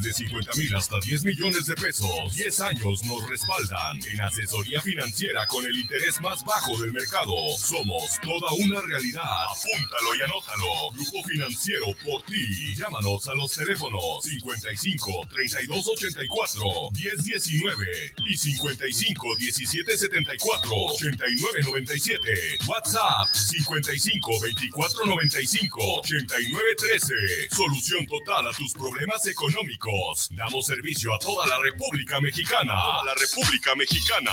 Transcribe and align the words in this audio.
desde 0.00 0.12
50 0.12 0.54
mil 0.54 0.74
hasta 0.76 1.00
10 1.00 1.24
millones 1.24 1.66
de 1.66 1.74
pesos. 1.74 2.34
10 2.34 2.60
años 2.60 3.04
nos 3.04 3.28
respaldan 3.28 4.00
en 4.10 4.20
asesoría 4.20 4.80
financiera 4.80 5.46
con 5.46 5.64
el 5.66 5.76
interés 5.76 6.20
más 6.20 6.44
bajo 6.44 6.76
del 6.80 6.92
mercado. 6.92 7.32
Somos 7.58 8.18
toda 8.22 8.52
una 8.52 8.80
realidad. 8.80 9.22
Apúntalo 9.22 10.14
y 10.14 10.22
anótalo. 10.22 10.90
Grupo 10.94 11.28
Financiero 11.28 11.86
por 12.04 12.22
ti. 12.22 12.74
Llámanos 12.76 13.26
a 13.28 13.34
los 13.34 13.52
teléfonos 13.52 14.22
55 14.22 15.28
32 15.30 15.88
84 15.88 16.62
10 16.92 17.24
19 17.24 18.14
y 18.26 18.36
55 18.36 19.36
17 19.36 19.98
74 19.98 20.70
89 20.70 21.60
97. 21.64 22.58
WhatsApp 22.66 23.34
55 23.34 24.40
24 24.40 25.06
95 25.06 25.80
89 25.98 26.74
13. 26.78 27.14
Solución 27.50 28.06
total 28.06 28.48
a 28.48 28.52
tus 28.52 28.72
problemas 28.72 29.26
económicos. 29.26 29.87
Damos 30.30 30.66
servicio 30.66 31.14
a 31.14 31.18
toda 31.18 31.46
la 31.46 31.58
República 31.62 32.20
Mexicana. 32.20 32.74
A 32.74 33.04
la 33.04 33.14
República 33.14 33.74
Mexicana. 33.74 34.32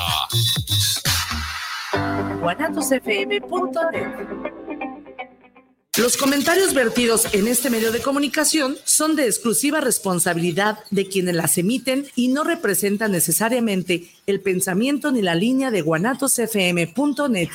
Los 5.98 6.18
comentarios 6.18 6.74
vertidos 6.74 7.34
en 7.34 7.48
este 7.48 7.70
medio 7.70 7.94
de 7.94 8.02
comunicación 8.02 8.76
son 8.84 9.16
de 9.16 9.28
exclusiva 9.28 9.80
responsabilidad 9.80 10.80
de 10.92 11.08
quienes 11.08 11.36
las 11.36 11.58
emiten 11.58 12.06
y 12.16 12.28
no 12.28 12.44
representan 12.44 13.14
necesariamente 13.14 14.10
el 14.28 14.42
pensamiento 14.42 15.14
ni 15.14 15.22
la 15.22 15.36
línea 15.36 15.72
de 15.72 15.82
guanatosfm.net. 15.82 17.50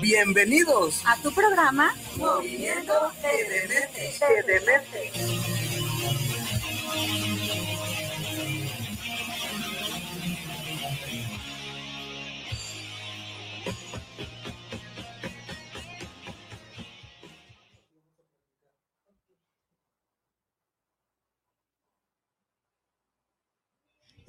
Bienvenidos 0.00 1.02
a 1.06 1.16
tu 1.22 1.30
programa 1.32 1.94
Movimiento 2.16 2.92
Edemente. 3.22 5.12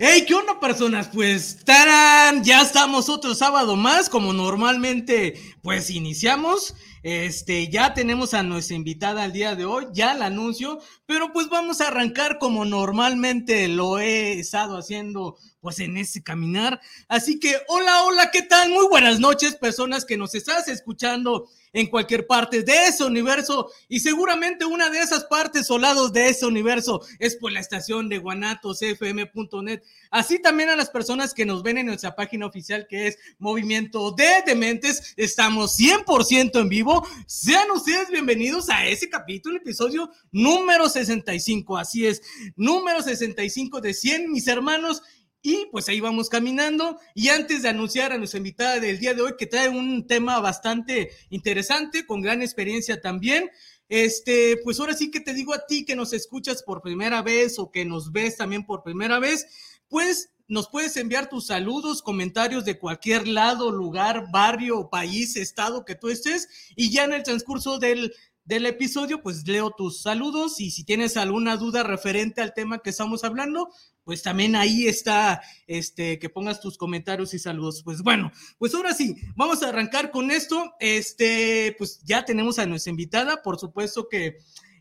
Hey, 0.01 0.23
¿qué 0.25 0.33
onda, 0.33 0.61
personas? 0.61 1.09
Pues, 1.13 1.57
tarán, 1.65 2.41
ya 2.41 2.61
estamos 2.61 3.09
otro 3.09 3.35
sábado 3.35 3.75
más, 3.75 4.07
como 4.07 4.31
normalmente, 4.31 5.33
pues 5.61 5.89
iniciamos. 5.89 6.73
Este, 7.03 7.67
ya 7.67 7.93
tenemos 7.93 8.33
a 8.33 8.41
nuestra 8.41 8.77
invitada 8.77 9.23
al 9.23 9.33
día 9.33 9.55
de 9.55 9.65
hoy, 9.65 9.87
ya 9.91 10.13
la 10.13 10.27
anuncio, 10.27 10.79
pero 11.05 11.33
pues 11.33 11.49
vamos 11.49 11.81
a 11.81 11.87
arrancar 11.87 12.37
como 12.39 12.63
normalmente 12.63 13.67
lo 13.67 13.99
he 13.99 14.39
estado 14.39 14.77
haciendo, 14.77 15.35
pues 15.61 15.79
en 15.79 15.97
ese 15.97 16.23
caminar. 16.23 16.79
Así 17.07 17.39
que, 17.39 17.55
hola, 17.67 18.03
hola, 18.03 18.31
¿qué 18.31 18.41
tal? 18.41 18.69
Muy 18.69 18.87
buenas 18.87 19.19
noches, 19.19 19.55
personas 19.55 20.05
que 20.05 20.17
nos 20.17 20.35
estás 20.35 20.67
escuchando 20.67 21.47
en 21.73 21.87
cualquier 21.87 22.25
parte 22.25 22.63
de 22.63 22.87
ese 22.87 23.03
universo 23.03 23.71
y 23.87 23.99
seguramente 23.99 24.65
una 24.65 24.89
de 24.89 24.99
esas 24.99 25.25
partes 25.25 25.69
o 25.69 25.77
lados 25.77 26.11
de 26.11 26.29
ese 26.29 26.45
universo 26.45 27.01
es 27.19 27.35
por 27.35 27.51
la 27.51 27.59
estación 27.59 28.09
de 28.09 28.17
guanatosfm.net. 28.17 29.83
Así 30.09 30.39
también 30.41 30.69
a 30.69 30.75
las 30.75 30.89
personas 30.89 31.33
que 31.33 31.45
nos 31.45 31.63
ven 31.63 31.77
en 31.77 31.87
nuestra 31.87 32.15
página 32.15 32.45
oficial 32.45 32.87
que 32.89 33.07
es 33.07 33.17
Movimiento 33.37 34.11
de 34.11 34.43
Dementes. 34.45 35.13
Estamos 35.17 35.77
100% 35.77 36.59
en 36.59 36.69
vivo. 36.69 37.07
Sean 37.27 37.69
ustedes 37.71 38.09
bienvenidos 38.09 38.69
a 38.69 38.87
ese 38.87 39.09
capítulo, 39.09 39.57
episodio 39.57 40.09
número 40.31 40.89
65. 40.89 41.77
Así 41.77 42.07
es, 42.07 42.21
número 42.55 43.01
65 43.01 43.81
de 43.81 43.93
100, 43.93 44.31
mis 44.31 44.47
hermanos. 44.47 45.03
Y 45.41 45.67
pues 45.71 45.87
ahí 45.87 45.99
vamos 45.99 46.29
caminando. 46.29 46.99
Y 47.13 47.29
antes 47.29 47.63
de 47.63 47.69
anunciar 47.69 48.11
a 48.11 48.17
nuestra 48.17 48.37
invitada 48.37 48.79
del 48.79 48.99
día 48.99 49.13
de 49.13 49.21
hoy, 49.21 49.33
que 49.37 49.47
trae 49.47 49.69
un 49.69 50.05
tema 50.05 50.39
bastante 50.39 51.11
interesante, 51.29 52.05
con 52.05 52.21
gran 52.21 52.41
experiencia 52.41 52.99
también, 52.99 53.49
este, 53.87 54.57
pues 54.63 54.79
ahora 54.79 54.93
sí 54.93 55.09
que 55.09 55.19
te 55.19 55.33
digo 55.33 55.53
a 55.53 55.65
ti 55.65 55.85
que 55.85 55.95
nos 55.95 56.13
escuchas 56.13 56.61
por 56.61 56.81
primera 56.81 57.21
vez 57.21 57.57
o 57.57 57.71
que 57.71 57.85
nos 57.85 58.11
ves 58.11 58.37
también 58.37 58.65
por 58.65 58.83
primera 58.83 59.17
vez, 59.17 59.47
pues 59.87 60.29
nos 60.49 60.67
puedes 60.67 60.97
enviar 60.97 61.29
tus 61.29 61.47
saludos, 61.47 62.01
comentarios 62.01 62.65
de 62.65 62.79
cualquier 62.79 63.27
lado, 63.27 63.71
lugar, 63.71 64.25
barrio, 64.31 64.89
país, 64.89 65.35
estado 65.35 65.85
que 65.85 65.93
tú 65.93 66.09
estés. 66.09 66.49
Y 66.75 66.91
ya 66.91 67.03
en 67.03 67.13
el 67.13 67.21
transcurso 67.21 67.77
del, 67.77 68.13
del 68.49 68.65
episodio, 68.65 69.21
pues 69.21 69.47
leo 69.47 69.69
tus 69.69 70.01
saludos 70.01 70.59
y 70.59 70.71
si 70.71 70.83
tienes 70.83 71.17
alguna 71.17 71.55
duda 71.55 71.83
referente 71.83 72.41
al 72.41 72.55
tema 72.55 72.79
que 72.79 72.89
estamos 72.89 73.23
hablando, 73.23 73.69
pues 74.03 74.23
también 74.23 74.55
ahí 74.55 74.87
está, 74.87 75.43
este, 75.67 76.17
que 76.17 76.29
pongas 76.29 76.59
tus 76.59 76.75
comentarios 76.75 77.35
y 77.35 77.39
saludos. 77.39 77.83
Pues 77.83 78.01
bueno, 78.01 78.31
pues 78.57 78.73
ahora 78.73 78.95
sí, 78.95 79.15
vamos 79.35 79.61
a 79.61 79.69
arrancar 79.69 80.09
con 80.09 80.31
esto. 80.31 80.73
Este, 80.79 81.75
pues 81.77 82.01
ya 82.03 82.25
tenemos 82.25 82.57
a 82.57 82.65
nuestra 82.65 82.89
invitada, 82.89 83.43
por 83.43 83.59
supuesto 83.59 84.09
que, 84.09 84.37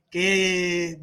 que 0.08 0.98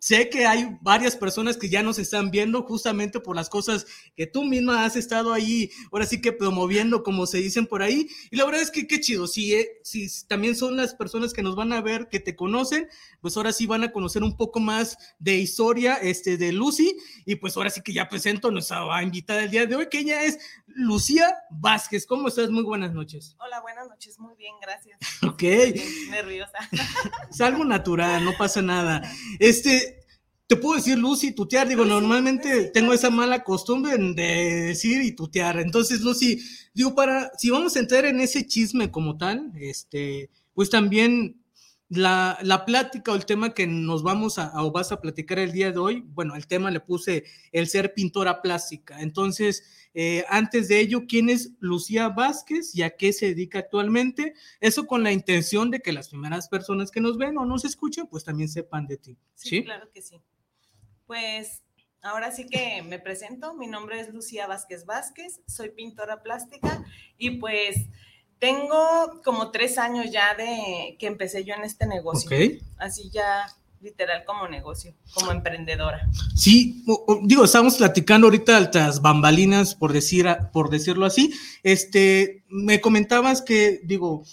Sé 0.00 0.28
que 0.30 0.46
hay 0.46 0.76
varias 0.80 1.16
personas 1.16 1.56
que 1.56 1.68
ya 1.68 1.82
nos 1.82 1.98
están 1.98 2.30
viendo 2.30 2.62
justamente 2.62 3.20
por 3.20 3.36
las 3.36 3.48
cosas 3.48 3.86
que 4.16 4.26
tú 4.26 4.44
misma 4.44 4.84
has 4.84 4.96
estado 4.96 5.32
ahí, 5.32 5.70
ahora 5.92 6.06
sí 6.06 6.20
que 6.20 6.32
promoviendo, 6.32 7.02
como 7.02 7.26
se 7.26 7.38
dicen 7.38 7.66
por 7.66 7.82
ahí. 7.82 8.08
Y 8.30 8.36
la 8.36 8.44
verdad 8.44 8.62
es 8.62 8.70
que 8.70 8.86
qué 8.86 9.00
chido, 9.00 9.26
si, 9.26 9.54
eh, 9.54 9.80
si 9.82 10.08
también 10.26 10.56
son 10.56 10.76
las 10.76 10.94
personas 10.94 11.32
que 11.32 11.42
nos 11.42 11.56
van 11.56 11.72
a 11.72 11.80
ver, 11.80 12.08
que 12.08 12.20
te 12.20 12.36
conocen, 12.36 12.88
pues 13.20 13.36
ahora 13.36 13.52
sí 13.52 13.66
van 13.66 13.84
a 13.84 13.92
conocer 13.92 14.22
un 14.22 14.36
poco 14.36 14.60
más 14.60 14.98
de 15.18 15.36
historia 15.36 15.94
este, 15.94 16.36
de 16.36 16.52
Lucy. 16.52 16.96
Y 17.24 17.36
pues 17.36 17.56
ahora 17.56 17.70
sí 17.70 17.82
que 17.82 17.92
ya 17.92 18.08
presento 18.08 18.48
a 18.48 18.50
nuestra 18.50 19.02
invitada 19.02 19.40
del 19.40 19.50
día 19.50 19.66
de 19.66 19.76
hoy, 19.76 19.88
que 19.88 20.00
ella 20.00 20.22
es 20.22 20.38
Lucía 20.66 21.34
Vázquez. 21.50 22.06
¿Cómo 22.06 22.28
estás? 22.28 22.50
Muy 22.50 22.62
buenas 22.62 22.92
noches. 22.92 23.36
Hola, 23.40 23.60
buenas 23.60 23.88
noches, 23.88 24.18
muy 24.18 24.34
bien, 24.36 24.54
gracias. 24.60 24.98
Ok. 25.22 25.42
nerviosa. 26.10 26.58
Es 27.30 27.40
algo 27.40 27.64
natural, 27.64 28.24
no 28.24 28.32
pasa 28.36 28.62
nada. 28.62 29.02
Este, 29.38 29.97
te 30.48 30.56
puedo 30.56 30.76
decir 30.76 30.98
Lucy, 30.98 31.32
tutear, 31.32 31.68
digo, 31.68 31.84
normalmente 31.84 32.70
tengo 32.72 32.94
esa 32.94 33.10
mala 33.10 33.44
costumbre 33.44 33.98
de 33.98 34.66
decir 34.68 35.02
y 35.02 35.12
tutear. 35.12 35.60
Entonces, 35.60 36.00
Lucy, 36.00 36.42
digo, 36.72 36.94
para, 36.94 37.30
si 37.36 37.50
vamos 37.50 37.76
a 37.76 37.80
entrar 37.80 38.06
en 38.06 38.18
ese 38.18 38.46
chisme 38.46 38.90
como 38.90 39.18
tal, 39.18 39.52
este, 39.60 40.30
pues 40.54 40.70
también 40.70 41.42
la, 41.90 42.38
la 42.40 42.64
plática 42.64 43.12
o 43.12 43.14
el 43.14 43.26
tema 43.26 43.52
que 43.52 43.66
nos 43.66 44.02
vamos 44.02 44.38
a, 44.38 44.50
o 44.62 44.70
vas 44.70 44.90
a 44.90 45.02
platicar 45.02 45.38
el 45.38 45.52
día 45.52 45.70
de 45.70 45.78
hoy, 45.78 46.02
bueno, 46.14 46.34
el 46.34 46.46
tema 46.46 46.70
le 46.70 46.80
puse 46.80 47.24
el 47.52 47.68
ser 47.68 47.92
pintora 47.92 48.40
plástica. 48.40 49.02
Entonces, 49.02 49.90
eh, 49.92 50.24
antes 50.30 50.68
de 50.68 50.80
ello, 50.80 51.04
¿quién 51.06 51.28
es 51.28 51.52
Lucía 51.60 52.08
Vázquez 52.08 52.74
y 52.74 52.80
a 52.80 52.96
qué 52.96 53.12
se 53.12 53.26
dedica 53.26 53.58
actualmente? 53.58 54.32
Eso 54.60 54.86
con 54.86 55.02
la 55.02 55.12
intención 55.12 55.70
de 55.70 55.80
que 55.80 55.92
las 55.92 56.08
primeras 56.08 56.48
personas 56.48 56.90
que 56.90 57.02
nos 57.02 57.18
ven 57.18 57.36
o 57.36 57.44
nos 57.44 57.66
escuchen, 57.66 58.06
pues 58.06 58.24
también 58.24 58.48
sepan 58.48 58.86
de 58.86 58.96
ti. 58.96 59.18
sí. 59.34 59.62
claro 59.62 59.90
que 59.92 60.00
sí. 60.00 60.22
Pues 61.08 61.62
ahora 62.02 62.30
sí 62.30 62.46
que 62.46 62.82
me 62.82 62.98
presento. 62.98 63.54
Mi 63.54 63.66
nombre 63.66 63.98
es 63.98 64.12
Lucía 64.12 64.46
Vázquez 64.46 64.84
Vázquez, 64.84 65.40
soy 65.46 65.70
pintora 65.70 66.22
plástica 66.22 66.84
y 67.16 67.38
pues 67.38 67.76
tengo 68.38 69.22
como 69.24 69.50
tres 69.50 69.78
años 69.78 70.12
ya 70.12 70.34
de 70.34 70.96
que 70.98 71.06
empecé 71.06 71.44
yo 71.44 71.54
en 71.54 71.64
este 71.64 71.86
negocio. 71.86 72.30
Así 72.76 73.08
ya 73.10 73.46
literal 73.80 74.24
como 74.26 74.48
negocio, 74.48 74.94
como 75.14 75.32
emprendedora. 75.32 76.10
Sí, 76.36 76.84
digo, 77.22 77.44
estamos 77.44 77.78
platicando 77.78 78.26
ahorita 78.26 78.58
altas 78.58 79.00
bambalinas, 79.00 79.74
por, 79.74 79.94
decir, 79.94 80.26
por 80.52 80.68
decirlo 80.68 81.06
así. 81.06 81.32
Este, 81.62 82.44
me 82.48 82.82
comentabas 82.82 83.40
que, 83.40 83.80
digo, 83.82 84.24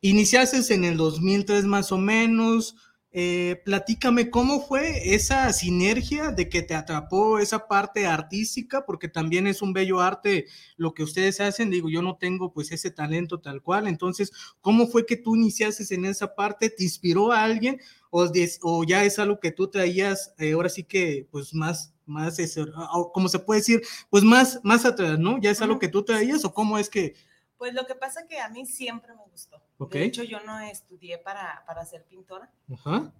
iniciaste 0.00 0.74
en 0.74 0.84
el 0.84 0.96
2003 0.96 1.66
más 1.66 1.92
o 1.92 1.98
menos, 1.98 2.74
eh, 3.18 3.62
platícame 3.64 4.28
cómo 4.28 4.60
fue 4.60 5.14
esa 5.14 5.50
sinergia 5.54 6.32
de 6.32 6.50
que 6.50 6.60
te 6.60 6.74
atrapó 6.74 7.38
esa 7.38 7.66
parte 7.66 8.06
artística, 8.06 8.84
porque 8.84 9.08
también 9.08 9.46
es 9.46 9.62
un 9.62 9.72
bello 9.72 10.00
arte 10.00 10.44
lo 10.76 10.92
que 10.92 11.02
ustedes 11.02 11.40
hacen. 11.40 11.70
Digo, 11.70 11.88
yo 11.88 12.02
no 12.02 12.16
tengo 12.16 12.52
pues 12.52 12.72
ese 12.72 12.90
talento 12.90 13.40
tal 13.40 13.62
cual. 13.62 13.88
Entonces, 13.88 14.32
¿cómo 14.60 14.86
fue 14.86 15.06
que 15.06 15.16
tú 15.16 15.34
iniciaste 15.34 15.94
en 15.94 16.04
esa 16.04 16.34
parte? 16.34 16.68
¿Te 16.68 16.84
inspiró 16.84 17.32
a 17.32 17.42
alguien? 17.42 17.80
o, 18.10 18.30
o 18.62 18.84
ya 18.84 19.04
es 19.04 19.18
algo 19.18 19.40
que 19.40 19.50
tú 19.50 19.68
traías, 19.68 20.34
eh, 20.38 20.52
ahora 20.52 20.68
sí 20.68 20.84
que, 20.84 21.26
pues 21.30 21.54
más, 21.54 21.94
más, 22.06 22.38
eso, 22.38 22.66
como 23.12 23.28
se 23.28 23.38
puede 23.38 23.60
decir, 23.60 23.82
pues 24.10 24.24
más, 24.24 24.60
más 24.62 24.84
atrás, 24.84 25.18
¿no? 25.18 25.40
¿Ya 25.40 25.50
es 25.50 25.60
algo 25.60 25.78
que 25.78 25.88
tú 25.88 26.04
traías 26.04 26.44
o 26.44 26.54
cómo 26.54 26.78
es 26.78 26.88
que 26.88 27.14
pues 27.58 27.74
lo 27.74 27.86
que 27.86 27.94
pasa 27.94 28.26
que 28.26 28.38
a 28.38 28.48
mí 28.48 28.66
siempre 28.66 29.14
me 29.14 29.22
gustó. 29.30 29.62
De 29.90 30.04
hecho, 30.04 30.22
yo 30.22 30.40
no 30.40 30.58
estudié 30.60 31.18
para, 31.18 31.64
para 31.66 31.84
ser 31.84 32.04
pintora, 32.04 32.50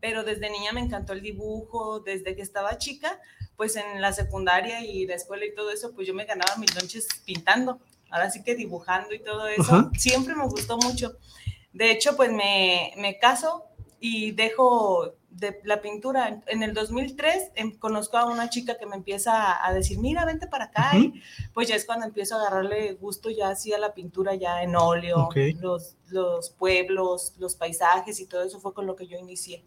pero 0.01 0.25
desde 0.25 0.51
niña 0.51 0.73
me 0.73 0.81
encantó 0.81 1.13
el 1.13 1.23
dibujo, 1.23 2.01
desde 2.01 2.35
que 2.35 2.43
estaba 2.43 2.79
chica, 2.79 3.21
pues 3.57 3.77
en 3.77 4.01
la 4.01 4.13
secundaria 4.13 4.85
y 4.85 5.07
la 5.07 5.15
escuela 5.15 5.45
y 5.45 5.55
todo 5.55 5.71
eso, 5.71 5.95
pues 5.95 6.07
yo 6.07 6.15
me 6.15 6.25
ganaba 6.25 6.57
mis 6.57 6.75
noches 6.75 7.09
pintando, 7.25 7.81
ahora 8.11 8.31
sí 8.31 8.43
que 8.43 8.55
dibujando 8.55 9.15
y 9.15 9.21
todo 9.21 9.49
eso, 9.49 9.91
siempre 9.97 10.35
me 10.35 10.47
gustó 10.47 10.77
mucho. 10.79 11.17
De 11.73 11.91
hecho, 11.91 12.17
pues 12.17 12.33
me, 12.33 12.93
me 12.97 13.19
caso 13.19 13.65
y 14.01 14.33
dejo 14.33 15.15
de 15.39 15.61
la 15.65 15.81
pintura. 15.81 16.43
En 16.47 16.63
el 16.63 16.73
2003 16.73 17.51
em, 17.55 17.73
conozco 17.73 18.17
a 18.17 18.25
una 18.27 18.49
chica 18.49 18.77
que 18.79 18.87
me 18.87 18.97
empieza 18.97 19.65
a 19.65 19.73
decir, 19.73 19.99
mira, 19.99 20.25
vente 20.25 20.47
para 20.47 20.65
acá. 20.65 20.93
Y 20.97 21.23
pues 21.53 21.69
ya 21.69 21.77
es 21.77 21.85
cuando 21.85 22.07
empiezo 22.07 22.37
a 22.37 22.41
agarrarle 22.41 22.95
gusto 22.95 23.31
ya 23.31 23.51
así 23.51 23.73
a 23.73 23.79
la 23.79 23.95
pintura 23.95 24.35
ya 24.35 24.63
en 24.63 24.77
óleo, 24.77 25.29
los, 25.61 25.97
los 26.09 26.51
pueblos, 26.51 27.35
los 27.39 27.55
paisajes 27.55 28.21
y 28.21 28.27
todo 28.27 28.43
eso 28.43 28.61
fue 28.61 28.73
con 28.73 28.87
lo 28.87 28.97
que 28.97 29.07
yo 29.07 29.19
inicié. 29.19 29.63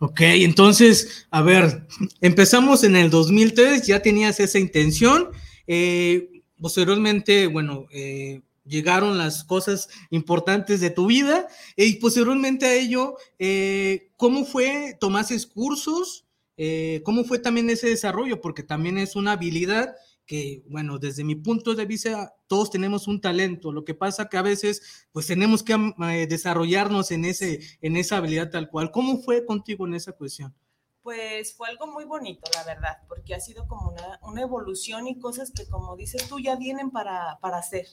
Ok, 0.00 0.20
entonces, 0.20 1.26
a 1.30 1.42
ver, 1.42 1.86
empezamos 2.20 2.84
en 2.84 2.96
el 2.96 3.10
2003, 3.10 3.86
ya 3.86 4.02
tenías 4.02 4.40
esa 4.40 4.58
intención. 4.58 5.30
Eh, 5.66 6.42
posteriormente, 6.60 7.46
bueno, 7.46 7.86
eh, 7.92 8.42
llegaron 8.64 9.18
las 9.18 9.44
cosas 9.44 9.88
importantes 10.10 10.80
de 10.80 10.90
tu 10.90 11.06
vida 11.06 11.46
y 11.76 11.96
posteriormente 11.96 12.66
a 12.66 12.74
ello, 12.74 13.16
eh, 13.38 14.10
¿cómo 14.16 14.44
fue? 14.44 14.96
¿Tomaste 14.98 15.36
cursos? 15.52 16.26
Eh, 16.56 17.02
¿Cómo 17.04 17.24
fue 17.24 17.38
también 17.38 17.70
ese 17.70 17.88
desarrollo? 17.88 18.40
Porque 18.40 18.62
también 18.62 18.98
es 18.98 19.16
una 19.16 19.32
habilidad 19.32 19.94
que, 20.26 20.62
bueno, 20.68 20.98
desde 20.98 21.24
mi 21.24 21.34
punto 21.34 21.74
de 21.74 21.84
vista, 21.84 22.34
todos 22.46 22.70
tenemos 22.70 23.08
un 23.08 23.20
talento. 23.20 23.72
Lo 23.72 23.84
que 23.84 23.94
pasa 23.94 24.28
que 24.28 24.38
a 24.38 24.42
veces, 24.42 25.06
pues 25.12 25.26
tenemos 25.26 25.62
que 25.62 25.74
eh, 25.74 26.26
desarrollarnos 26.26 27.10
en, 27.10 27.24
ese, 27.26 27.60
en 27.82 27.96
esa 27.96 28.18
habilidad 28.18 28.50
tal 28.50 28.70
cual. 28.70 28.90
¿Cómo 28.90 29.18
fue 29.18 29.44
contigo 29.44 29.86
en 29.86 29.94
esa 29.94 30.12
cuestión? 30.12 30.54
Pues 31.02 31.54
fue 31.54 31.68
algo 31.68 31.86
muy 31.86 32.06
bonito, 32.06 32.50
la 32.54 32.64
verdad, 32.64 32.96
porque 33.08 33.34
ha 33.34 33.40
sido 33.40 33.68
como 33.68 33.90
una, 33.90 34.18
una 34.22 34.40
evolución 34.40 35.06
y 35.06 35.18
cosas 35.18 35.50
que, 35.50 35.66
como 35.66 35.96
dices 35.96 36.26
tú, 36.28 36.40
ya 36.40 36.56
vienen 36.56 36.90
para, 36.90 37.38
para 37.42 37.58
hacer 37.58 37.86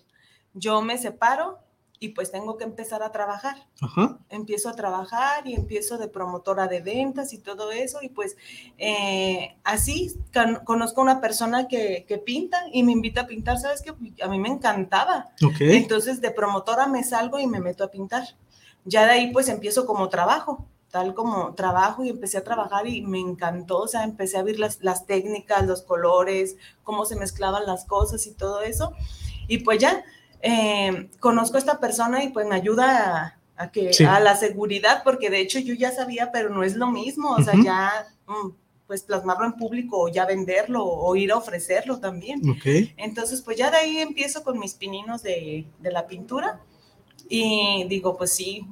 yo 0.54 0.82
me 0.82 0.98
separo 0.98 1.60
y 2.04 2.10
pues 2.10 2.32
tengo 2.32 2.58
que 2.58 2.64
empezar 2.64 3.04
a 3.04 3.12
trabajar. 3.12 3.68
Empiezo 4.30 4.70
a 4.70 4.76
trabajar 4.76 5.48
y 5.48 5.54
empiezo 5.54 6.00
de 6.00 6.08
promotora 6.08 6.68
de 6.68 6.82
ventas 6.82 7.32
y 7.32 7.38
todo 7.38 7.72
eso. 7.72 8.00
Y 8.02 8.10
pues 8.10 8.38
eh, 8.80 9.56
así 9.64 10.20
conozco 10.66 11.00
una 11.00 11.22
persona 11.22 11.68
que, 11.68 12.24
pinta 12.26 12.64
y 12.74 12.82
me 12.82 12.92
invita 12.92 13.22
a 13.22 13.28
pintar. 13.28 13.60
¿Sabes 13.60 13.84
qué? 13.84 13.94
A 14.24 14.28
mí 14.28 14.40
me 14.40 14.50
encantaba. 14.50 15.30
Entonces 15.60 16.22
de 16.22 16.32
promotora 16.32 16.88
me 16.88 17.04
salgo 17.04 17.38
y 17.38 17.46
me 17.46 17.60
meto 17.60 17.84
a 17.84 17.92
pintar. 17.92 18.24
Ya 18.84 19.06
de 19.06 19.12
ahí 19.12 19.32
pues 19.32 19.48
empiezo 19.48 19.86
como 19.86 20.10
trabajo 20.10 20.66
tal 20.90 21.14
como 21.14 21.54
trabajo 21.54 22.04
y 22.04 22.10
empecé 22.10 22.38
a 22.38 22.44
trabajar 22.44 22.86
y 22.86 23.02
me 23.02 23.18
encantó, 23.18 23.80
o 23.80 23.88
sea, 23.88 24.04
empecé 24.04 24.38
a 24.38 24.44
ver 24.44 24.60
las, 24.60 24.82
las 24.82 25.06
técnicas, 25.06 25.66
los 25.66 25.84
colores, 25.84 26.58
cómo 26.84 27.06
se 27.06 27.16
mezclaban 27.16 27.66
las 27.66 27.86
cosas 27.86 28.28
y 28.28 28.34
todo 28.34 28.62
eso. 28.62 28.92
Y 29.48 29.60
pues 29.60 29.80
ya, 29.80 30.04
eh, 30.42 31.10
conozco 31.20 31.58
a 31.58 31.60
esta 31.60 31.80
persona 31.80 32.24
y 32.24 32.30
pues 32.30 32.48
me 32.48 32.56
ayuda 32.56 33.40
a, 33.56 33.72
que, 33.72 33.92
a 34.08 34.20
la 34.20 34.36
seguridad, 34.36 35.04
porque 35.04 35.30
de 35.30 35.40
hecho 35.40 35.60
yo 35.60 35.74
ya 35.74 35.92
sabía, 35.92 36.32
pero 36.32 36.50
no 36.50 36.64
es 36.64 36.76
lo 36.76 36.88
mismo, 36.88 37.32
o 37.32 37.42
sea, 37.42 37.54
ya 37.64 38.08
mm, 38.28 38.50
pues 38.88 39.04
plasmarlo 39.04 39.46
en 39.46 39.54
público 39.54 40.02
o 40.02 40.10
ya 40.10 40.26
venderlo 40.26 40.84
o 40.84 41.16
ir 41.16 41.32
a 41.32 41.38
ofrecerlo 41.38 42.00
también. 42.00 42.42
Entonces, 42.98 43.42
pues 43.42 43.58
ya 43.58 43.72
de 43.72 43.78
ahí 43.78 43.98
empiezo 44.00 44.44
con 44.44 44.60
mis 44.60 44.74
pininos 44.74 45.24
de, 45.24 45.66
de 45.80 45.92
la 45.92 46.08
pintura 46.08 46.60
y 47.30 47.86
digo, 47.88 48.18
pues 48.18 48.34
sí, 48.34 48.66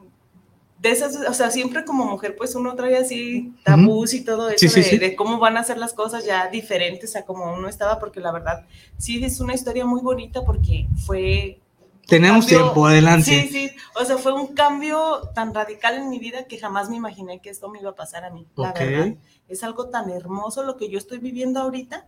de 0.79 0.91
esas, 0.91 1.15
o 1.27 1.33
sea, 1.33 1.51
siempre 1.51 1.83
como 1.83 2.05
mujer, 2.05 2.35
pues 2.37 2.55
uno 2.55 2.73
trae 2.75 2.97
así 2.97 3.53
tabús 3.63 4.13
y 4.13 4.23
todo 4.23 4.49
eso 4.49 4.79
de, 4.79 5.15
cómo 5.15 5.37
van 5.37 5.57
a 5.57 5.63
ser 5.63 5.77
las 5.77 5.93
cosas 5.93 6.25
ya 6.25 6.47
diferentes 6.47 7.15
a 7.17 7.25
como 7.25 7.53
uno 7.53 7.67
estaba, 7.67 7.99
porque 7.99 8.21
la 8.21 8.31
verdad, 8.31 8.65
sí 8.97 9.23
es 9.23 9.41
una 9.41 9.53
historia 9.53 9.85
muy 9.85 10.01
bonita 10.01 10.43
porque 10.45 10.87
fue... 11.05 11.59
Tenemos 12.07 12.47
tiempo, 12.47 12.87
adelante. 12.87 13.25
Sí, 13.25 13.49
sí, 13.49 13.71
o 13.95 14.03
sea, 14.03 14.17
fue 14.17 14.33
un 14.33 14.55
cambio 14.55 15.29
tan 15.35 15.53
radical 15.53 15.95
en 15.95 16.09
mi 16.09 16.17
vida 16.17 16.45
que 16.45 16.57
jamás 16.57 16.89
me 16.89 16.95
imaginé 16.95 17.39
que 17.39 17.51
esto 17.51 17.69
me 17.69 17.79
iba 17.79 17.91
a 17.91 17.95
pasar 17.95 18.23
a 18.25 18.31
mí, 18.31 18.47
la 18.55 18.73
verdad. 18.73 19.15
Es 19.47 19.63
algo 19.63 19.89
tan 19.89 20.09
hermoso 20.09 20.63
lo 20.63 20.75
que 20.75 20.89
yo 20.89 20.97
estoy 20.97 21.19
viviendo 21.19 21.59
ahorita, 21.59 22.07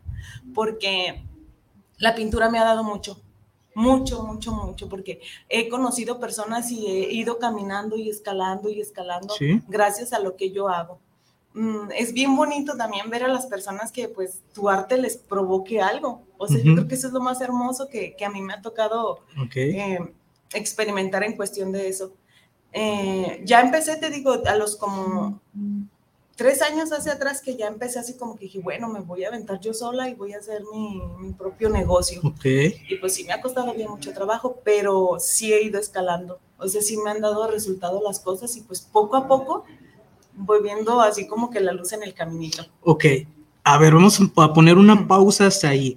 porque 0.56 1.24
la 1.98 2.16
pintura 2.16 2.50
me 2.50 2.58
ha 2.58 2.64
dado 2.64 2.84
mucho 2.84 3.22
mucho, 3.74 4.24
mucho, 4.24 4.52
mucho, 4.52 4.90
porque 4.90 5.22
he 5.50 5.70
conocido 5.70 6.20
personas 6.20 6.72
y 6.72 6.88
he 6.88 7.14
ido 7.14 7.40
caminando 7.40 7.96
y 7.98 8.10
escalando 8.10 8.70
y 8.70 8.82
escalando 8.82 9.34
gracias 9.68 10.14
a 10.14 10.20
lo 10.20 10.36
que 10.36 10.52
yo 10.52 10.70
hago. 10.70 11.00
Mm, 11.54 11.92
es 11.98 12.14
bien 12.14 12.36
bonito 12.36 12.78
también 12.78 13.10
ver 13.10 13.24
a 13.24 13.28
las 13.28 13.46
personas 13.46 13.92
que 13.92 14.08
pues 14.08 14.42
tu 14.54 14.70
arte 14.70 14.98
les 14.98 15.18
provoque 15.18 15.82
algo. 15.82 16.24
O 16.38 16.48
sea, 16.48 16.58
yo 16.58 16.74
creo 16.74 16.88
que 16.88 16.96
eso 16.96 17.08
es 17.08 17.14
lo 17.14 17.20
más 17.20 17.42
hermoso 17.42 17.88
que, 17.88 18.16
a 18.26 18.30
mí 18.30 18.42
me 18.42 18.54
ha 18.54 18.62
tocado 18.62 19.20
eh, 19.56 20.00
experimentar 20.54 21.24
en 21.24 21.36
cuestión 21.36 21.72
de 21.72 21.88
eso. 21.88 22.14
Eh, 22.74 23.42
ya 23.44 23.62
empecé, 23.62 23.98
te 23.98 24.10
digo, 24.10 24.34
a 24.46 24.56
los 24.56 24.78
como 24.78 25.42
tres 26.42 26.64
años 26.64 26.92
hacia 26.92 27.14
atrás 27.14 27.40
que 27.40 27.56
ya 27.56 27.68
empecé 27.68 28.00
así 28.00 28.16
como 28.18 28.36
que 28.36 28.46
dije, 28.46 28.60
bueno, 28.60 28.88
me 28.88 29.00
voy 29.00 29.24
a 29.24 29.28
aventar 29.28 29.60
yo 29.60 29.76
sola 29.76 30.10
y 30.10 30.16
voy 30.16 30.34
a 30.34 30.40
hacer 30.40 30.64
mi, 30.74 31.34
propio 31.34 31.70
negocio. 31.70 32.20
Y 32.44 32.96
pues 32.96 33.14
sí 33.14 33.24
me 33.26 33.34
ha 33.34 33.42
costado 33.42 33.72
bien 33.76 33.92
mucho 33.92 34.12
trabajo, 34.12 34.60
pero 34.64 35.18
sí 35.20 35.54
he 35.54 35.62
ido 35.64 35.80
escalando. 35.80 36.40
O 36.58 36.68
sea, 36.68 36.82
sí 36.82 36.98
me 36.98 37.12
han 37.12 37.22
dado 37.22 37.48
resultado 37.48 38.02
las 38.04 38.20
cosas 38.20 38.58
y 38.58 38.62
pues 38.62 38.82
poco 38.82 39.18
a 39.18 39.28
poco 39.28 39.66
voy 40.34 40.64
viendo 40.64 41.00
así 41.00 41.28
como 41.28 41.52
que 41.52 41.60
la 41.60 41.74
luz 41.74 41.94
en 41.94 42.02
el 42.02 42.16
caminito. 42.16 42.66
Ok. 42.82 43.06
A 43.64 43.78
ver, 43.78 43.94
vamos 43.94 44.20
a 44.38 44.54
poner 44.54 44.80
una 44.80 45.08
pausa 45.08 45.46
hasta 45.46 45.70
ahí. 45.70 45.96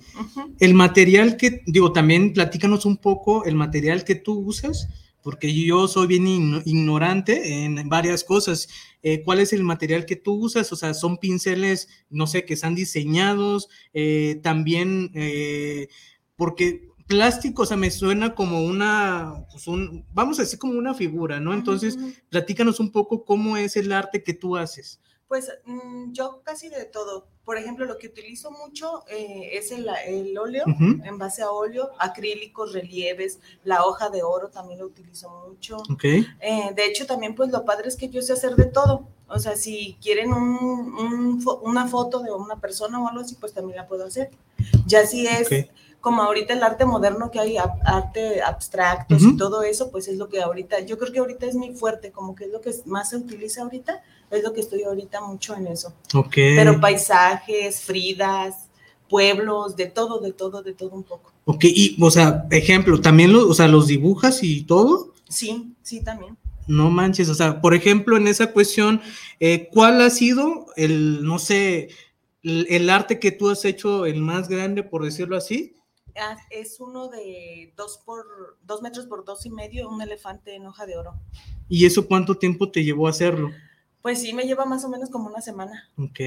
El 0.61 0.75
material 0.75 1.38
que, 1.38 1.62
digo, 1.64 1.91
también 1.91 2.35
platícanos 2.35 2.85
un 2.85 2.99
poco 2.99 3.46
el 3.46 3.55
material 3.55 4.05
que 4.05 4.14
tú 4.14 4.41
usas 4.41 4.88
porque 5.23 5.55
yo 5.55 5.88
soy 5.88 6.06
bien 6.06 6.26
ignorante 6.67 7.64
en 7.64 7.88
varias 7.88 8.23
cosas. 8.23 8.69
Eh, 9.06 9.23
¿Cuál 9.23 9.41
es 9.41 9.53
el 9.53 9.62
material 9.62 10.06
que 10.06 10.17
tú 10.17 10.33
usas? 10.33 10.73
O 10.73 10.77
sea, 10.77 10.95
son 10.95 11.19
pinceles, 11.19 11.89
no 12.09 12.27
sé, 12.27 12.47
que 12.47 12.55
están 12.55 12.75
diseñados, 12.75 13.69
eh, 13.93 14.41
también, 14.43 15.11
eh, 15.15 15.89
porque 16.37 16.89
plástico, 17.06 17.62
o 17.62 17.67
sea, 17.67 17.77
me 17.77 17.91
suena 17.91 18.34
como 18.34 18.65
una, 18.65 19.44
pues 19.51 19.67
un, 19.67 20.06
vamos 20.15 20.39
a 20.39 20.43
decir 20.43 20.58
como 20.58 20.79
una 20.79 20.94
figura, 20.94 21.39
¿no? 21.39 21.53
Entonces, 21.53 21.99
platícanos 22.31 22.81
un 22.81 22.93
poco 22.93 23.27
cómo 23.27 23.58
es 23.58 23.77
el 23.77 23.93
arte 23.93 24.23
que 24.23 24.32
tú 24.32 24.56
haces. 24.56 25.03
Pues 25.29 25.51
mm, 25.65 26.13
yo 26.13 26.43
casi 26.43 26.69
de 26.69 26.85
todo. 26.85 27.27
Por 27.45 27.59
ejemplo, 27.59 27.85
lo 27.85 27.99
que 27.99 28.07
utilizo 28.07 28.51
mucho 28.51 29.05
eh, 29.07 29.51
es 29.53 29.71
el, 29.71 29.87
óleo, 30.39 30.65
en 30.79 31.19
base 31.19 31.43
a 31.43 31.51
óleo, 31.51 31.91
acrílicos, 31.99 32.73
relieves, 32.73 33.39
la 33.65 33.85
hoja 33.85 34.09
de 34.09 34.23
oro 34.23 34.49
también 34.49 34.81
lo 34.81 34.87
utilizo 34.87 35.29
mucho. 35.47 35.77
Eh, 36.41 36.71
de 36.75 36.87
hecho, 36.87 37.07
también 37.07 37.35
pues 37.35 37.51
lo 37.51 37.67
padre 37.67 37.89
es 37.89 37.97
que 37.97 38.09
yo 38.09 38.23
sé 38.23 38.33
hacer 38.33 38.57
de 38.57 38.65
todo. 38.65 39.09
O 39.29 39.39
sea, 39.39 39.57
si 39.57 39.99
quieren 40.01 40.33
una 40.33 41.89
foto 41.89 42.21
de 42.21 42.33
una 42.33 42.61
persona 42.61 43.03
o 43.03 43.09
algo 43.09 43.21
así, 43.21 43.35
pues 43.35 43.53
también 43.53 43.77
la 43.77 43.87
puedo 43.87 44.07
hacer. 44.07 44.31
Ya 44.87 45.07
si 45.07 45.27
es 45.27 45.49
como 46.05 46.20
ahorita 46.20 46.53
el 46.53 46.63
arte 46.63 46.84
moderno 46.84 47.31
que 47.31 47.41
hay, 47.41 47.56
arte 47.56 48.43
abstractos 48.43 49.23
y 49.23 49.39
todo 49.39 49.63
eso, 49.63 49.91
pues 49.91 50.06
es 50.06 50.19
lo 50.19 50.29
que 50.29 50.43
ahorita, 50.43 50.81
yo 50.81 50.99
creo 50.99 51.11
que 51.11 51.19
ahorita 51.19 51.46
es 51.46 51.55
muy 51.55 51.75
fuerte, 51.75 52.13
como 52.13 52.34
que 52.34 52.44
es 52.44 52.53
lo 52.53 52.61
que 52.61 52.73
más 52.84 53.08
se 53.08 53.17
utiliza 53.17 53.63
ahorita, 53.63 54.03
es 54.31 54.43
lo 54.43 54.53
que 54.53 54.61
estoy 54.61 54.82
ahorita 54.82 55.23
mucho 55.23 55.56
en 55.56 55.67
eso. 55.67 55.94
Ok. 56.13 56.34
Pero 56.34 56.79
paisajes, 56.79 57.81
fridas, 57.81 58.69
pueblos, 59.08 59.77
de 59.77 59.87
todo, 59.87 60.19
de 60.19 60.34
todo, 60.34 60.63
de 60.63 60.75
todo 60.75 60.91
un 60.91 61.05
poco. 61.05 61.32
Ok, 61.46 61.65
y, 61.65 61.96
o 61.99 62.11
sea, 62.11 62.44
ejemplo, 62.51 63.01
¿también 63.01 63.32
lo, 63.32 63.49
o 63.49 63.55
sea, 63.55 63.67
los 63.67 63.87
dibujas 63.87 64.43
y 64.43 64.65
todo? 64.65 65.15
Sí, 65.31 65.73
sí, 65.81 66.05
también. 66.05 66.37
No 66.67 66.91
manches, 66.91 67.31
o 67.31 67.34
sea, 67.34 67.63
por 67.63 67.73
ejemplo, 67.75 68.19
en 68.19 68.29
esa 68.29 68.53
cuestión, 68.53 69.01
eh, 69.41 69.70
¿cuál 69.73 70.03
ha 70.03 70.11
sido 70.11 70.67
el, 70.77 71.25
no 71.25 71.39
sé, 71.39 71.89
el, 72.43 72.91
arte 72.91 73.19
que 73.19 73.32
tú 73.32 73.49
has 73.49 73.65
hecho 73.65 74.05
el 74.05 74.20
más 74.20 74.51
grande, 74.51 74.82
por 74.82 75.03
decirlo 75.03 75.34
así? 75.34 75.77
Ah, 76.17 76.37
es 76.51 76.79
uno 76.81 77.09
de 77.09 77.73
dos 77.77 78.01
por 78.05 78.27
dos 78.63 78.83
metros 78.83 79.06
por 79.06 79.25
dos 79.25 79.44
y 79.47 79.51
medio, 79.51 79.89
un 79.89 80.01
elefante 80.01 80.55
en 80.55 80.67
hoja 80.67 80.87
de 80.87 80.97
oro. 80.97 81.15
¿Y 81.69 81.87
eso 81.87 82.06
cuánto 82.06 82.37
tiempo 82.37 82.71
te 82.71 82.85
llevó 82.85 83.06
a 83.06 83.11
hacerlo? 83.11 83.51
Pues 84.05 84.21
sí, 84.21 84.35
me 84.35 84.44
lleva 84.44 84.67
más 84.67 84.85
o 84.85 84.91
menos 84.91 85.09
como 85.09 85.29
una 85.29 85.41
semana. 85.41 85.89
Ok. 85.97 86.21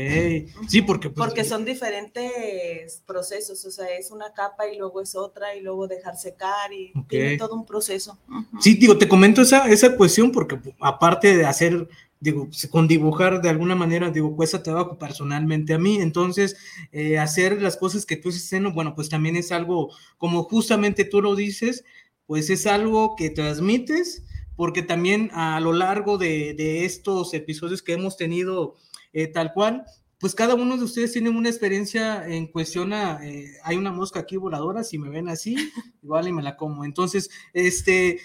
Sí, 0.67 0.81
porque... 0.81 1.11
Pues, 1.11 1.27
porque 1.27 1.43
son 1.43 1.63
diferentes 1.63 3.03
procesos, 3.05 3.63
o 3.65 3.69
sea, 3.69 3.85
es 3.95 4.09
una 4.09 4.33
capa 4.33 4.67
y 4.67 4.79
luego 4.79 4.99
es 4.99 5.15
otra 5.15 5.55
y 5.55 5.61
luego 5.61 5.87
dejar 5.87 6.17
secar 6.17 6.73
y 6.73 6.91
tiene 7.07 7.37
todo 7.37 7.53
un 7.53 7.67
proceso. 7.67 8.17
Sí, 8.59 8.73
digo, 8.73 8.97
te 8.97 9.07
comento 9.07 9.43
esa, 9.43 9.69
esa 9.69 9.95
cuestión 9.95 10.31
porque 10.31 10.59
aparte 10.79 11.37
de 11.37 11.45
hacer 11.45 11.87
digo, 12.19 12.49
con 12.69 12.87
dibujar 12.87 13.41
de 13.41 13.49
alguna 13.49 13.75
manera, 13.75 14.09
digo, 14.09 14.35
cuesta 14.35 14.63
trabajo 14.63 14.97
personalmente 14.97 15.73
a 15.73 15.79
mí, 15.79 15.97
entonces 16.01 16.57
eh, 16.91 17.19
hacer 17.19 17.61
las 17.61 17.77
cosas 17.77 18.05
que 18.05 18.17
tú 18.17 18.29
haces, 18.29 18.49
bueno, 18.73 18.95
pues 18.95 19.09
también 19.09 19.35
es 19.35 19.51
algo, 19.51 19.91
como 20.17 20.43
justamente 20.43 21.05
tú 21.05 21.21
lo 21.21 21.35
dices, 21.35 21.83
pues 22.25 22.49
es 22.49 22.67
algo 22.67 23.15
que 23.15 23.29
transmites, 23.29 24.23
porque 24.55 24.81
también 24.81 25.29
a 25.33 25.59
lo 25.59 25.73
largo 25.73 26.17
de, 26.17 26.85
estos 26.85 27.33
episodios 27.33 27.81
que 27.81 27.93
hemos 27.93 28.17
tenido 28.17 28.75
eh, 29.13 29.27
tal 29.27 29.53
cual, 29.53 29.85
pues 30.19 30.33
cada 30.33 30.55
uno 30.55 30.77
de 30.77 30.83
ustedes 30.83 31.13
tiene 31.13 31.29
una 31.29 31.49
experiencia 31.49 32.27
en 32.27 32.47
cuestión 32.47 32.91
eh, 32.91 33.51
hay 33.63 33.77
una 33.77 33.91
mosca 33.91 34.21
aquí 34.21 34.35
voladora, 34.35 34.83
si 34.83 34.97
me 34.97 35.09
ven 35.09 35.29
así, 35.29 35.55
igual 36.01 36.27
y 36.27 36.33
me 36.33 36.41
la 36.41 36.57
como. 36.57 36.83
Entonces, 36.85 37.29
este, 37.53 38.19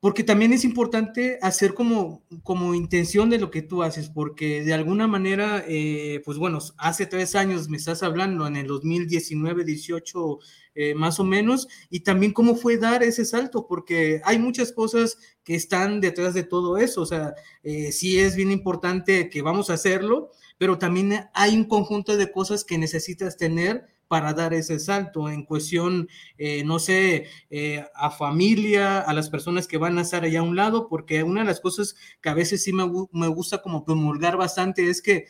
porque 0.00 0.24
también 0.24 0.54
es 0.54 0.64
importante 0.64 1.38
hacer 1.42 1.74
como, 1.74 2.24
como 2.42 2.74
intención 2.74 3.28
de 3.28 3.38
lo 3.38 3.50
que 3.50 3.60
tú 3.60 3.82
haces, 3.82 4.08
porque 4.08 4.64
de 4.64 4.72
alguna 4.72 5.06
manera, 5.06 5.62
eh, 5.68 6.22
pues 6.24 6.38
bueno, 6.38 6.58
hace 6.78 7.04
tres 7.04 7.34
años 7.34 7.68
me 7.68 7.76
estás 7.76 8.02
hablando, 8.02 8.46
en 8.46 8.56
el 8.56 8.66
2019, 8.66 9.62
18 9.62 10.38
eh, 10.74 10.94
más 10.94 11.20
o 11.20 11.24
menos, 11.24 11.68
y 11.90 12.00
también 12.00 12.32
cómo 12.32 12.56
fue 12.56 12.78
dar 12.78 13.02
ese 13.02 13.26
salto, 13.26 13.66
porque 13.66 14.22
hay 14.24 14.38
muchas 14.38 14.72
cosas 14.72 15.18
que 15.44 15.54
están 15.54 16.00
detrás 16.00 16.32
de 16.32 16.44
todo 16.44 16.78
eso, 16.78 17.02
o 17.02 17.06
sea, 17.06 17.34
eh, 17.62 17.92
sí 17.92 18.18
es 18.18 18.36
bien 18.36 18.50
importante 18.50 19.28
que 19.28 19.42
vamos 19.42 19.68
a 19.68 19.74
hacerlo, 19.74 20.30
pero 20.56 20.78
también 20.78 21.28
hay 21.34 21.54
un 21.54 21.64
conjunto 21.64 22.16
de 22.16 22.32
cosas 22.32 22.64
que 22.64 22.78
necesitas 22.78 23.36
tener 23.36 23.84
para 24.10 24.34
dar 24.34 24.52
ese 24.54 24.80
salto 24.80 25.30
en 25.30 25.44
cuestión, 25.44 26.08
eh, 26.36 26.64
no 26.64 26.80
sé, 26.80 27.28
eh, 27.48 27.86
a 27.94 28.10
familia, 28.10 28.98
a 28.98 29.14
las 29.14 29.30
personas 29.30 29.68
que 29.68 29.78
van 29.78 29.98
a 29.98 30.02
estar 30.02 30.24
allá 30.24 30.40
a 30.40 30.42
un 30.42 30.56
lado, 30.56 30.88
porque 30.88 31.22
una 31.22 31.42
de 31.42 31.46
las 31.46 31.60
cosas 31.60 31.94
que 32.20 32.28
a 32.28 32.34
veces 32.34 32.64
sí 32.64 32.72
me, 32.72 32.82
gusta 33.28 33.62
como 33.62 33.84
promulgar 33.84 34.36
bastante 34.36 34.90
es 34.90 35.00
que 35.00 35.26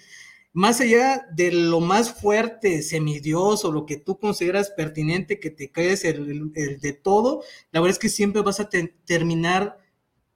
más 0.54 0.80
allá 0.80 1.26
de 1.30 1.52
lo 1.52 1.80
más 1.80 2.10
fuerte, 2.22 2.80
semidios 2.80 3.66
o 3.66 3.70
lo 3.70 3.84
que 3.84 3.99
tú 3.99 4.18
consideras 4.18 4.70
pertinente, 4.70 5.40
que 5.40 5.50
te 5.50 5.70
crees 5.70 6.06
el, 6.06 6.50
de 6.80 6.92
todo, 6.94 7.42
la 7.72 7.80
verdad 7.80 7.96
es 7.96 7.99
que 7.99 8.08
siempre 8.08 8.40
vas 8.40 8.60
a 8.60 8.70
terminar 9.04 9.76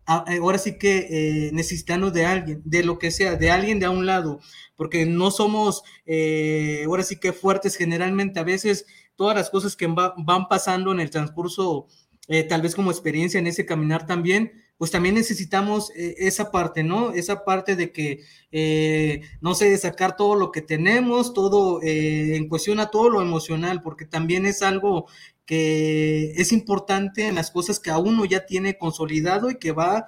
ahora 0.07 0.59
sí 0.59 0.79
que 0.79 1.07
eh, 1.11 1.51
necesitando 1.53 2.11
de 2.11 2.27
alguien, 2.27 2.63
de 2.65 2.83
lo 2.85 2.99
que 2.99 3.11
sea, 3.11 3.37
de 3.37 3.51
alguien 3.51 3.79
de 3.79 3.87
a 3.87 3.91
un 3.91 4.07
lado, 4.07 4.41
porque 4.77 5.07
no 5.07 5.31
somos 5.31 5.83
eh, 6.07 6.85
ahora 6.87 7.03
sí 7.03 7.17
que 7.19 7.33
fuertes 7.33 7.77
generalmente, 7.77 8.41
a 8.41 8.45
veces 8.45 8.87
todas 9.17 9.37
las 9.37 9.51
cosas 9.51 9.77
que 9.77 9.87
van 9.87 10.49
pasando 10.49 10.93
en 10.93 11.01
el 11.01 11.11
transcurso, 11.11 11.87
eh, 12.29 12.43
tal 12.43 12.63
vez 12.63 12.75
como 12.75 12.91
experiencia 12.91 13.39
en 13.39 13.47
ese 13.47 13.67
caminar 13.67 14.07
también, 14.07 14.53
pues 14.77 14.91
también 14.91 15.15
necesitamos 15.15 15.93
esa 15.95 16.51
parte, 16.51 16.83
¿no? 16.83 17.13
Esa 17.13 17.45
parte 17.45 17.77
de 17.77 17.93
que, 17.93 18.25
no 19.41 19.55
sé, 19.55 19.79
sacar 19.79 20.17
todo 20.17 20.35
lo 20.35 20.51
que 20.51 20.63
tenemos, 20.63 21.33
todo 21.33 21.79
en 21.81 22.49
cuestión 22.49 22.81
a 22.81 22.91
todo 22.91 23.09
lo 23.09 23.23
emocional, 23.23 23.83
porque 23.83 24.05
también 24.05 24.47
es 24.47 24.63
algo 24.63 25.07
que 25.47 26.33
es 26.37 26.53
importante 26.53 27.27
en 27.27 27.35
las 27.35 27.51
cosas 27.51 27.81
que 27.81 27.91
a 27.91 27.99
uno 27.99 28.25
ya 28.25 28.47
tiene 28.47 28.79
consolidado 28.79 29.51
y 29.51 29.59
que 29.59 29.73
va 29.73 30.07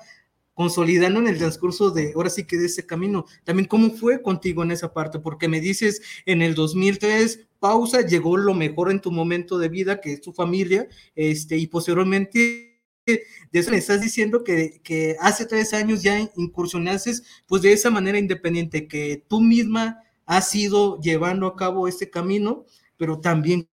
consolidando 0.54 1.20
en 1.20 1.28
el 1.28 1.36
transcurso 1.36 1.90
de, 1.90 2.12
ahora 2.14 2.30
sí 2.30 2.46
que 2.46 2.56
de 2.56 2.66
ese 2.66 2.86
camino. 2.86 3.26
También, 3.44 3.68
¿cómo 3.68 3.90
fue 3.90 4.22
contigo 4.22 4.62
en 4.62 4.70
esa 4.70 4.94
parte? 4.94 5.18
Porque 5.18 5.48
me 5.48 5.60
dices, 5.60 6.00
en 6.24 6.40
el 6.40 6.54
2003, 6.54 7.46
pausa, 7.60 8.00
llegó 8.00 8.38
lo 8.38 8.54
mejor 8.54 8.90
en 8.90 9.02
tu 9.02 9.12
momento 9.12 9.58
de 9.58 9.68
vida, 9.68 10.00
que 10.00 10.14
es 10.14 10.22
tu 10.22 10.32
familia, 10.32 10.88
este, 11.14 11.58
y 11.58 11.66
posteriormente 11.66 12.72
de 13.06 13.58
eso 13.60 13.70
me 13.70 13.76
estás 13.76 14.00
diciendo 14.00 14.42
que, 14.42 14.80
que, 14.82 15.16
hace 15.20 15.46
tres 15.46 15.72
años 15.74 16.02
ya 16.02 16.18
incursionaste 16.36 17.12
pues 17.46 17.62
de 17.62 17.72
esa 17.72 17.90
manera 17.90 18.18
independiente, 18.18 18.88
que 18.88 19.24
tú 19.28 19.40
misma 19.40 20.02
has 20.24 20.52
ido 20.54 20.98
llevando 21.00 21.46
a 21.46 21.54
cabo 21.54 21.86
este 21.86 22.10
camino, 22.10 22.64
pero 22.96 23.20
también 23.20 23.68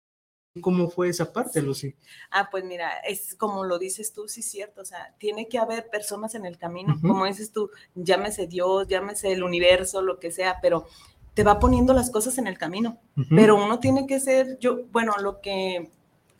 ¿Cómo 0.61 0.90
fue 0.90 1.09
esa 1.09 1.33
parte, 1.33 1.62
Lucy? 1.62 1.95
Ah, 2.30 2.49
pues 2.50 2.64
mira, 2.64 2.99
es 3.07 3.37
como 3.37 3.64
lo 3.64 3.78
dices 3.78 4.12
tú, 4.12 4.26
sí 4.26 4.40
es 4.40 4.50
cierto, 4.50 4.80
o 4.80 4.85
sea, 4.85 5.14
tiene 5.19 5.47
que 5.49 5.59
haber 5.59 5.88
personas 5.88 6.35
en 6.35 6.45
el 6.45 6.59
camino, 6.59 6.99
como 7.00 7.25
dices 7.25 7.52
tú, 7.52 7.71
llámese 7.95 8.49
Dios, 8.49 8.88
llámese 8.88 9.33
el 9.33 9.45
universo, 9.45 10.02
lo 10.02 10.19
que 10.19 10.33
sea, 10.33 10.59
pero 10.61 10.88
te 11.35 11.45
va 11.45 11.61
poniendo 11.61 11.95
las 11.95 12.11
cosas 12.11 12.37
en 12.38 12.49
el 12.49 12.59
camino, 12.59 12.99
pero 13.28 13.54
uno 13.54 13.78
tiene 13.78 14.09
que 14.09 14.19
ser, 14.19 14.59
yo, 14.59 14.87
bueno, 14.90 15.14
lo 15.21 15.40
que 15.40 15.88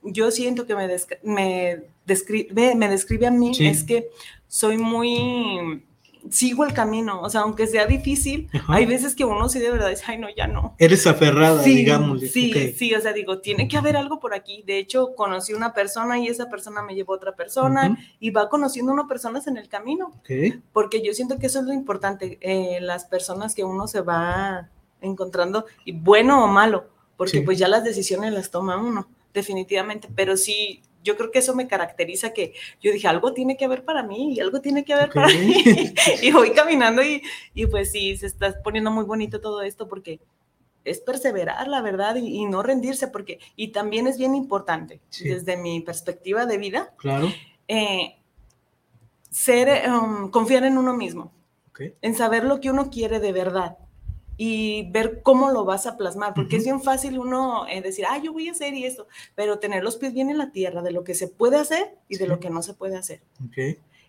yo 0.02 0.33
siento 0.33 0.67
que 0.67 0.75
me, 0.75 0.88
me, 1.23 1.83
describe, 2.05 2.75
me 2.75 2.88
describe 2.88 3.29
a 3.29 3.31
mí 3.31 3.52
es 3.61 3.85
que 3.85 4.11
soy 4.49 4.76
muy 4.76 5.85
sigo 6.28 6.64
el 6.64 6.72
camino, 6.72 7.20
o 7.22 7.30
sea, 7.30 7.42
aunque 7.42 7.66
sea 7.66 7.86
difícil, 7.86 8.48
hay 8.68 8.86
veces 8.86 9.14
que 9.14 9.24
uno 9.24 9.48
sí 9.48 9.58
de 9.58 9.70
verdad 9.70 9.88
dice, 9.88 10.04
ay, 10.06 10.18
no, 10.18 10.28
ya 10.34 10.46
no. 10.46 10.74
Eres 10.78 11.06
aferrada, 11.06 11.62
digamos. 11.62 12.20
Sí, 12.20 12.74
sí, 12.76 12.94
o 12.94 13.00
sea, 13.00 13.12
digo, 13.12 13.38
tiene 13.38 13.68
que 13.68 13.76
haber 13.76 13.96
algo 13.96 14.20
por 14.20 14.34
aquí. 14.34 14.62
De 14.66 14.78
hecho, 14.78 15.14
conocí 15.14 15.52
una 15.52 15.72
persona 15.72 16.18
y 16.18 16.28
esa 16.28 16.48
persona 16.48 16.82
me 16.82 16.94
llevó 16.94 17.14
a 17.14 17.16
otra 17.16 17.34
persona 17.34 17.96
y 18.18 18.30
va 18.30 18.48
conociendo 18.48 18.92
uno 18.92 19.08
personas 19.08 19.46
en 19.46 19.56
el 19.56 19.68
camino. 19.68 20.12
Porque 20.72 21.02
yo 21.02 21.12
siento 21.14 21.38
que 21.38 21.46
eso 21.46 21.60
es 21.60 21.66
lo 21.66 21.72
importante, 21.72 22.38
eh, 22.40 22.78
las 22.80 23.04
personas 23.04 23.54
que 23.54 23.64
uno 23.64 23.86
se 23.86 24.00
va 24.00 24.68
encontrando, 25.00 25.64
y 25.84 25.92
bueno 25.92 26.44
o 26.44 26.46
malo, 26.46 26.90
porque 27.16 27.40
pues 27.42 27.58
ya 27.58 27.68
las 27.68 27.84
decisiones 27.84 28.32
las 28.32 28.50
toma 28.50 28.76
uno, 28.76 29.08
definitivamente, 29.32 30.08
pero 30.14 30.36
sí, 30.36 30.82
yo 31.02 31.16
creo 31.16 31.30
que 31.30 31.38
eso 31.38 31.54
me 31.54 31.69
caracteriza 31.69 32.33
que 32.33 32.54
yo 32.80 32.92
dije, 32.92 33.09
algo 33.09 33.33
tiene 33.33 33.57
que 33.57 33.64
haber 33.64 33.85
para 33.85 34.02
mí 34.02 34.35
y 34.35 34.40
algo 34.40 34.61
tiene 34.61 34.85
que 34.85 34.92
haber 34.92 35.11
para 35.11 35.28
mí. 35.28 35.64
y 36.23 36.30
voy 36.33 36.52
caminando 36.52 37.02
y, 37.02 37.23
y, 37.54 37.66
pues 37.66 37.92
sí, 37.92 38.16
se 38.16 38.26
está 38.26 38.62
poniendo 38.62 38.90
muy 38.90 39.04
bonito 39.04 39.40
todo 39.40 39.62
esto 39.62 39.88
porque 39.88 40.21
es 40.85 41.00
perseverar, 41.00 41.69
la 41.69 41.83
verdad, 41.83 42.16
y, 42.16 42.45
no 42.47 42.62
rendirse, 42.62 43.09
porque, 43.09 43.38
y 43.57 43.69
también 43.69 44.07
es 44.07 44.19
bien 44.19 44.35
importante, 44.35 45.00
desde 45.23 45.57
mi 45.57 45.80
perspectiva 45.80 46.47
de 46.47 46.59
vida, 46.59 46.95
claro. 46.97 47.28
Eh, 47.69 48.16
ser, 49.30 49.88
um, 49.90 50.30
confiar 50.30 50.64
en 50.64 50.78
uno 50.78 50.95
mismo, 50.95 51.33
en 52.02 52.14
saber 52.14 52.45
lo 52.45 52.61
que 52.61 52.71
uno 52.71 52.90
quiere 52.90 53.21
de 53.21 53.33
verdad 53.33 53.78
y 54.42 54.90
ver 54.90 55.20
cómo 55.23 55.50
lo 55.50 55.66
vas 55.66 55.85
a 55.85 55.99
plasmar, 55.99 56.32
porque 56.32 56.56
es 56.56 56.64
bien 56.64 56.80
fácil 56.80 57.18
uno 57.18 57.66
eh, 57.68 57.82
decir, 57.82 58.06
ah, 58.09 58.16
yo 58.16 58.32
voy 58.32 58.49
a 58.49 58.52
hacer 58.52 58.73
y 58.73 58.87
esto, 58.87 59.06
pero 59.35 59.59
tener 59.59 59.85
los 59.85 59.99
pies 59.99 60.14
bien 60.14 60.30
en 60.30 60.38
la 60.38 60.50
tierra 60.50 60.80
de 60.80 60.92
lo 60.92 61.04
que 61.04 61.14
se 61.14 61.28
puede 61.28 61.59
hacer 61.59 61.99
y 62.09 62.16
de 62.16 62.26
lo 62.26 62.40
que 62.40 62.49
no 62.49 62.62
se 62.62 62.73
puede 62.73 62.97
hacer. 62.97 63.20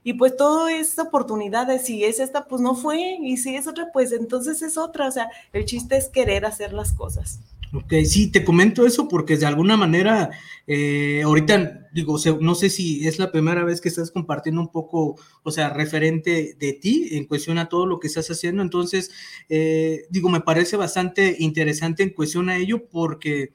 Y 0.06 0.14
pues 0.14 0.38
todo 0.38 0.70
es 0.70 0.98
oportunidad 0.98 1.68
si 1.82 2.06
es 2.06 2.22
esta, 2.22 2.46
pues 2.46 2.62
no 2.62 2.76
fue, 2.76 3.18
y 3.22 3.36
si 3.36 3.58
es 3.58 3.68
otra, 3.68 3.92
pues 3.92 4.14
entonces 4.14 4.62
es 4.62 4.78
otra, 4.78 5.10
o 5.10 5.12
sea, 5.12 5.30
el 5.52 5.66
chiste 5.66 5.98
es 5.98 6.08
querer 6.08 6.46
hacer 6.46 6.72
las 6.72 6.94
cosas. 6.94 7.42
Ok, 7.74 7.94
sí, 8.04 8.30
te 8.30 8.44
comento 8.44 8.86
eso 8.86 9.08
porque 9.08 9.38
de 9.38 9.46
alguna 9.46 9.78
manera, 9.78 10.32
eh, 10.68 11.22
ahorita 11.24 11.88
digo, 11.94 12.18
no 12.42 12.54
sé 12.54 12.70
si 12.70 13.08
es 13.08 13.18
la 13.18 13.32
primera 13.32 13.64
vez 13.64 13.80
que 13.80 13.88
estás 13.88 14.12
compartiendo 14.12 14.60
un 14.60 14.72
poco, 14.72 15.16
o 15.44 15.52
sea, 15.52 15.70
referente 15.70 16.56
de 16.60 16.74
ti 16.74 17.08
en 17.12 17.26
cuestión 17.26 17.58
a 17.58 17.70
todo 17.70 17.86
lo 17.86 18.00
que 18.02 18.08
estás 18.08 18.30
haciendo, 18.30 18.62
entonces, 18.62 19.12
eh, 19.48 20.06
digo, 20.10 20.28
me 20.30 20.42
parece 20.42 20.76
bastante 20.76 21.38
interesante 21.40 22.04
en 22.04 22.10
cuestión 22.10 22.50
a 22.50 22.58
ello 22.58 22.90
porque 22.90 23.54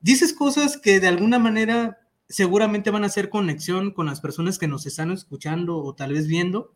dices 0.00 0.32
cosas 0.32 0.76
que 0.78 1.00
de 1.00 1.08
alguna 1.08 1.38
manera 1.38 1.98
seguramente 2.28 2.90
van 2.90 3.04
a 3.04 3.08
hacer 3.08 3.28
conexión 3.30 3.92
con 3.92 4.06
las 4.06 4.20
personas 4.20 4.58
que 4.58 4.68
nos 4.68 4.86
están 4.86 5.10
escuchando 5.10 5.78
o 5.78 5.94
tal 5.94 6.12
vez 6.12 6.28
viendo, 6.28 6.74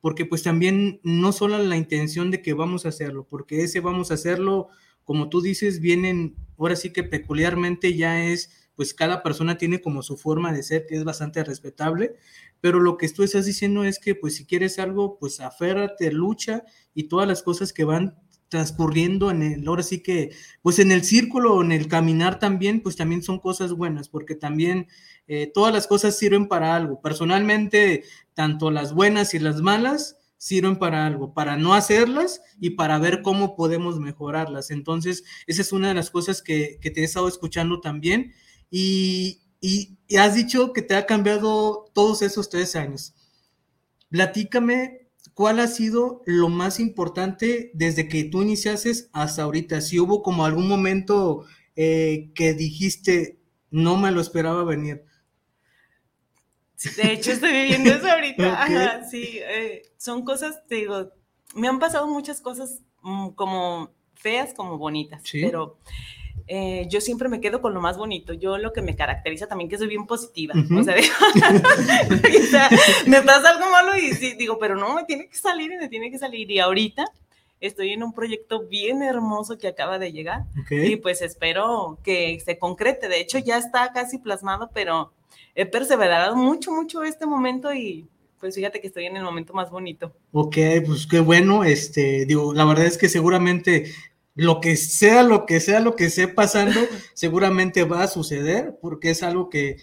porque 0.00 0.26
pues 0.26 0.42
también 0.42 1.00
no 1.02 1.32
solo 1.32 1.58
la 1.58 1.76
intención 1.76 2.30
de 2.30 2.42
que 2.42 2.54
vamos 2.54 2.86
a 2.86 2.90
hacerlo, 2.90 3.26
porque 3.28 3.62
ese 3.62 3.80
vamos 3.80 4.10
a 4.10 4.14
hacerlo 4.14 4.68
como 5.06 5.30
tú 5.30 5.40
dices, 5.40 5.80
vienen, 5.80 6.34
ahora 6.58 6.74
sí 6.76 6.92
que 6.92 7.04
peculiarmente 7.04 7.96
ya 7.96 8.24
es, 8.24 8.50
pues 8.74 8.92
cada 8.92 9.22
persona 9.22 9.56
tiene 9.56 9.80
como 9.80 10.02
su 10.02 10.16
forma 10.18 10.52
de 10.52 10.64
ser, 10.64 10.84
que 10.84 10.96
es 10.96 11.04
bastante 11.04 11.42
respetable, 11.44 12.16
pero 12.60 12.80
lo 12.80 12.98
que 12.98 13.08
tú 13.08 13.22
estás 13.22 13.46
diciendo 13.46 13.84
es 13.84 14.00
que, 14.00 14.16
pues 14.16 14.34
si 14.34 14.44
quieres 14.44 14.78
algo, 14.80 15.16
pues 15.18 15.40
aférrate, 15.40 16.10
lucha 16.10 16.64
y 16.92 17.04
todas 17.04 17.28
las 17.28 17.42
cosas 17.44 17.72
que 17.72 17.84
van 17.84 18.18
transcurriendo 18.48 19.30
en 19.30 19.42
el, 19.42 19.68
ahora 19.68 19.84
sí 19.84 20.02
que, 20.02 20.30
pues 20.60 20.80
en 20.80 20.90
el 20.90 21.04
círculo, 21.04 21.62
en 21.62 21.70
el 21.70 21.86
caminar 21.86 22.40
también, 22.40 22.82
pues 22.82 22.96
también 22.96 23.22
son 23.22 23.38
cosas 23.38 23.72
buenas, 23.72 24.08
porque 24.08 24.34
también 24.34 24.88
eh, 25.28 25.50
todas 25.54 25.72
las 25.72 25.86
cosas 25.86 26.18
sirven 26.18 26.48
para 26.48 26.74
algo. 26.74 27.00
Personalmente, 27.00 28.02
tanto 28.34 28.72
las 28.72 28.92
buenas 28.92 29.34
y 29.34 29.38
las 29.38 29.62
malas, 29.62 30.15
sirven 30.38 30.78
para 30.78 31.06
algo, 31.06 31.34
para 31.34 31.56
no 31.56 31.74
hacerlas 31.74 32.40
y 32.60 32.70
para 32.70 32.98
ver 32.98 33.22
cómo 33.22 33.56
podemos 33.56 33.98
mejorarlas. 33.98 34.70
Entonces, 34.70 35.24
esa 35.46 35.62
es 35.62 35.72
una 35.72 35.88
de 35.88 35.94
las 35.94 36.10
cosas 36.10 36.42
que, 36.42 36.78
te 36.82 37.00
he 37.00 37.04
estado 37.04 37.28
escuchando 37.28 37.80
también 37.80 38.32
y, 38.70 39.40
y, 39.60 39.98
has 40.16 40.34
dicho 40.34 40.72
que 40.72 40.82
te 40.82 40.94
ha 40.94 41.06
cambiado 41.06 41.90
todos 41.94 42.22
esos 42.22 42.50
tres 42.50 42.76
años. 42.76 43.14
Platícame 44.10 45.08
cuál 45.34 45.60
ha 45.60 45.66
sido 45.66 46.22
lo 46.26 46.48
más 46.48 46.80
importante 46.80 47.70
desde 47.74 48.08
que 48.08 48.24
tú 48.24 48.42
iniciaste 48.42 48.92
hasta 49.12 49.42
ahorita. 49.42 49.80
Si 49.80 49.98
hubo 49.98 50.22
como 50.22 50.44
algún 50.44 50.68
momento 50.68 51.44
eh, 51.74 52.30
que 52.34 52.54
dijiste, 52.54 53.40
no 53.70 53.96
me 53.96 54.10
lo 54.12 54.20
esperaba 54.20 54.64
venir. 54.64 55.04
De 56.96 57.12
hecho, 57.12 57.32
estoy 57.32 57.52
viviendo 57.52 57.90
eso 57.90 58.06
ahorita. 58.10 59.04
sí, 59.10 59.38
eh, 59.42 59.82
son 59.96 60.24
cosas, 60.24 60.66
te 60.66 60.76
digo, 60.76 61.10
me 61.54 61.68
han 61.68 61.78
pasado 61.78 62.06
muchas 62.06 62.40
cosas 62.40 62.80
mm, 63.02 63.30
como 63.30 63.90
feas 64.14 64.52
como 64.54 64.76
bonitas, 64.78 65.22
pero 65.32 65.78
eh, 66.48 66.86
yo 66.88 67.00
siempre 67.00 67.28
me 67.28 67.40
quedo 67.40 67.60
con 67.60 67.74
lo 67.74 67.80
más 67.80 67.96
bonito. 67.98 68.32
Yo 68.32 68.58
lo 68.58 68.72
que 68.72 68.82
me 68.82 68.94
caracteriza 68.94 69.46
también 69.46 69.68
que 69.68 69.78
soy 69.78 69.88
bien 69.88 70.06
positiva. 70.06 70.54
o, 70.54 70.82
sea, 72.50 72.68
me 73.06 73.22
pasa 73.22 73.50
algo 73.50 73.70
malo 73.70 73.96
y 73.96 74.10
digo, 74.34 74.58
pero 74.58 74.76
no, 74.76 74.94
me 74.94 75.04
tiene 75.04 75.28
que 75.28 75.36
salir 75.36 75.72
y 75.72 75.76
me 75.76 75.88
tiene 75.88 76.10
que 76.10 76.18
salir. 76.18 76.50
Y 76.50 76.58
ahorita 76.58 77.10
estoy 77.60 77.92
en 77.92 78.02
un 78.02 78.12
proyecto 78.12 78.66
bien 78.66 79.02
hermoso 79.02 79.56
que 79.58 79.66
acaba 79.66 79.98
de 79.98 80.12
llegar 80.12 80.44
y 80.70 80.96
pues 80.96 81.22
espero 81.22 81.98
que 82.04 82.38
se 82.44 82.58
concrete. 82.58 83.08
De 83.08 83.20
hecho, 83.20 83.38
ya 83.38 83.56
está 83.56 83.92
casi 83.92 84.18
plasmado, 84.18 84.70
pero 84.72 85.12
he 85.54 85.66
perseverado 85.66 86.36
mucho, 86.36 86.72
mucho 86.72 87.02
este 87.02 87.26
momento 87.26 87.72
y 87.72 88.08
pues 88.38 88.54
fíjate 88.54 88.80
que 88.80 88.86
estoy 88.86 89.06
en 89.06 89.16
el 89.16 89.24
momento 89.24 89.54
más 89.54 89.70
bonito. 89.70 90.14
Ok, 90.32 90.56
pues 90.84 91.06
qué 91.06 91.20
bueno, 91.20 91.64
este, 91.64 92.26
digo, 92.26 92.52
la 92.52 92.64
verdad 92.64 92.86
es 92.86 92.98
que 92.98 93.08
seguramente 93.08 93.92
lo 94.34 94.60
que 94.60 94.76
sea, 94.76 95.22
lo 95.22 95.46
que 95.46 95.60
sea, 95.60 95.80
lo 95.80 95.96
que 95.96 96.06
esté 96.06 96.28
pasando, 96.28 96.78
seguramente 97.14 97.84
va 97.84 98.02
a 98.02 98.08
suceder, 98.08 98.76
porque 98.80 99.10
es 99.10 99.22
algo 99.22 99.48
que, 99.48 99.78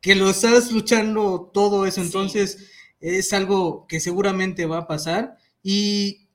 que 0.00 0.14
lo 0.14 0.28
estás 0.28 0.70
luchando 0.70 1.50
todo 1.52 1.86
eso, 1.86 2.02
entonces 2.02 2.70
es 3.00 3.32
algo 3.32 3.86
que 3.86 4.00
seguramente 4.00 4.66
va 4.66 4.78
a 4.78 4.86
pasar. 4.86 5.36
Y 5.62 6.28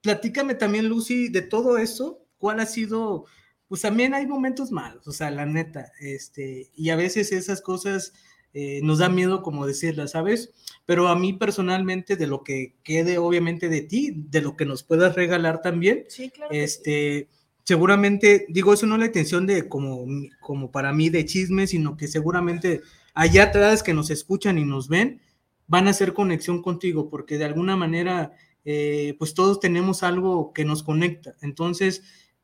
platícame 0.00 0.54
también, 0.54 0.88
Lucy, 0.88 1.28
de 1.28 1.42
todo 1.42 1.76
eso, 1.78 2.24
¿cuál 2.38 2.60
ha 2.60 2.66
sido? 2.66 3.24
Pues 3.72 3.80
también 3.80 4.12
hay 4.12 4.26
momentos 4.26 4.70
malos, 4.70 5.08
o 5.08 5.12
sea, 5.12 5.30
la 5.30 5.46
neta, 5.46 5.92
este, 5.98 6.70
y 6.76 6.90
a 6.90 6.96
veces 6.96 7.32
esas 7.32 7.62
cosas 7.62 8.12
eh, 8.52 8.80
nos 8.82 8.98
da 8.98 9.08
miedo 9.08 9.42
como 9.42 9.66
decirlas, 9.66 10.10
¿sabes? 10.10 10.52
Pero 10.84 11.08
a 11.08 11.16
mí 11.16 11.32
personalmente, 11.32 12.16
de 12.16 12.26
lo 12.26 12.44
que 12.44 12.74
quede 12.82 13.16
obviamente 13.16 13.70
de 13.70 13.80
ti, 13.80 14.12
de 14.14 14.42
lo 14.42 14.58
que 14.58 14.66
nos 14.66 14.82
puedas 14.82 15.14
regalar 15.14 15.62
también, 15.62 16.04
este, 16.50 17.28
seguramente, 17.64 18.44
digo, 18.50 18.74
eso 18.74 18.84
no 18.84 18.96
es 18.96 19.00
la 19.00 19.06
intención 19.06 19.46
de 19.46 19.66
como, 19.70 20.04
como 20.42 20.70
para 20.70 20.92
mí 20.92 21.08
de 21.08 21.24
chisme, 21.24 21.66
sino 21.66 21.96
que 21.96 22.08
seguramente 22.08 22.82
allá 23.14 23.44
atrás 23.44 23.82
que 23.82 23.94
nos 23.94 24.10
escuchan 24.10 24.58
y 24.58 24.66
nos 24.66 24.88
ven, 24.88 25.22
van 25.66 25.86
a 25.86 25.92
hacer 25.92 26.12
conexión 26.12 26.60
contigo, 26.60 27.08
porque 27.08 27.38
de 27.38 27.46
alguna 27.46 27.74
manera, 27.74 28.32
eh, 28.66 29.16
pues 29.18 29.32
todos 29.32 29.60
tenemos 29.60 30.02
algo 30.02 30.52
que 30.52 30.66
nos 30.66 30.82
conecta. 30.82 31.36
Entonces, 31.40 32.02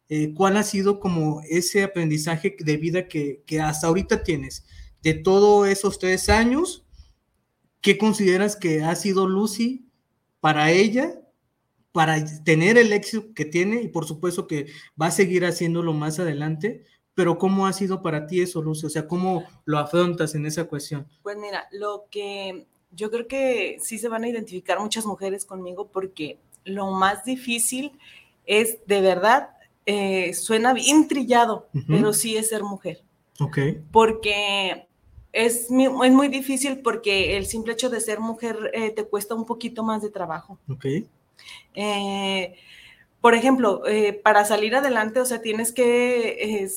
eh, 0.09 0.33
¿cuál 0.35 0.57
ha 0.57 0.63
sido 0.63 1.01
como 1.01 1.43
ese 1.49 1.83
aprendizaje 1.83 2.57
de 2.59 2.77
vida 2.77 3.09
que, 3.09 3.43
que 3.47 3.61
hasta 3.61 3.87
ahorita 3.87 4.23
tienes? 4.23 4.65
de 5.03 5.15
todos 5.15 5.69
esos 5.69 5.99
tres 5.99 6.29
años, 6.29 6.85
¿qué 7.81 7.99
consideras 7.99 8.57
que 8.57 8.83
ha 8.83 8.95
sido 8.97 9.27
Lucy 9.27 9.87
para 10.41 10.71
ella, 10.71 11.21
para 11.93 12.25
tener 12.45 12.79
el 12.79 12.93
éxito 12.93 13.33
que 13.35 13.45
tiene 13.45 13.83
y 13.83 13.89
por 13.89 14.07
supuesto 14.07 14.47
que 14.47 14.67
va 15.01 15.07
a 15.07 15.13
seguir 15.13 15.45
haciéndolo 15.45 15.93
más 15.93 16.19
adelante? 16.19 16.85
Pero 17.15 17.39
¿cómo 17.39 17.67
ha 17.67 17.73
sido 17.73 18.03
para 18.03 18.27
ti 18.27 18.41
eso, 18.41 18.63
Lucy? 18.63 18.87
O 18.87 18.91
sea, 18.91 19.09
¿cómo 19.09 19.45
lo 19.65 19.79
afrontas 19.79 20.35
en 20.35 20.47
esa 20.47 20.65
cuestión? 20.65 21.09
Pues 21.23 21.37
mira, 21.37 21.69
lo 21.73 22.07
que 22.11 22.67
yo 22.93 23.11
creo 23.11 23.27
que 23.27 23.79
sí 23.81 23.99
se 23.99 24.09
van 24.09 24.25
a 24.25 24.29
identificar 24.29 24.79
muchas 24.79 25.05
mujeres 25.05 25.45
conmigo 25.45 25.89
porque 25.89 26.39
lo 26.65 26.91
más 26.93 27.25
difícil 27.25 27.93
es 28.47 28.79
de 28.87 29.01
verdad, 29.01 29.51
eh, 29.91 30.35
suena 30.35 30.75
bien 30.75 31.09
trillado, 31.09 31.67
pero 31.87 32.13
sí 32.13 32.37
es 32.37 32.51
ser 32.51 32.63
mujer. 32.63 33.03
Ok. 33.41 33.59
Porque 33.91 34.87
es, 35.33 35.69
es 35.71 35.71
muy 35.71 36.29
difícil 36.29 36.81
porque 36.81 37.39
el 37.39 37.47
simple 37.47 37.73
hecho 37.73 37.89
de 37.89 38.03
ser 38.03 38.21
mujer 38.21 38.71
eh, 38.75 38.91
te 38.91 39.05
cuesta 39.05 39.35
un 39.35 39.47
poquito 39.47 39.83
más 39.83 40.03
de 40.03 40.11
trabajo. 40.11 40.59
Ok. 40.69 40.85
Eh, 41.75 42.55
por 43.23 43.35
ejemplo, 43.35 43.83
para 44.23 44.45
salir 44.45 44.77
adelante, 44.77 45.21
o 45.21 45.25
sea, 45.25 45.41
tienes 45.41 45.73
que, 45.73 46.69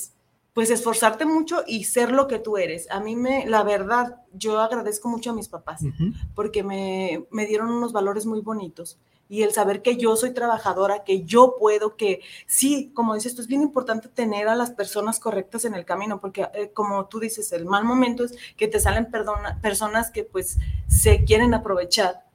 pues, 0.54 0.70
esforzarte 0.70 1.26
mucho 1.26 1.66
y 1.68 1.84
ser 1.84 2.14
lo 2.14 2.30
que 2.30 2.40
tú 2.40 2.56
eres. 2.56 2.90
A 2.92 3.02
mí 3.02 3.18
me, 3.18 3.46
la 3.46 3.64
verdad, 3.64 4.22
yo 4.32 4.62
agradezco 4.62 5.10
mucho 5.10 5.32
a 5.32 5.36
mis 5.36 5.50
papás 5.50 5.82
porque 6.34 6.64
me, 6.64 7.26
me 7.30 7.46
dieron 7.46 7.72
unos 7.72 7.92
valores 7.92 8.26
muy 8.26 8.40
bonitos 8.40 8.98
y 9.32 9.44
el 9.44 9.54
saber 9.54 9.82
que 9.82 9.96
yo 9.96 10.18
soy 10.18 10.32
trabajadora, 10.32 11.06
que 11.06 11.24
yo 11.24 11.56
puedo, 11.58 11.96
que 11.96 12.20
sí, 12.48 12.92
como 12.94 13.16
dices 13.16 13.34
tú, 13.34 13.42
es 13.42 13.48
bien 13.48 13.62
importante 13.62 14.10
tener 14.10 14.50
a 14.50 14.56
las 14.56 14.72
personas 14.72 15.22
correctas 15.22 15.64
en 15.64 15.74
el 15.74 15.86
camino, 15.86 16.20
porque 16.20 16.50
eh, 16.54 16.72
como 16.74 17.06
tú 17.06 17.22
dices, 17.22 17.54
el 17.54 17.66
mal 17.66 17.86
momento 17.86 18.26
es 18.26 18.36
que 18.58 18.68
te 18.68 18.82
salen 18.82 19.08
personas 19.62 20.12
que 20.12 20.26
pues 20.26 20.58
se 20.90 21.24
quieren 21.24 21.54
aprovechar. 21.54 22.26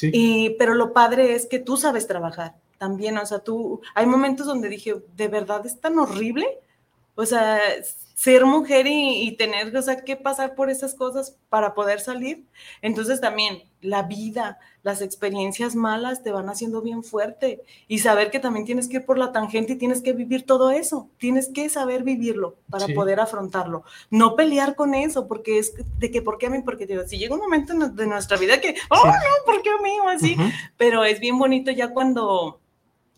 y, 0.00 0.50
pero 0.58 0.74
lo 0.74 0.92
padre 0.92 1.36
es 1.36 1.46
que 1.46 1.60
tú 1.60 1.76
sabes 1.76 2.08
trabajar 2.08 2.56
también, 2.78 3.16
o 3.16 3.24
sea, 3.24 3.38
tú, 3.38 3.80
hay 3.94 4.06
momentos 4.06 4.44
donde 4.44 4.68
dije, 4.68 4.96
¿de 5.16 5.28
verdad 5.28 5.64
es 5.64 5.80
tan 5.80 6.00
horrible? 6.00 6.58
O 7.14 7.26
sea, 7.26 7.60
ser 8.22 8.46
mujer 8.46 8.86
y, 8.88 9.34
tener, 9.36 9.76
o 9.76 9.82
sea, 9.82 9.96
que 10.04 10.14
pasar 10.14 10.54
por 10.54 10.70
esas 10.70 10.94
cosas 10.94 11.36
para 11.48 11.74
poder 11.74 11.98
salir. 11.98 12.44
Entonces 12.80 13.20
también 13.20 13.64
la 13.80 14.04
vida, 14.04 14.60
las 14.84 15.02
experiencias 15.02 15.74
malas 15.74 16.22
te 16.22 16.30
van 16.30 16.48
haciendo 16.48 16.82
bien 16.82 17.02
fuerte 17.02 17.62
y 17.88 17.98
saber 17.98 18.30
que 18.30 18.38
también 18.38 18.64
tienes 18.64 18.88
que 18.88 18.98
ir 18.98 19.06
por 19.06 19.18
la 19.18 19.32
tangente 19.32 19.72
y 19.72 19.76
tienes 19.76 20.02
que 20.02 20.12
vivir 20.12 20.46
todo 20.46 20.70
eso. 20.70 21.08
Tienes 21.18 21.48
que 21.48 21.68
saber 21.68 22.04
vivirlo 22.04 22.54
para 22.70 22.86
poder 22.94 23.18
afrontarlo. 23.18 23.82
No 24.08 24.36
pelear 24.36 24.76
con 24.76 24.94
eso 24.94 25.26
porque 25.26 25.58
es 25.58 25.74
de 25.98 26.12
que, 26.12 26.22
¿por 26.22 26.38
qué 26.38 26.46
a 26.46 26.50
mí? 26.50 26.62
Porque 26.62 26.86
si 27.08 27.18
llega 27.18 27.34
un 27.34 27.40
momento 27.40 27.74
de 27.74 28.06
nuestra 28.06 28.36
vida 28.36 28.60
que, 28.60 28.76
oh, 28.88 29.04
no, 29.04 29.44
¿por 29.44 29.62
qué 29.62 29.70
a 29.70 29.82
mí? 29.82 29.98
O 30.00 30.08
así. 30.08 30.36
Pero 30.76 31.02
es 31.02 31.18
bien 31.18 31.40
bonito 31.40 31.72
ya 31.72 31.88
cuando 31.88 32.60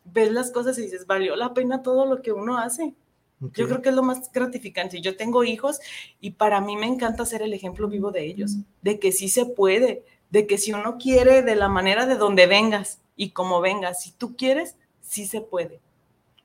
ves 0.04 0.32
las 0.32 0.50
cosas 0.50 0.78
y 0.78 0.82
dices, 0.82 1.06
valió 1.06 1.36
la 1.36 1.52
pena 1.52 1.82
todo 1.82 2.06
lo 2.06 2.22
que 2.22 2.32
uno 2.32 2.56
hace. 2.56 2.94
Yo 3.40 3.66
creo 3.66 3.82
que 3.82 3.90
es 3.90 3.94
lo 3.94 4.02
más 4.02 4.32
gratificante. 4.32 5.00
Yo 5.00 5.16
tengo 5.16 5.44
hijos 5.44 5.80
y 6.20 6.32
para 6.32 6.60
mí 6.60 6.76
me 6.76 6.86
encanta 6.86 7.26
ser 7.26 7.42
el 7.42 7.52
ejemplo 7.52 7.88
vivo 7.88 8.10
de 8.10 8.24
ellos, 8.24 8.56
de 8.82 8.98
que 8.98 9.12
sí 9.12 9.28
se 9.28 9.44
puede, 9.44 10.04
de 10.30 10.46
que 10.46 10.58
si 10.58 10.72
uno 10.72 10.96
quiere 10.98 11.42
de 11.42 11.56
la 11.56 11.68
manera 11.68 12.06
de 12.06 12.16
donde 12.16 12.46
vengas 12.46 13.00
y 13.16 13.30
como 13.30 13.60
vengas, 13.60 14.02
si 14.02 14.12
tú 14.12 14.36
quieres, 14.36 14.76
sí 15.00 15.26
se 15.26 15.40
puede. 15.40 15.80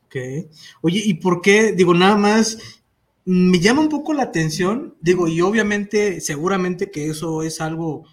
Ok. 0.05 0.15
Oye, 0.81 1.01
¿y 1.05 1.13
por 1.15 1.41
qué? 1.41 1.71
Digo, 1.71 1.93
nada 1.93 2.17
más, 2.17 2.57
me 3.25 3.59
llama 3.59 3.81
un 3.81 3.89
poco 3.89 4.13
la 4.13 4.23
atención, 4.23 4.95
digo, 5.01 5.27
y 5.27 5.41
obviamente, 5.41 6.19
seguramente 6.19 6.89
que 6.89 7.07
eso 7.07 7.43
es 7.43 7.61
algo 7.61 8.05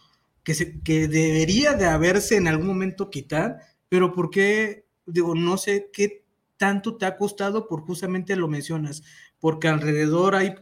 que, 0.45 0.55
se, 0.55 0.81
que 0.83 1.09
debería 1.09 1.73
de 1.73 1.87
haberse 1.87 2.37
en 2.37 2.49
algún 2.49 2.67
momento 2.67 3.11
quitar, 3.11 3.61
pero 3.89 4.13
¿por 4.13 4.31
qué? 4.31 4.85
Digo, 5.07 5.35
no 5.35 5.57
sé 5.57 5.91
qué 5.93 6.26
tanto 6.57 6.97
te 6.97 7.07
ha 7.07 7.17
costado 7.17 7.69
por 7.69 7.83
justamente 7.83 8.37
lo 8.37 8.49
mencionas, 8.49 9.03
porque 9.39 9.69
alrededor 9.69 10.35
hay, 10.35 10.55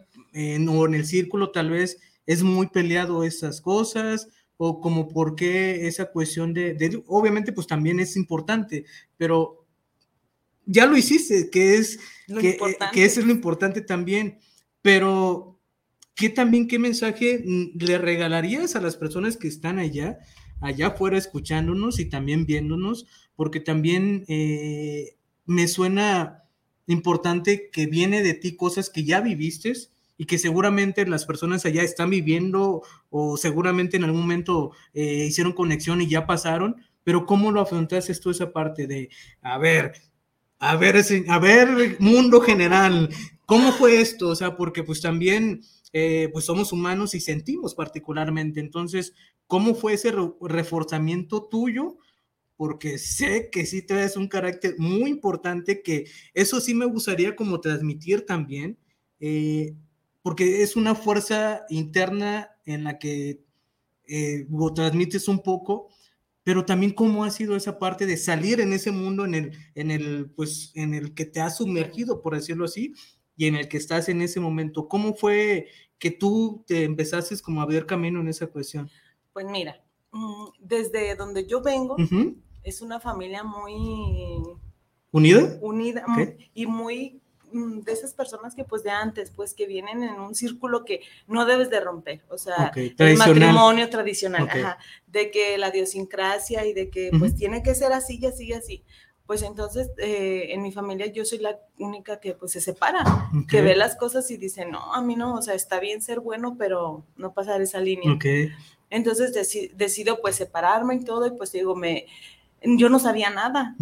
o 0.69 0.87
en 0.87 0.95
el 0.95 1.07
círculo 1.07 1.51
tal 1.51 1.71
vez 1.71 1.99
es 2.27 2.43
muy 2.43 2.69
peleado 2.69 3.25
esas 3.25 3.61
cosas, 3.61 4.29
o 4.57 4.81
como 4.81 5.09
por 5.09 5.35
qué 5.35 5.87
esa 5.87 6.07
cuestión 6.07 6.55
de, 6.55 7.03
obviamente 7.07 7.53
pues 7.53 7.67
también 7.67 8.01
es 8.01 8.17
importante, 8.17 8.85
pero 9.17 9.67
ya 10.65 10.87
lo 10.87 10.97
hiciste, 10.97 11.51
que 11.51 11.77
es, 11.77 11.99
que, 12.41 12.51
eh, 12.51 12.79
que 12.93 13.05
eso 13.05 13.21
es 13.21 13.27
lo 13.27 13.33
importante 13.33 13.81
también, 13.81 14.39
pero 14.81 15.61
¿qué 16.15 16.31
también, 16.31 16.69
qué 16.69 16.79
mensaje 16.79 17.45
le 17.75 17.99
regalarías 17.99 18.77
a 18.77 18.81
las 18.81 18.97
personas 18.97 19.37
que 19.37 19.49
están 19.49 19.79
allá, 19.79 20.19
allá 20.61 20.89
afuera 20.89 21.19
escuchándonos 21.19 21.99
y 21.99 22.07
también 22.07 22.47
viéndonos? 22.47 23.07
Porque 23.35 23.61
también 23.61 24.25
eh, 24.29 25.17
me 25.47 25.69
suena 25.69 26.45
importante 26.87 27.71
que 27.71 27.87
viene 27.87 28.23
de 28.23 28.35
ti 28.35 28.57
cosas 28.57 28.91
que 28.91 29.05
ya 29.05 29.21
viviste 29.21 29.73
y 30.17 30.27
que 30.27 30.39
seguramente 30.39 31.07
las 31.07 31.25
personas 31.25 31.65
allá 31.65 31.83
están 31.83 32.11
viviendo 32.11 32.83
o 33.11 33.37
seguramente 33.37 33.97
en 33.97 34.05
algún 34.05 34.21
momento 34.21 34.73
eh, 34.93 35.27
hicieron 35.27 35.53
conexión 35.53 36.03
y 36.03 36.09
ya 36.09 36.27
pasaron, 36.27 36.77
pero 37.03 37.27
¿cómo 37.27 37.51
lo 37.51 37.61
afrontaste 37.61 38.15
tú 38.15 38.31
esa 38.31 38.53
parte 38.53 38.87
de, 38.87 39.09
a 39.43 39.59
ver, 39.59 39.93
a 40.59 40.77
ver, 40.77 41.05
a 41.29 41.39
ver, 41.39 41.97
mundo 41.99 42.41
general, 42.41 43.11
¿cómo 43.47 43.73
fue 43.73 44.01
esto? 44.01 44.29
O 44.29 44.37
sea, 44.37 44.57
porque 44.57 44.83
pues 44.83 45.01
también, 45.01 45.63
eh, 45.93 46.29
pues 46.33 46.45
somos 46.45 46.73
humanos 46.73 47.15
y 47.15 47.21
sentimos 47.21 47.75
particularmente, 47.75 48.61
entonces, 48.61 49.15
¿cómo 49.47 49.75
fue 49.75 49.95
ese 49.95 50.13
reforzamiento 50.41 51.43
tuyo 51.45 51.99
porque 52.57 52.99
sé 52.99 53.51
que 53.51 53.67
sí 53.67 53.83
traes 53.83 54.17
un 54.17 54.29
carácter 54.29 54.75
muy 54.79 55.11
importante 55.11 55.83
que 55.83 56.07
eso 56.35 56.61
sí 56.61 56.75
me 56.75 56.87
gustaría 56.87 57.35
como 57.35 57.61
transmitir 57.61 58.27
también, 58.27 58.79
eh, 59.21 59.75
porque 60.23 60.63
es 60.63 60.77
una 60.77 60.95
fuerza 60.95 61.65
interna 61.69 62.51
en 62.65 62.85
la 62.85 62.99
que 62.99 63.45
eh, 64.07 64.47
lo 64.51 64.73
transmites 64.73 65.29
un 65.29 65.43
poco, 65.43 65.89
pero 66.43 66.65
también 66.65 66.93
cómo 66.93 67.25
ha 67.25 67.31
sido 67.31 67.57
esa 67.57 67.79
parte 67.79 68.07
de 68.07 68.17
salir 68.17 68.61
en 68.61 68.73
ese 68.73 68.91
mundo 68.91 69.25
en 69.25 69.35
el, 69.35 69.59
en 69.75 69.91
el, 69.91 70.31
pues, 70.31 70.73
en 70.75 70.95
el 70.95 71.15
que 71.15 71.25
te 71.25 71.41
has 71.41 71.57
sumergido, 71.57 72.21
por 72.21 72.35
decirlo 72.35 72.67
así, 72.67 72.93
y 73.37 73.47
en 73.47 73.57
el 73.57 73.69
que 73.69 73.79
estás 73.79 74.09
en 74.09 74.23
ese 74.23 74.41
momento. 74.41 74.89
¿Cómo 74.89 75.15
fue 75.15 75.69
que 75.99 76.11
tú 76.11 76.63
te 76.67 76.85
empezaste 76.85 77.39
como 77.41 77.63
a 77.63 77.67
ver 77.67 77.87
camino 77.87 78.21
en 78.21 78.29
esa 78.29 78.47
cuestión? 78.47 78.91
Pues 79.33 79.47
mira, 79.47 79.83
mm, 80.13 80.45
desde 80.61 81.17
donde 81.17 81.47
yo 81.47 81.63
vengo, 81.63 81.97
es 82.65 82.81
una 82.81 82.99
familia 82.99 83.45
muy... 83.45 84.43
¿Unida? 85.13 85.59
Unida 85.61 86.05
y 86.55 86.67
muy 86.67 87.21
mm, 87.53 87.81
de 87.81 87.93
esas 87.93 88.15
personas 88.15 88.57
que 88.57 88.65
pues 88.65 88.83
de 88.83 88.91
antes, 88.91 89.31
pues 89.31 89.55
que 89.55 89.67
vienen 89.67 90.03
en 90.03 90.19
un 90.19 90.35
círculo 90.35 90.85
que 90.85 91.03
no 91.29 91.47
debes 91.47 91.71
de 91.71 91.79
romper, 91.79 92.23
o 92.29 92.37
sea, 92.37 92.73
el 92.75 93.17
matrimonio 93.17 93.89
tradicional, 93.91 94.49
ajá, 94.51 94.79
de 95.07 95.31
que 95.31 95.57
la 95.57 95.69
idiosincrasia 95.69 96.67
y 96.67 96.73
de 96.73 96.91
que 96.91 97.11
pues 97.17 97.37
tiene 97.37 97.63
que 97.63 97.77
ser 97.77 97.93
así 97.93 98.19
y 98.21 98.27
así 98.27 98.47
y 98.47 98.53
así. 98.55 98.85
Pues 99.27 99.43
entonces 99.43 99.91
eh, 99.99 100.49
en 100.51 100.61
mi 100.63 100.71
familia 100.71 101.07
yo 101.07 101.25
soy 101.25 101.39
la 101.39 101.59
única 101.79 102.21
que 102.21 102.35
pues 102.35 102.53
se 102.53 102.61
separa, 102.61 103.31
que 103.49 103.63
ve 103.63 103.77
las 103.77 103.97
cosas 103.97 104.31
y 104.31 104.37
dice, 104.37 104.67
no, 104.67 104.93
a 104.93 105.01
mí 105.01 105.17
no, 105.17 105.37
o 105.37 105.43
sea, 105.43 105.55
está 105.55 105.81
bien 105.81 106.03
ser 106.03 106.21
bueno, 106.21 106.57
pero 106.59 107.07
no 107.17 107.33
pasar 107.33 107.63
esa 107.63 107.81
línea. 107.81 108.19
Entonces 108.91 109.33
decido 109.75 110.21
pues 110.21 110.37
separarme 110.37 110.97
y 110.97 111.05
todo 111.05 111.27
y 111.27 111.31
pues 111.31 111.53
digo, 111.53 111.75
me, 111.75 112.07
yo 112.65 112.89
no 112.89 112.99
sabía 112.99 113.31
nada, 113.31 113.77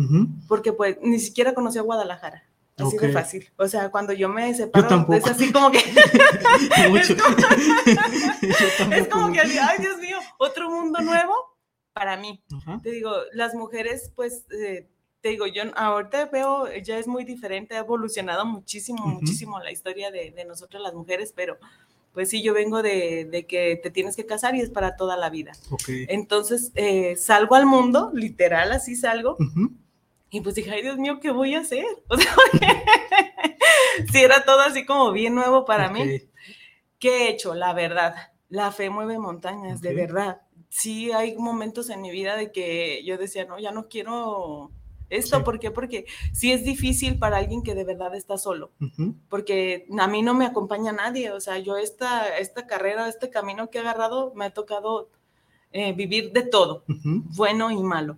porque 0.48 0.72
pues 0.72 0.98
ni 1.02 1.18
siquiera 1.18 1.54
conocía 1.54 1.82
Guadalajara. 1.82 2.44
Así 2.76 2.96
de 2.96 3.12
fácil. 3.12 3.48
O 3.56 3.68
sea, 3.68 3.90
cuando 3.90 4.12
yo 4.12 4.28
me 4.28 4.52
separo, 4.54 5.06
es 5.12 5.26
así 5.26 5.52
como 5.52 5.70
que. 5.70 5.78
es 8.96 9.08
como 9.08 9.32
que, 9.32 9.40
ay, 9.40 9.78
Dios 9.78 9.98
mío, 9.98 10.16
otro 10.38 10.70
mundo 10.70 11.00
nuevo 11.00 11.34
para 11.92 12.16
mí. 12.16 12.42
Te 12.82 12.90
digo, 12.90 13.12
las 13.32 13.54
mujeres, 13.54 14.12
pues, 14.14 14.46
eh, 14.50 14.88
te 15.20 15.30
digo, 15.30 15.46
yo 15.46 15.62
ahorita 15.76 16.26
veo, 16.26 16.66
ya 16.82 16.98
es 16.98 17.06
muy 17.06 17.24
diferente, 17.24 17.76
ha 17.76 17.80
evolucionado 17.80 18.46
muchísimo, 18.46 19.06
muchísimo 19.06 19.60
la 19.60 19.70
historia 19.70 20.10
de, 20.10 20.30
de 20.30 20.44
nosotras 20.44 20.82
las 20.82 20.94
mujeres, 20.94 21.32
pero 21.36 21.58
pues 22.12 22.28
sí, 22.28 22.42
yo 22.42 22.52
vengo 22.52 22.82
de, 22.82 23.46
que 23.48 23.80
te 23.82 23.90
tienes 23.90 24.16
que 24.16 24.26
casar 24.26 24.54
y 24.54 24.60
es 24.60 24.70
para 24.70 24.96
toda 24.96 25.16
la 25.16 25.30
vida. 25.30 25.52
Entonces 26.08 26.72
eh, 26.74 27.16
salgo 27.16 27.54
al 27.54 27.66
mundo, 27.66 28.10
literal, 28.14 28.72
así 28.72 28.96
salgo. 28.96 29.36
Y 30.30 30.40
pues 30.40 30.54
dije, 30.54 30.70
ay 30.70 30.82
Dios 30.82 30.98
mío, 30.98 31.20
¿qué 31.20 31.30
voy 31.30 31.54
a 31.54 31.60
hacer? 31.60 31.84
O 32.08 32.16
sea, 32.16 32.34
si 34.12 34.18
era 34.18 34.44
todo 34.44 34.60
así 34.60 34.84
como 34.84 35.12
bien 35.12 35.34
nuevo 35.34 35.64
para 35.64 35.90
mí. 35.90 36.22
¿Qué 36.98 37.26
he 37.26 37.30
hecho? 37.30 37.54
La 37.54 37.72
verdad, 37.72 38.14
la 38.48 38.70
fe 38.70 38.90
mueve 38.90 39.18
montañas, 39.18 39.80
de 39.80 39.94
verdad. 39.94 40.42
Sí 40.68 41.12
hay 41.12 41.36
momentos 41.36 41.90
en 41.90 42.00
mi 42.00 42.10
vida 42.10 42.36
de 42.36 42.52
que 42.52 43.02
yo 43.04 43.18
decía, 43.18 43.44
no, 43.44 43.58
ya 43.58 43.72
no 43.72 43.88
quiero 43.88 44.70
esto, 45.16 45.44
¿por 45.44 45.58
qué? 45.58 45.70
Porque 45.70 46.06
sí 46.32 46.52
es 46.52 46.64
difícil 46.64 47.18
para 47.18 47.36
alguien 47.36 47.62
que 47.62 47.74
de 47.74 47.84
verdad 47.84 48.14
está 48.14 48.38
solo, 48.38 48.70
porque 49.28 49.86
a 49.98 50.08
mí 50.08 50.22
no 50.22 50.34
me 50.34 50.46
acompaña 50.46 50.92
nadie, 50.92 51.30
o 51.30 51.40
sea, 51.40 51.58
yo 51.58 51.76
esta, 51.76 52.36
esta 52.38 52.66
carrera, 52.66 53.08
este 53.08 53.30
camino 53.30 53.70
que 53.70 53.78
he 53.78 53.80
agarrado, 53.80 54.32
me 54.34 54.46
ha 54.46 54.50
tocado 54.50 55.08
eh, 55.72 55.92
vivir 55.92 56.32
de 56.32 56.42
todo, 56.42 56.84
bueno 56.86 57.70
y 57.70 57.82
malo, 57.82 58.16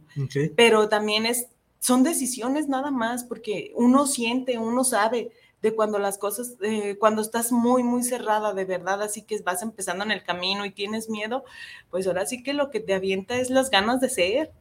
pero 0.57 0.88
también 0.88 1.26
es, 1.26 1.48
son 1.78 2.02
decisiones 2.02 2.68
nada 2.68 2.90
más, 2.90 3.24
porque 3.24 3.72
uno 3.74 4.07
siente, 4.07 4.59
uno 4.59 4.85
sabe 4.85 5.33
de 5.64 5.74
cuando 5.74 5.98
las 5.98 6.18
cosas, 6.18 6.57
eh, 6.61 6.96
cuando 6.98 7.22
estás 7.22 7.50
muy, 7.50 7.83
muy 7.83 8.02
cerrada 8.02 8.52
de 8.52 8.66
verdad, 8.66 9.00
así 9.00 9.22
que 9.22 9.40
vas 9.40 9.62
empezando 9.62 10.04
en 10.04 10.11
el 10.11 10.22
camino 10.22 10.66
y 10.66 10.70
tienes 10.70 11.09
miedo, 11.09 11.42
pues 11.88 12.07
ahora 12.07 12.26
sí 12.26 12.42
que 12.42 12.52
lo 12.52 12.70
que 12.70 12.80
te 12.80 12.92
avienta 12.92 13.38
es 13.38 13.48
las 13.48 13.70
ganas 13.70 13.98
de 14.02 14.11
ser 14.11 14.52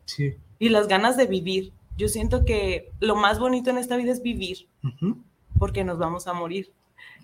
y 0.60 0.70
las 0.70 0.88
ganas 0.88 1.18
de 1.18 1.26
vivir 1.26 1.74
yo 1.98 2.08
siento 2.08 2.46
que 2.46 2.92
lo 3.00 3.16
más 3.16 3.40
bonito 3.40 3.70
en 3.70 3.78
esta 3.78 3.98
vida 3.98 4.12
es 4.12 4.22
vivir, 4.22 4.68
porque 5.60 5.84
nos 5.84 5.98
vamos 5.98 6.28
a 6.28 6.34
morir. 6.34 6.72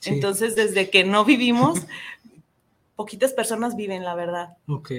Entonces, 0.06 0.56
desde 0.56 0.90
que 0.90 1.04
no 1.04 1.26
vivimos, 1.26 1.80
poquitas 2.96 3.34
personas 3.34 3.76
viven, 3.76 4.04
la 4.04 4.16
verdad. 4.16 4.58
Ok. 4.68 4.92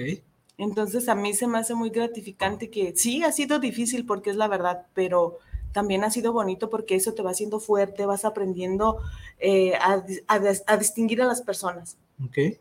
Entonces, 0.57 1.09
a 1.09 1.15
mí 1.15 1.33
se 1.33 1.47
me 1.47 1.57
hace 1.57 1.73
muy 1.73 1.89
gratificante 1.89 2.69
que 2.69 2.93
sí, 2.95 3.23
ha 3.23 3.31
sido 3.31 3.59
difícil 3.59 4.05
porque 4.05 4.29
es 4.29 4.35
la 4.35 4.47
verdad, 4.47 4.85
pero 4.93 5.39
también 5.71 6.03
ha 6.03 6.11
sido 6.11 6.33
bonito 6.33 6.69
porque 6.69 6.95
eso 6.95 7.13
te 7.13 7.23
va 7.23 7.31
haciendo 7.31 7.59
fuerte, 7.59 8.05
vas 8.05 8.25
aprendiendo 8.25 8.99
eh, 9.39 9.73
a 9.79 10.77
distinguir 10.77 11.21
a 11.21 11.25
las 11.25 11.41
personas. 11.41 11.97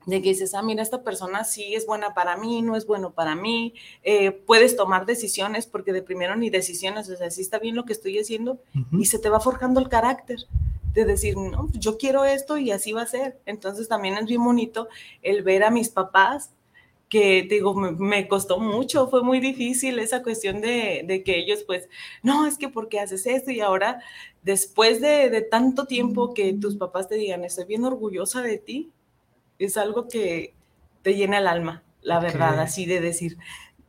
De 0.07 0.23
que 0.23 0.31
dices, 0.31 0.55
ah, 0.55 0.62
mira, 0.62 0.83
esta 0.83 1.03
persona 1.03 1.44
sí 1.44 1.75
es 1.75 1.87
buena 1.87 2.14
para 2.14 2.37
mí, 2.37 2.62
no 2.62 2.77
es 2.77 2.87
bueno 2.87 3.12
para 3.12 3.35
mí. 3.35 3.75
Eh, 4.03 4.31
puedes 4.31 4.77
tomar 4.77 5.07
decisiones 5.07 5.66
porque 5.66 5.92
de 5.92 6.03
primero 6.03 6.35
ni 6.37 6.51
decisiones, 6.51 7.09
o 7.11 7.16
sea, 7.16 7.31
sí 7.31 7.42
está 7.42 7.59
bien 7.59 7.77
lo 7.77 7.85
que 7.85 7.92
estoy 7.92 8.18
haciendo 8.18 8.59
y 8.92 9.07
se 9.07 9.18
te 9.18 9.29
va 9.29 9.40
forjando 9.40 9.81
el 9.81 9.88
carácter 9.88 10.38
de 10.94 11.05
decir, 11.05 11.37
no, 11.37 11.68
yo 11.73 11.99
quiero 11.99 12.25
esto 12.25 12.57
y 12.57 12.70
así 12.70 12.92
va 12.92 13.03
a 13.03 13.07
ser. 13.07 13.38
Entonces 13.46 13.88
también 13.88 14.16
es 14.16 14.27
bien 14.27 14.42
bonito 14.42 14.88
el 15.23 15.42
ver 15.42 15.62
a 15.64 15.70
mis 15.70 15.88
papás 15.88 16.53
que 17.11 17.42
digo, 17.42 17.75
me, 17.75 18.29
costó 18.29 18.61
mucho, 18.61 19.09
fue 19.09 19.25
muy 19.25 19.40
difícil 19.40 19.99
esa 19.99 20.23
cuestión 20.23 20.61
de, 20.61 21.03
de, 21.05 21.25
que 21.25 21.38
ellos 21.38 21.64
pues, 21.66 21.88
no, 22.23 22.46
es 22.46 22.57
que 22.57 22.68
porque 22.68 23.01
haces 23.01 23.27
esto 23.27 23.51
y 23.51 23.61
ahora 23.61 24.01
después 24.42 25.01
de, 25.01 25.29
de 25.29 25.42
tanto 25.42 25.87
tiempo 25.87 26.33
que 26.35 26.53
tus 26.53 26.77
papás 26.77 27.09
te 27.09 27.16
digan, 27.16 27.44
estoy 27.44 27.64
bien 27.64 27.85
orgullosa 27.85 28.42
de 28.42 28.59
ti, 28.59 28.92
es 29.66 29.77
algo 29.77 30.09
que 30.09 30.55
te 31.03 31.14
llena 31.14 31.38
el 31.38 31.46
alma, 31.46 31.83
la 32.03 32.18
verdad, 32.20 32.59
así 32.61 32.87
de 32.87 33.01
decir, 33.01 33.38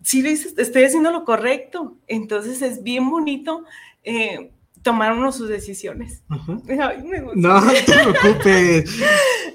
sí, 0.03 0.25
estoy 0.27 0.83
haciendo 0.83 1.11
lo 1.11 1.25
correcto. 1.25 1.97
Entonces 2.07 2.61
es 2.61 2.83
bien 2.83 3.09
bonito 3.09 3.63
eh, 4.03 4.51
tomar 4.81 5.13
uno 5.13 5.31
sus 5.31 5.49
decisiones. 5.49 6.23
Ay, 6.69 7.03
me 7.03 7.21
gusta. 7.21 7.39
No, 7.39 7.61
no 7.61 7.71
te 7.71 7.83
preocupes. 7.83 9.01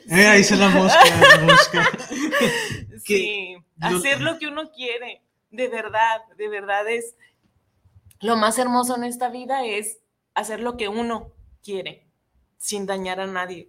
Eh, 0.08 0.24
ahí 0.24 0.44
se 0.44 0.54
la 0.54 0.68
mosca, 0.68 1.02
la 1.36 1.42
mosca. 1.42 1.90
sí, 3.04 3.56
hacer 3.80 4.20
lo 4.20 4.38
que 4.38 4.46
uno 4.46 4.70
quiere, 4.70 5.20
de 5.50 5.66
verdad, 5.66 6.20
de 6.38 6.48
verdad 6.48 6.88
es 6.88 7.16
lo 8.20 8.36
más 8.36 8.58
hermoso 8.58 8.94
en 8.94 9.02
esta 9.02 9.28
vida 9.28 9.64
es 9.66 9.98
hacer 10.34 10.60
lo 10.60 10.76
que 10.76 10.88
uno 10.88 11.32
quiere, 11.62 12.06
sin 12.56 12.86
dañar 12.86 13.20
a 13.20 13.26
nadie. 13.26 13.68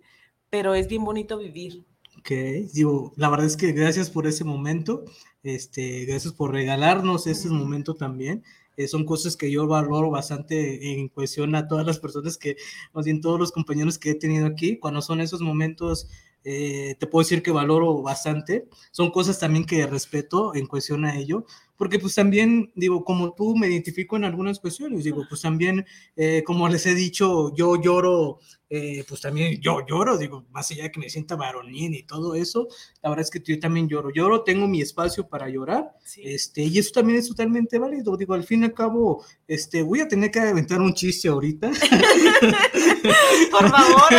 Pero 0.52 0.76
es 0.76 0.88
bien 0.88 1.04
bonito 1.04 1.38
vivir, 1.38 1.87
Ok, 2.28 2.34
digo, 2.74 3.14
la 3.16 3.30
verdad 3.30 3.46
es 3.46 3.56
que 3.56 3.72
gracias 3.72 4.10
por 4.10 4.28
ese 4.28 4.44
momento, 4.44 5.06
este, 5.44 6.04
gracias 6.04 6.34
por 6.34 6.52
regalarnos 6.52 7.26
ese 7.26 7.48
momento 7.48 7.96
también. 7.96 8.44
Eh, 8.76 8.90
son 8.90 9.06
cosas 9.06 9.38
que 9.38 9.50
yo 9.50 9.66
valoro 9.66 10.10
bastante 10.10 10.92
en 10.92 11.08
cuestión 11.08 11.56
a 11.56 11.70
todas 11.70 11.86
las 11.86 12.00
personas 12.00 12.38
que, 12.38 12.58
más 12.92 13.06
bien 13.06 13.22
todos 13.22 13.40
los 13.40 13.54
compañeros 13.54 13.98
que 13.98 14.10
he 14.10 14.16
tenido 14.16 14.46
aquí, 14.46 14.78
cuando 14.78 15.02
son 15.02 15.22
esos 15.22 15.40
momentos, 15.40 16.10
eh, 16.44 16.96
te 17.00 17.08
puedo 17.08 17.24
decir 17.24 17.42
que 17.42 17.52
valoro 17.52 18.02
bastante. 18.02 18.68
Son 18.92 19.10
cosas 19.12 19.40
también 19.40 19.66
que 19.66 19.88
respeto 19.88 20.54
en 20.54 20.68
cuestión 20.68 21.06
a 21.06 21.18
ello, 21.18 21.46
porque 21.78 21.98
pues 21.98 22.16
también, 22.16 22.72
digo, 22.76 23.06
como 23.06 23.34
tú 23.34 23.56
me 23.56 23.68
identifico 23.68 24.18
en 24.18 24.26
algunas 24.26 24.60
cuestiones, 24.60 25.04
digo, 25.06 25.26
pues 25.30 25.42
también, 25.42 25.86
eh, 26.18 26.44
como 26.46 26.68
les 26.68 26.86
he 26.88 26.94
dicho, 26.96 27.56
yo 27.56 27.82
lloro 27.82 28.40
eh, 28.70 29.06
pues 29.08 29.22
también 29.22 29.60
yo 29.62 29.86
lloro, 29.88 30.18
digo, 30.18 30.46
más 30.52 30.70
allá 30.72 30.84
de 30.84 30.92
que 30.92 31.00
me 31.00 31.10
sienta 31.10 31.36
varonil 31.36 31.96
y 31.96 32.04
todo 32.04 32.36
eso, 32.36 32.68
la 33.02 33.10
verdad 33.10 33.24
es 33.24 33.32
que 33.32 33.42
yo 33.44 33.60
también 33.60 33.88
lloro, 33.88 34.12
lloro, 34.12 34.44
tengo 34.44 34.68
mi 34.68 34.82
espacio 34.82 35.28
para 35.28 35.48
llorar, 35.50 35.96
este, 36.18 36.64
y 36.64 36.78
eso 36.78 36.92
también 36.94 37.20
es 37.20 37.28
totalmente 37.28 37.80
válido, 37.80 38.18
digo, 38.18 38.34
al 38.34 38.44
fin 38.44 38.64
y 38.64 38.66
al 38.66 38.74
cabo, 38.74 39.24
este, 39.48 39.82
voy 39.84 40.02
a 40.02 40.08
tener 40.08 40.32
que 40.32 40.40
aventar 40.40 40.82
un 40.82 40.94
chiste 40.94 41.28
ahorita. 41.28 41.72
Por 43.52 43.70
favor. 43.70 44.14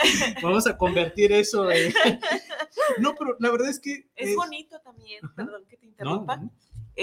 Vamos 0.42 0.66
a 0.66 0.76
convertir 0.76 1.32
eso 1.32 1.68
No, 2.98 3.14
pero 3.14 3.36
la 3.38 3.50
verdad 3.50 3.68
es 3.68 3.80
que... 3.80 4.08
Es, 4.16 4.34
bonito 4.34 4.80
también, 4.80 5.20
perdón 5.34 5.64
que 5.68 5.76
te 5.76 5.86
interrumpa. 5.86 6.40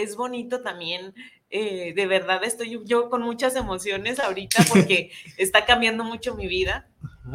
Es 0.02 0.16
bonito 0.16 0.62
también 0.62 1.14
eh, 1.50 1.94
de 1.96 2.08
verdad 2.08 2.44
estoy 2.44 2.82
yo 2.84 3.10
con 3.10 3.22
muchas 3.22 3.56
emociones 3.56 4.20
ahorita 4.20 4.66
porque 4.68 5.12
está 5.38 5.66
cambiando 5.66 6.04
mucho 6.04 6.36
mi 6.36 6.48
vida. 6.48 6.90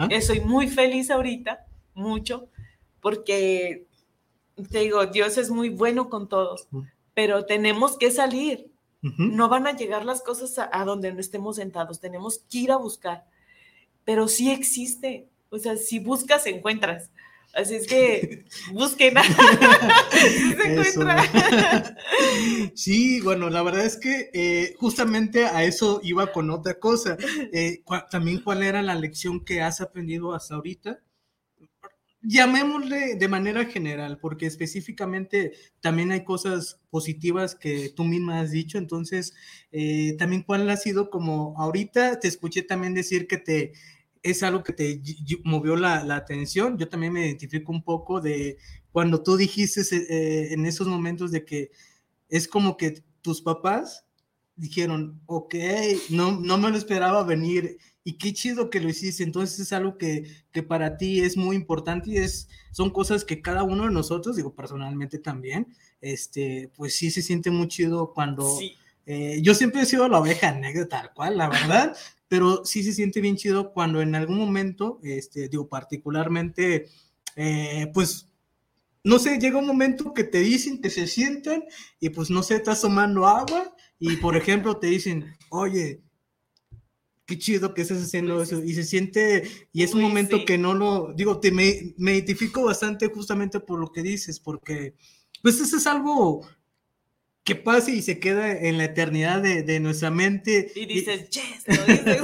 Estoy 0.09 0.41
muy 0.41 0.69
feliz 0.69 1.11
ahorita, 1.11 1.67
mucho, 1.93 2.49
porque 3.03 3.87
te 4.71 4.79
digo, 4.79 5.05
Dios 5.05 5.37
es 5.37 5.51
muy 5.51 5.69
bueno 5.69 6.09
con 6.09 6.31
todos, 6.31 6.67
pero 7.13 7.45
tenemos 7.45 7.99
que 7.99 8.11
salir. 8.11 8.71
No 9.03 9.51
van 9.51 9.67
a 9.67 9.77
llegar 9.77 10.07
las 10.07 10.23
cosas 10.23 10.59
a, 10.59 10.85
donde 10.85 11.13
no 11.13 11.21
estemos 11.21 11.57
sentados, 11.57 12.01
tenemos 12.01 12.39
que 12.51 12.59
ir 12.59 12.73
a 12.73 12.77
buscar. 12.77 13.27
Pero 14.05 14.29
sí 14.29 14.51
existe, 14.51 15.29
o 15.51 15.59
sea, 15.59 15.77
si 15.77 15.99
buscas, 15.99 16.47
encuentras. 16.47 17.11
Así 17.55 17.75
es 17.75 17.87
que 17.87 18.45
busquen. 18.73 19.15
sí, 22.75 23.21
bueno, 23.21 23.51
la 23.51 23.63
verdad 23.63 23.85
es 23.85 23.97
que 23.97 24.31
eh, 24.33 24.75
justamente 24.79 25.45
a 25.45 25.65
eso 25.65 26.01
iba 26.03 26.33
con 26.33 26.51
otra 26.51 26.79
cosa. 26.79 27.17
Eh, 27.53 27.83
también 28.11 28.41
cuál 28.41 28.63
era 28.63 28.83
la 28.83 28.95
lección 28.95 29.45
que 29.45 29.61
has 29.61 29.81
aprendido 29.81 30.35
hasta 30.35 30.55
ahorita. 30.55 31.01
Llamémosle 32.25 33.17
de 33.17 33.29
manera 33.29 33.65
general, 33.65 34.19
porque 34.21 34.47
específicamente 34.47 35.55
también 35.81 36.13
hay 36.13 36.23
cosas 36.23 36.81
positivas 36.89 37.57
que 37.57 37.89
tú 37.89 38.05
misma 38.05 38.41
has 38.41 38.53
dicho. 38.53 38.79
Entonces, 38.79 39.35
eh, 39.73 40.15
también 40.19 40.45
cuál 40.45 40.71
ha 40.71 40.77
sido 40.77 41.11
como 41.11 41.55
ahorita 41.59 42.21
te 42.21 42.29
escuché 42.29 42.63
también 42.63 42.95
decir 42.95 43.27
que 43.27 43.39
te 43.39 43.73
es 44.23 44.43
algo 44.43 44.63
que 44.63 44.73
te 44.73 45.03
movió 45.45 45.77
la, 45.77 46.15
atención. 46.15 46.79
Yo 46.79 46.89
también 46.89 47.13
me 47.13 47.27
identifico 47.27 47.73
un 47.73 47.83
poco 47.83 48.21
de 48.21 48.59
cuando 48.93 49.23
tú 49.23 49.37
dijiste 49.37 49.83
eh, 49.93 50.53
en 50.53 50.67
esos 50.67 50.87
momentos 50.87 51.33
de 51.33 51.45
que 51.45 51.71
es 52.29 52.47
como 52.47 52.77
que 52.77 53.03
tus 53.21 53.43
papás 53.43 54.05
dijeron, 54.55 55.21
ok, 55.27 55.55
no, 56.11 56.33
no 56.41 56.59
me 56.59 56.71
lo 56.71 56.77
esperaba 56.77 57.25
venir 57.25 57.79
y 58.05 58.19
qué 58.19 58.33
chido 58.33 58.71
que 58.71 58.81
lo 58.81 58.89
hiciste. 58.89 59.23
Entonces 59.23 59.59
es 59.59 59.73
algo 59.73 59.99
que, 59.99 60.25
que 60.53 60.63
para 60.63 60.97
ti 60.97 61.21
es 61.21 61.37
muy 61.37 61.57
importante 61.57 62.11
y 62.11 62.19
es, 62.19 62.49
son 62.71 62.91
cosas 62.91 63.25
que 63.25 63.41
cada 63.41 63.63
uno 63.63 63.85
de 63.85 63.91
nosotros, 63.91 64.37
digo 64.37 64.55
personalmente 64.55 65.19
también, 65.19 65.69
este, 66.01 66.71
pues 66.77 66.97
sí 66.97 67.11
se 67.11 67.23
siente 67.23 67.51
muy 67.51 67.69
chido 67.69 68.13
cuando... 68.13 68.59
Eh, 69.05 69.41
yo 69.43 69.53
siempre 69.57 69.83
he 69.83 69.87
sido 69.87 70.07
la 70.09 70.21
oveja 70.21 70.53
negra 70.53 70.87
tal 70.87 71.13
cual, 71.13 71.37
la 71.37 71.49
verdad, 71.49 71.97
pero 72.33 72.65
sí 72.65 72.83
se 72.83 72.95
siente 72.95 73.21
bien 73.21 73.37
chido 73.37 73.75
cuando 73.75 74.01
en 74.01 74.15
algún 74.15 74.39
momento, 74.39 74.99
este, 75.03 75.51
digo, 75.51 75.69
particularmente, 75.69 76.89
eh, 77.37 77.91
pues 77.93 78.27
no 79.05 79.19
sé, 79.19 79.39
llega 79.39 79.59
un 79.59 79.67
momento 79.67 80.15
que 80.15 80.25
te 80.25 80.41
dicen 80.41 80.81
que 80.81 80.89
se 80.89 81.07
sienten 81.07 81.63
y 82.01 82.09
pues 82.09 82.31
no 82.31 82.43
sé, 82.43 82.57
estás 82.57 82.81
tomando 82.81 83.27
agua 83.27 83.77
y 83.99 84.17
por 84.17 84.35
ejemplo 84.35 84.79
te 84.79 84.87
dicen, 84.87 85.37
oye, 85.51 86.01
qué 87.27 87.39
chido 87.39 87.75
que 87.75 87.83
estás 87.83 88.03
haciendo 88.03 88.37
pues 88.37 88.51
eso 88.51 88.65
y 88.65 88.73
se 88.73 88.85
siente 88.85 89.43
y 89.71 89.83
es 89.83 89.93
un 89.93 90.01
momento 90.01 90.47
que 90.47 90.57
no 90.57 90.73
lo, 90.73 91.13
digo, 91.13 91.39
te 91.39 91.51
me, 91.51 91.93
me, 91.99 92.13
identifico 92.13 92.65
bastante 92.65 93.09
justamente 93.09 93.61
por 93.61 93.79
lo 93.79 93.93
que 93.93 94.03
dices, 94.03 94.41
porque 94.41 94.95
pues 95.43 95.61
eso 95.61 95.77
es 95.77 95.87
algo 95.87 96.49
que 97.45 97.57
pasa 97.57 97.91
y 97.91 98.03
se 98.03 98.21
queda 98.21 98.53
en 98.53 98.79
la 98.79 98.85
eternidad 98.85 99.43
de, 99.43 99.63
de 99.63 99.81
nuestra 99.81 100.11
mente. 100.11 100.71
Y 100.75 100.87
dices, 100.87 101.29
yes, 101.31 101.65
lo 101.67 101.85
dices. 101.85 102.23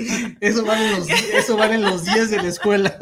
eso, 0.40 0.64
vale 0.64 0.90
los, 0.90 1.08
eso 1.08 1.56
valen 1.56 1.82
los 1.82 2.04
días 2.04 2.30
de 2.30 2.38
la 2.38 2.48
escuela. 2.48 2.98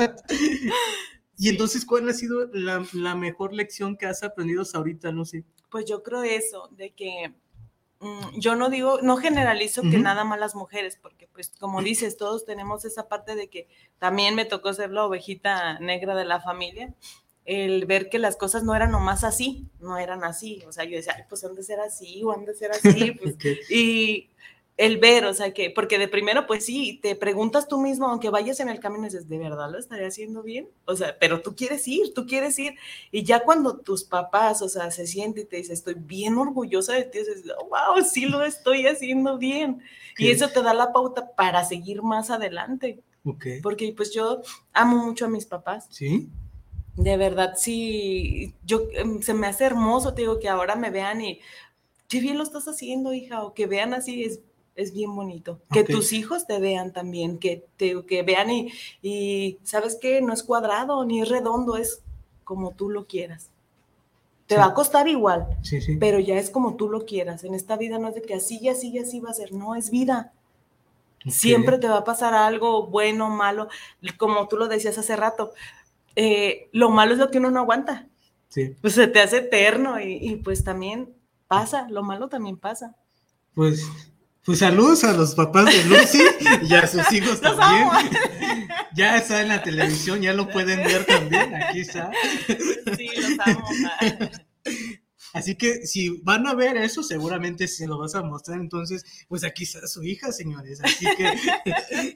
Y 1.39 1.49
entonces, 1.49 1.87
¿cuál 1.87 2.07
ha 2.11 2.13
sido 2.13 2.49
la, 2.53 2.85
la, 2.93 3.15
mejor 3.15 3.55
lección 3.55 3.97
que 3.97 4.05
has 4.05 4.23
aprendido 4.23 4.61
hasta 4.61 4.77
ahorita, 4.77 5.11
Lucy? 5.11 5.43
Pues 5.71 5.87
yo 5.87 6.03
creo 6.03 6.23
eso, 6.23 6.69
de 6.73 6.91
que 6.91 7.33
mm, 8.01 8.39
yo 8.39 8.57
no 8.57 8.69
digo, 8.69 8.99
no 9.01 9.17
generalizo 9.17 9.81
que 9.81 9.99
nada 9.99 10.25
más 10.25 10.39
las 10.39 10.55
mujeres, 10.55 10.99
porque 11.01 11.29
pues 11.29 11.51
como 11.59 11.81
dices, 11.81 12.19
todos 12.19 12.45
tenemos 12.45 12.85
esa 12.85 13.09
parte 13.09 13.37
de 13.37 13.49
que 13.49 13.69
también 13.99 14.35
me 14.35 14.45
tocó 14.45 14.75
ser 14.75 14.91
la 14.91 15.07
ovejita 15.07 15.79
negra 15.79 16.15
de 16.15 16.27
la 16.27 16.41
familia, 16.41 16.95
el 17.51 17.85
ver 17.85 18.09
que 18.09 18.21
las 18.21 18.37
cosas 18.37 18.63
no 18.63 18.77
eran 18.77 18.93
nomás 18.93 19.25
así, 19.25 19.67
no 19.81 19.99
eran 19.99 20.23
así, 20.23 20.63
o 20.69 20.73
sea, 20.73 20.85
yo 20.85 20.97
decía, 20.97 21.15
Ay, 21.17 21.25
pues 21.29 21.43
han 21.43 21.57
de 21.57 21.65
ser 21.65 21.81
así 21.81 22.23
o 22.23 22.31
han 22.31 22.45
de 22.45 22.55
ser 22.55 22.71
así, 22.71 23.11
pues, 23.11 23.35
y 23.71 24.31
el 24.77 24.99
ver, 24.99 25.25
o 25.25 25.35
sea, 25.35 25.53
que, 25.53 25.69
porque 25.69 25.99
de 25.99 26.07
primero, 26.07 26.47
pues 26.47 26.65
sí, 26.65 27.01
te 27.03 27.17
preguntas 27.17 27.67
tú 27.67 27.81
mismo, 27.81 28.07
aunque 28.07 28.31
vayas 28.31 28.61
en 28.61 28.69
el 28.69 28.79
camino, 28.79 29.03
dices, 29.03 29.29
¿de 29.29 29.37
verdad 29.37 29.69
lo 29.69 29.81
estaré 29.81 30.07
haciendo 30.07 30.45
bien? 30.45 30.69
O 30.85 30.95
sea, 30.95 31.19
pero 31.19 31.43
tú 31.43 31.57
quieres 31.57 31.89
ir, 31.89 32.15
tú 32.15 32.25
quieres 32.25 32.57
ir. 32.61 32.77
Y 33.11 33.25
ya 33.25 33.41
cuando 33.41 33.79
tus 33.79 34.05
papás, 34.05 34.63
o 34.63 34.69
sea, 34.69 34.93
se 34.93 35.09
sienten 35.09 35.43
y 35.43 35.47
te 35.47 35.57
dicen, 35.57 35.75
estoy 35.75 35.95
bien 35.99 36.39
orgullosa 36.39 36.95
de 36.95 37.03
ti, 37.03 37.19
dices, 37.19 37.43
wow, 37.69 38.03
sí 38.03 38.27
lo 38.27 38.43
estoy 38.43 38.87
haciendo 38.87 39.39
bien. 39.39 39.83
Y 40.17 40.31
eso 40.31 40.49
te 40.49 40.63
da 40.63 40.73
la 40.73 40.93
pauta 40.93 41.35
para 41.35 41.65
seguir 41.65 42.01
más 42.03 42.31
adelante. 42.31 43.03
Okay. 43.25 43.61
Porque 43.61 43.93
pues 43.95 44.15
yo 44.15 44.41
amo 44.73 45.05
mucho 45.05 45.27
a 45.27 45.29
mis 45.29 45.47
papás. 45.47 45.89
Sí. 45.91 46.31
De 47.03 47.17
verdad, 47.17 47.55
sí, 47.57 48.55
yo, 48.65 48.83
em, 48.93 49.23
se 49.23 49.35
me 49.35 49.47
hace 49.47 49.65
hermoso, 49.65 50.15
te 50.15 50.23
digo, 50.23 50.39
que 50.39 50.49
ahora 50.49 50.77
me 50.77 50.91
vean 50.91 51.21
y, 51.21 51.41
qué 52.09 52.21
bien 52.21 52.37
lo 52.39 52.45
estás 52.45 52.69
haciendo, 52.69 53.13
hija, 53.15 53.43
o 53.43 53.55
que 53.55 53.67
vean 53.67 53.95
así, 53.95 54.25
es 54.25 54.41
es 54.81 54.93
bien 54.93 55.15
bonito. 55.15 55.61
Que 55.73 55.85
tus 55.85 56.13
hijos 56.13 56.47
te 56.47 56.59
vean 56.59 56.93
también, 56.93 57.39
que, 57.39 57.67
te, 57.77 58.05
que 58.07 58.23
vean 58.23 58.51
y, 58.51 58.73
y, 59.03 59.59
¿sabes 59.63 59.99
qué? 60.01 60.21
No 60.23 60.33
es 60.33 60.43
cuadrado 60.43 61.05
ni 61.05 61.21
es 61.21 61.29
redondo, 61.29 61.77
es 61.77 62.03
como 62.45 62.73
tú 62.73 62.89
lo 62.89 63.07
quieras. 63.07 63.51
Te 64.47 64.57
va 64.57 64.67
a 64.67 64.75
costar 64.75 65.07
igual, 65.07 65.47
sí, 65.63 65.81
sí. 65.81 65.97
pero 65.97 66.19
ya 66.19 66.37
es 66.37 66.51
como 66.51 66.75
tú 66.75 66.89
lo 66.89 67.05
quieras. 67.07 67.45
En 67.45 67.55
esta 67.55 67.77
vida 67.77 67.99
no 67.99 68.09
es 68.09 68.17
de 68.17 68.23
que 68.23 68.35
así 68.35 68.59
y 68.61 68.69
así 68.69 68.89
y 68.89 68.99
así 68.99 69.21
va 69.21 69.31
a 69.31 69.35
ser, 69.35 69.53
no, 69.53 69.77
es 69.77 69.91
vida. 69.91 70.33
Okay. 71.21 71.31
Siempre 71.31 71.79
te 71.79 71.87
va 71.87 71.99
a 71.99 72.05
pasar 72.05 72.35
algo 72.35 72.89
bueno, 72.89 73.29
malo, 73.29 73.69
como 74.17 74.49
tú 74.49 74.57
lo 74.57 74.67
decías 74.67 74.99
hace 74.99 75.15
rato. 75.15 75.53
Eh, 76.17 76.69
lo 76.73 76.91
malo 76.91 77.13
es 77.13 77.19
lo 77.19 77.31
que 77.31 77.39
uno 77.39 77.51
no 77.51 77.61
aguanta. 77.61 78.09
Sí. 78.49 78.75
Pues 78.81 78.95
se 78.95 79.07
te 79.07 79.21
hace 79.21 79.39
eterno 79.39 80.01
y, 80.01 80.19
y 80.21 80.37
pues 80.37 80.65
también 80.65 81.15
pasa, 81.47 81.89
lo 81.89 82.03
malo 82.03 82.29
también 82.29 82.57
pasa. 82.57 82.97
Pues 83.55 83.87
pues 84.45 84.59
saludos 84.61 85.05
a 85.05 85.13
los 85.13 85.35
papás 85.35 85.67
de 85.67 85.85
Lucy 85.85 86.23
y 86.63 86.75
a 86.75 86.87
sus 86.87 87.13
hijos 87.13 87.41
también. 87.41 87.89
Amo. 87.89 87.93
Ya 88.93 89.17
está 89.17 89.41
en 89.41 89.49
la 89.49 89.63
televisión, 89.63 90.21
ya 90.21 90.33
lo 90.33 90.49
pueden 90.49 90.83
ver 90.83 91.05
también, 91.05 91.55
aquí 91.55 91.81
está. 91.81 92.11
Sí, 92.97 93.09
los 93.17 93.39
amo. 93.47 93.69
Así 95.33 95.55
que 95.57 95.87
si 95.87 96.21
van 96.23 96.47
a 96.47 96.55
ver 96.55 96.77
eso, 96.77 97.03
seguramente 97.03 97.69
se 97.69 97.87
lo 97.87 97.99
vas 97.99 98.15
a 98.15 98.23
mostrar. 98.23 98.61
Entonces, 98.61 99.05
pues 99.29 99.45
aquí 99.45 99.65
está 99.65 99.87
su 99.87 100.03
hija, 100.03 100.33
señores. 100.33 100.81
Así 100.83 101.07
que 101.17 101.35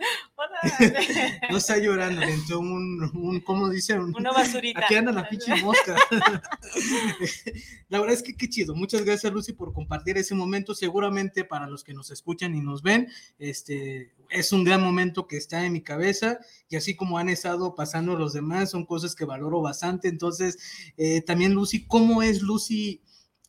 no 1.50 1.59
está 1.59 1.79
llorando, 1.79 2.22
entró 2.22 2.61
un, 2.61 3.11
un 3.14 3.40
¿cómo 3.40 3.68
dice? 3.68 3.98
Un, 3.98 4.14
Una 4.16 4.33
basurita. 4.33 4.81
Aquí 4.81 4.94
anda 4.94 5.12
la 5.12 5.29
pinche 5.29 5.55
mosca. 5.57 5.96
la 7.88 8.00
verdad 8.00 8.14
es 8.14 8.22
que 8.22 8.37
qué 8.37 8.48
chido. 8.48 8.74
Muchas 8.74 9.05
gracias, 9.05 9.33
Lucy, 9.33 9.53
por 9.53 9.72
compartir 9.72 10.16
ese 10.18 10.35
momento. 10.35 10.74
Seguramente 10.74 11.44
para 11.44 11.66
los 11.66 11.85
que 11.85 11.94
nos 11.94 12.11
escuchan 12.11 12.55
y 12.55 12.61
nos 12.61 12.83
ven, 12.83 13.09
este 13.38 14.12
es 14.35 14.53
un 14.53 14.64
gran 14.64 14.83
momento 14.83 15.27
que 15.27 15.37
está 15.37 15.64
en 15.64 15.73
mi 15.73 15.81
cabeza 15.81 16.38
y 16.68 16.77
así 16.77 16.97
como 16.97 17.18
han 17.18 17.29
estado 17.29 17.75
pasando 17.75 18.16
los 18.16 18.33
demás, 18.33 18.70
son 18.70 18.85
cosas 18.85 19.14
que 19.14 19.25
valoro 19.25 19.62
bastante. 19.62 20.09
Entonces, 20.09 20.59
eh, 20.97 21.23
también 21.23 21.55
Lucy, 21.55 21.87
¿cómo 21.87 22.23
es 22.23 22.42
Lucy 22.42 23.03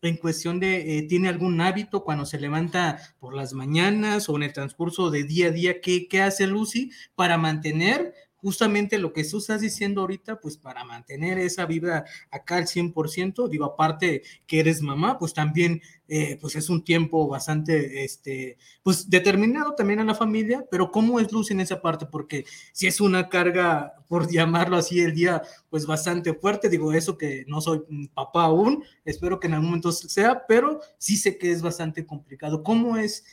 en 0.03 0.17
cuestión 0.17 0.59
de, 0.59 0.99
eh, 0.99 1.03
¿tiene 1.03 1.29
algún 1.29 1.59
hábito 1.59 2.03
cuando 2.03 2.25
se 2.25 2.39
levanta 2.39 2.99
por 3.19 3.33
las 3.33 3.53
mañanas 3.53 4.29
o 4.29 4.35
en 4.35 4.43
el 4.43 4.53
transcurso 4.53 5.09
de 5.09 5.23
día 5.23 5.47
a 5.47 5.51
día? 5.51 5.81
¿Qué, 5.81 6.07
qué 6.07 6.21
hace 6.21 6.45
Lucy 6.45 6.91
para 7.15 7.37
mantener 7.39 8.13
justamente 8.45 8.99
lo 8.99 9.11
que 9.11 9.23
tú 9.23 9.39
estás 9.39 9.59
diciendo 9.59 10.01
ahorita, 10.01 10.39
pues 10.39 10.55
para 10.55 10.83
mantener 10.83 11.39
esa 11.39 11.65
vida 11.65 12.05
acá 12.29 12.57
al 12.57 12.67
100%, 12.67 13.49
digo, 13.49 13.65
aparte 13.65 14.21
que 14.45 14.59
eres 14.59 14.83
mamá, 14.83 15.17
pues 15.17 15.33
también, 15.33 15.81
eh, 16.07 16.37
pues 16.39 16.55
es 16.55 16.69
un 16.69 16.83
tiempo 16.83 17.27
bastante, 17.27 18.03
este, 18.03 18.59
pues 18.83 19.09
determinado 19.09 19.73
también 19.73 19.99
a 19.99 20.03
la 20.03 20.13
familia, 20.13 20.63
pero 20.69 20.91
¿cómo 20.91 21.19
es 21.19 21.31
Luz 21.31 21.49
en 21.49 21.59
esa 21.59 21.81
parte? 21.81 22.05
Porque 22.05 22.45
si 22.71 22.85
es 22.85 23.01
una 23.01 23.29
carga, 23.29 23.95
por 24.07 24.29
llamarlo 24.29 24.77
así, 24.77 24.99
el 24.99 25.15
día, 25.15 25.41
pues 25.71 25.87
bastante 25.87 26.35
fuerte, 26.35 26.69
digo, 26.69 26.93
eso 26.93 27.17
que 27.17 27.45
no 27.47 27.61
soy 27.61 27.81
papá 28.13 28.43
aún, 28.43 28.83
espero 29.05 29.39
que 29.39 29.47
en 29.47 29.53
algún 29.53 29.69
momento 29.69 29.91
sea, 29.91 30.45
pero 30.47 30.81
sí 30.99 31.17
sé 31.17 31.39
que 31.39 31.49
es 31.49 31.63
bastante 31.63 32.05
complicado. 32.05 32.61
¿Cómo 32.61 32.95
es, 32.95 33.25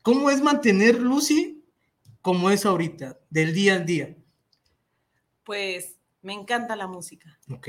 cómo 0.00 0.30
es 0.30 0.40
mantener 0.40 0.98
Lucy 0.98 1.62
como 2.22 2.50
es 2.50 2.64
ahorita, 2.64 3.18
del 3.28 3.52
día 3.52 3.74
al 3.74 3.84
día? 3.84 4.16
Pues 5.50 5.96
me 6.22 6.32
encanta 6.32 6.76
la 6.76 6.86
música. 6.86 7.36
Ok. 7.52 7.66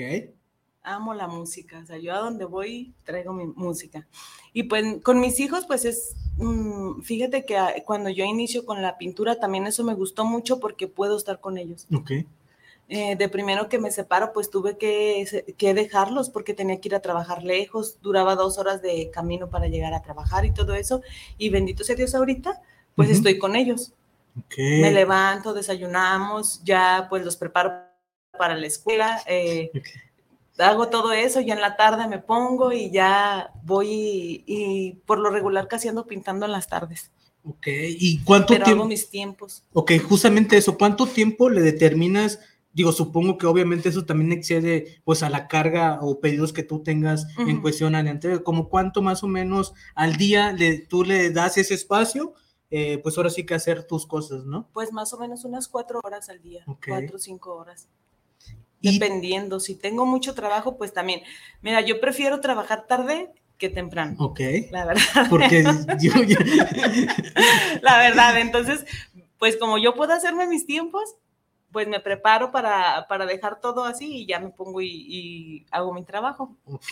Amo 0.84 1.15
la 1.15 1.28
música, 1.28 1.80
o 1.80 1.86
sea, 1.88 1.98
yo 1.98 2.13
a 2.13 2.20
donde 2.20 2.46
voy 2.46 2.94
traigo 3.04 3.34
mi 3.34 3.48
música. 3.48 4.08
Y 4.54 4.63
pues 4.63 5.02
con 5.02 5.20
mis 5.20 5.39
hijos, 5.39 5.65
pues 5.65 5.86
es, 5.86 6.13
mmm, 6.38 7.02
fíjate 7.02 7.44
que 7.44 7.58
cuando 7.84 8.12
yo 8.12 8.24
inicio 8.24 8.67
con 8.67 8.84
la 8.84 9.00
pintura, 9.00 9.39
también 9.39 9.65
eso 9.65 9.84
me 9.84 9.96
gustó 9.96 10.26
mucho 10.26 10.60
porque 10.60 10.88
puedo 10.88 11.17
estar 11.17 11.39
con 11.39 11.58
ellos. 11.58 11.88
Ok. 11.91 12.12
Eh, 12.88 13.15
de 13.15 13.30
primero 13.30 13.67
que 13.67 13.80
me 13.80 13.89
separo, 13.89 14.32
pues 14.32 14.52
tuve 14.52 14.78
que, 14.78 15.56
que, 15.58 15.74
dejarlos 15.74 16.30
porque 16.30 16.54
tenía 16.54 16.80
que 16.80 16.89
ir 16.89 16.94
a 16.94 17.02
trabajar 17.02 17.41
lejos, 17.44 17.98
duraba 18.04 18.36
dos 18.36 18.60
horas 18.60 18.84
de 18.84 19.10
camino 19.10 19.50
para 19.50 19.70
llegar 19.70 19.96
a 19.96 20.04
trabajar 20.04 20.46
y 20.46 20.54
todo 20.54 20.76
eso. 20.76 21.02
Y 21.39 21.50
bendito 21.50 21.84
sea 21.84 21.96
Dios 21.96 22.13
ahorita, 22.13 22.62
pues 22.94 23.10
uh 23.10 23.12
-huh. 23.12 23.15
estoy 23.15 23.39
con 23.39 23.56
ellos. 23.56 23.96
Okay. 24.46 24.82
Me 24.82 24.91
levanto, 24.91 25.54
desayunamos, 25.54 26.63
ya 26.63 27.08
pues 27.10 27.24
los 27.26 27.36
preparo 27.36 27.74
para 28.38 28.56
la 28.56 28.67
escuela, 28.67 29.22
eh, 29.28 29.70
okay. 29.70 29.94
hago 30.58 30.88
todo 30.88 31.12
eso, 31.12 31.41
ya 31.41 31.54
en 31.54 31.62
la 31.62 31.76
tarde 31.76 32.08
me 32.08 32.20
pongo 32.20 32.72
y 32.72 32.89
ya 32.91 33.52
voy 33.63 33.88
y, 33.89 34.44
y, 34.48 34.91
por 35.06 35.20
lo 35.20 35.30
regular 35.30 35.67
casi 35.67 35.89
ando 35.89 36.08
pintando 36.08 36.46
en 36.46 36.54
las 36.54 36.67
tardes. 36.67 37.12
Ok, 37.44 37.67
¿y 37.67 38.20
cuánto 38.24 38.54
Pero 38.54 38.65
tiempo? 38.65 38.82
hago 38.84 38.89
mis 38.89 39.10
tiempos. 39.10 39.63
Ok, 39.74 39.94
justamente 40.08 40.58
eso, 40.58 40.78
¿cuánto 40.78 41.08
tiempo 41.08 41.50
le 41.50 41.62
determinas? 41.62 42.39
Digo, 42.74 42.94
supongo 42.94 43.38
que 43.38 43.48
obviamente 43.48 43.89
eso 43.89 44.06
también 44.06 44.32
excede 44.32 45.02
pues 45.04 45.24
a 45.24 45.30
la 45.30 45.48
carga 45.48 46.00
o 46.02 46.22
pedidos 46.22 46.54
que 46.54 46.63
tú 46.63 46.84
tengas 46.84 47.26
uh 47.38 47.41
-huh. 47.41 47.50
en 47.50 47.62
cuestión 47.62 47.96
a 47.96 48.04
la 48.04 48.12
entrega, 48.12 48.44
como 48.44 48.70
cuánto 48.70 49.02
más 49.02 49.24
o 49.24 49.28
menos 49.28 49.74
al 49.94 50.15
día 50.15 50.54
le, 50.54 50.78
tú 50.78 51.04
le 51.04 51.32
das 51.32 51.58
ese 51.58 51.74
espacio 51.74 52.34
eh, 52.71 52.99
pues 52.99 53.17
ahora 53.17 53.29
sí 53.29 53.45
que 53.45 53.53
hacer 53.53 53.84
tus 53.84 54.07
cosas, 54.07 54.45
¿no? 54.45 54.67
Pues 54.73 54.91
más 54.93 55.12
o 55.13 55.19
menos 55.19 55.43
unas 55.43 55.67
cuatro 55.67 55.99
horas 56.03 56.29
al 56.29 56.41
día, 56.41 56.63
okay. 56.65 56.93
cuatro 56.93 57.17
o 57.17 57.19
cinco 57.19 57.55
horas. 57.55 57.89
Y... 58.79 58.97
Dependiendo, 58.97 59.60
si 59.60 59.75
tengo 59.75 60.05
mucho 60.05 60.34
trabajo, 60.34 60.77
pues 60.77 60.93
también. 60.93 61.21
Mira, 61.62 61.81
yo 61.81 61.99
prefiero 61.99 62.39
trabajar 62.39 62.88
tarde 62.88 63.29
que 63.57 63.69
temprano. 63.69 64.15
Ok. 64.19 64.39
La 64.71 64.86
verdad. 64.86 65.27
Porque 65.29 65.63
yo 65.99 66.13
ya... 66.23 66.39
La 67.81 67.97
verdad, 67.97 68.39
entonces, 68.39 68.86
pues 69.38 69.57
como 69.57 69.77
yo 69.77 69.93
puedo 69.93 70.13
hacerme 70.13 70.47
mis 70.47 70.65
tiempos, 70.65 71.15
pues 71.71 71.88
me 71.88 71.99
preparo 71.99 72.51
para, 72.51 73.05
para 73.07 73.25
dejar 73.25 73.60
todo 73.62 73.86
así 73.86 74.21
y 74.21 74.25
ya 74.25 74.39
me 74.39 74.49
pongo 74.49 74.81
y, 74.81 74.89
y, 74.89 75.65
hago 75.71 75.93
mi 75.93 76.03
trabajo. 76.03 76.57
Ok. 76.65 76.89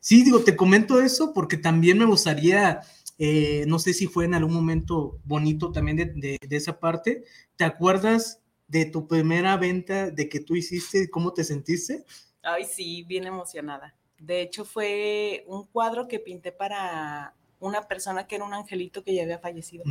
Sí, 0.00 0.24
digo, 0.24 0.40
te 0.40 0.56
comento 0.56 1.00
eso 1.00 1.32
porque 1.32 1.56
también 1.56 1.98
me 1.98 2.04
gustaría, 2.04 2.80
eh, 3.22 3.66
no 3.66 3.78
sé 3.78 3.92
si 3.92 4.06
fue 4.06 4.24
en 4.24 4.32
algún 4.32 4.54
momento 4.54 5.18
bonito 5.24 5.72
también 5.72 5.98
de, 5.98 6.06
de, 6.06 6.38
de, 6.40 6.56
esa 6.56 6.80
parte. 6.80 7.22
¿Te 7.56 7.64
acuerdas 7.64 8.40
de 8.66 8.86
tu 8.86 9.06
primera 9.06 9.58
venta, 9.58 10.10
de 10.10 10.30
que 10.30 10.40
tú 10.40 10.56
hiciste, 10.56 11.10
cómo 11.10 11.34
te 11.34 11.44
sentiste? 11.44 12.02
Ay, 12.42 12.64
sí, 12.64 13.02
bien 13.02 13.26
emocionada. 13.26 13.94
De 14.18 14.40
hecho, 14.40 14.64
fue 14.64 15.44
un 15.46 15.66
cuadro 15.66 16.08
que 16.08 16.18
pinté 16.18 16.50
para 16.50 17.34
una 17.58 17.86
persona 17.86 18.26
que 18.26 18.36
era 18.36 18.44
un 18.46 18.54
angelito 18.54 19.04
que 19.04 19.14
ya 19.14 19.24
había 19.24 19.38
fallecido. 19.38 19.84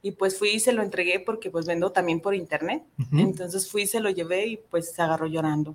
Y 0.00 0.12
pues 0.12 0.38
fui 0.38 0.50
y 0.50 0.60
se 0.60 0.72
lo 0.72 0.82
entregué 0.82 1.18
porque 1.18 1.50
pues 1.50 1.66
vendo 1.66 1.90
también 1.90 2.20
por 2.20 2.36
internet. 2.36 2.84
Uh 2.98 3.02
-huh. 3.02 3.20
Entonces 3.20 3.68
fui 3.68 3.82
y 3.82 3.86
se 3.88 3.98
lo 3.98 4.10
llevé 4.10 4.46
y 4.46 4.56
pues 4.58 4.92
se 4.92 5.02
agarró 5.02 5.26
llorando. 5.26 5.74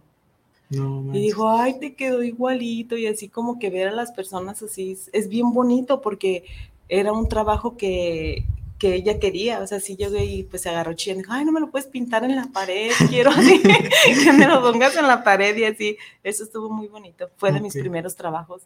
No, 0.69 1.09
y 1.13 1.19
dijo, 1.21 1.49
ay, 1.49 1.79
te 1.79 1.95
quedó 1.95 2.23
igualito. 2.23 2.97
Y 2.97 3.07
así 3.07 3.27
como 3.27 3.59
que 3.59 3.69
ver 3.69 3.87
a 3.87 3.91
las 3.91 4.11
personas 4.11 4.61
así 4.61 4.97
es, 5.11 5.29
bien 5.29 5.51
bonito 5.51 6.01
porque 6.01 6.43
era 6.87 7.11
un 7.11 7.27
trabajo 7.27 7.75
que, 7.75 8.45
que 8.77 8.95
ella 8.95 9.19
quería. 9.19 9.59
O 9.61 9.67
sea, 9.67 9.79
sí 9.79 9.95
llegué 9.95 10.25
y 10.25 10.43
pues 10.43 10.61
se 10.61 10.69
agarró 10.69 10.93
chillando. 10.93 11.23
Dijo, 11.23 11.33
ay, 11.33 11.45
no 11.45 11.51
me 11.51 11.59
lo 11.59 11.71
puedes 11.71 11.87
pintar 11.87 12.23
en 12.23 12.35
la 12.35 12.47
pared. 12.47 12.91
Quiero 13.09 13.31
así 13.31 13.61
que 14.23 14.33
me 14.33 14.47
lo 14.47 14.61
pongas 14.61 14.95
en 14.95 15.07
la 15.07 15.23
pared 15.23 15.57
y 15.57 15.63
así. 15.63 15.97
Eso 16.23 16.43
estuvo 16.43 16.69
muy 16.69 16.87
bonito. 16.87 17.29
Fue 17.37 17.49
okay. 17.49 17.59
de 17.59 17.63
mis 17.63 17.73
primeros 17.73 18.15
trabajos. 18.15 18.63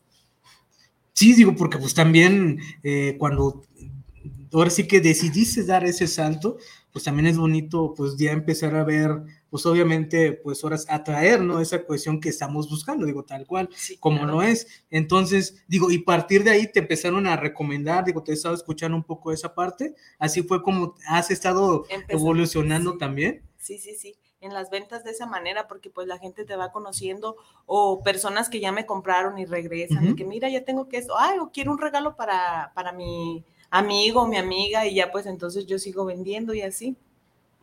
Sí, 1.14 1.34
digo, 1.34 1.56
porque 1.56 1.78
pues 1.78 1.94
también 1.94 2.60
eh, 2.84 3.16
cuando 3.20 3.62
ahora 4.52 4.70
sí 4.70 4.88
que 4.88 5.00
decidiste 5.00 5.64
dar 5.64 5.86
ese 5.86 6.08
salto, 6.08 6.58
pues 6.92 7.06
también 7.06 7.28
es 7.28 7.38
bonito 7.38 7.94
pues 7.96 8.18
ya 8.18 8.32
empezar 8.32 8.76
a 8.76 8.84
ver, 8.84 9.24
pues 9.54 9.68
obviamente, 9.68 10.32
pues 10.32 10.64
horas 10.64 10.88
atraer, 10.90 11.40
¿no? 11.40 11.60
Esa 11.60 11.84
cuestión 11.84 12.20
que 12.20 12.30
estamos 12.30 12.68
buscando, 12.68 13.06
digo, 13.06 13.24
tal 13.24 13.46
cual, 13.46 13.70
sí, 13.72 13.98
como 13.98 14.18
claro. 14.18 14.34
no 14.34 14.42
es. 14.42 14.66
Entonces, 14.90 15.64
digo, 15.68 15.92
y 15.92 16.00
partir 16.00 16.44
de 16.44 16.50
ahí 16.50 16.72
te 16.72 16.80
empezaron 16.80 17.28
a 17.28 17.36
recomendar, 17.36 18.04
digo, 18.04 18.24
te 18.24 18.32
he 18.32 18.34
estado 18.34 18.56
escuchando 18.56 18.98
un 18.98 19.04
poco 19.04 19.32
esa 19.32 19.54
parte, 19.54 19.94
así 20.18 20.42
fue 20.42 20.64
como 20.64 20.96
has 21.08 21.30
estado 21.30 21.86
Empezó, 21.88 22.18
evolucionando 22.18 22.94
sí. 22.94 22.98
también. 22.98 23.44
Sí, 23.60 23.78
sí, 23.78 23.94
sí 23.94 24.16
en 24.42 24.56
las 24.56 24.72
ventas 24.72 25.04
de 25.04 25.12
esa 25.12 25.28
manera, 25.28 25.68
porque 25.68 25.92
pues 25.92 26.08
la 26.08 26.18
gente 26.18 26.46
te 26.46 26.56
va 26.56 26.72
conociendo, 26.72 27.38
o 27.68 28.02
personas 28.02 28.50
que 28.50 28.60
ya 28.60 28.72
me 28.72 28.88
compraron 28.88 29.38
y 29.38 29.46
regresan, 29.46 30.00
uh 30.00 30.08
-huh. 30.08 30.12
y 30.14 30.16
que 30.16 30.26
mira, 30.26 30.50
ya 30.50 30.66
tengo 30.66 30.90
que 30.90 30.98
esto, 30.98 31.14
ay, 31.16 31.38
o 31.38 31.52
quiero 31.52 31.72
un 31.72 31.78
regalo 31.78 32.16
para, 32.16 32.72
para 32.74 32.92
mi 32.92 33.46
amigo, 33.70 34.28
mi 34.28 34.38
amiga, 34.38 34.88
y 34.88 34.96
ya 34.96 35.12
pues 35.12 35.28
entonces 35.28 35.68
yo 35.68 35.78
sigo 35.78 36.06
vendiendo 36.06 36.56
y 36.56 36.62
así. 36.62 36.98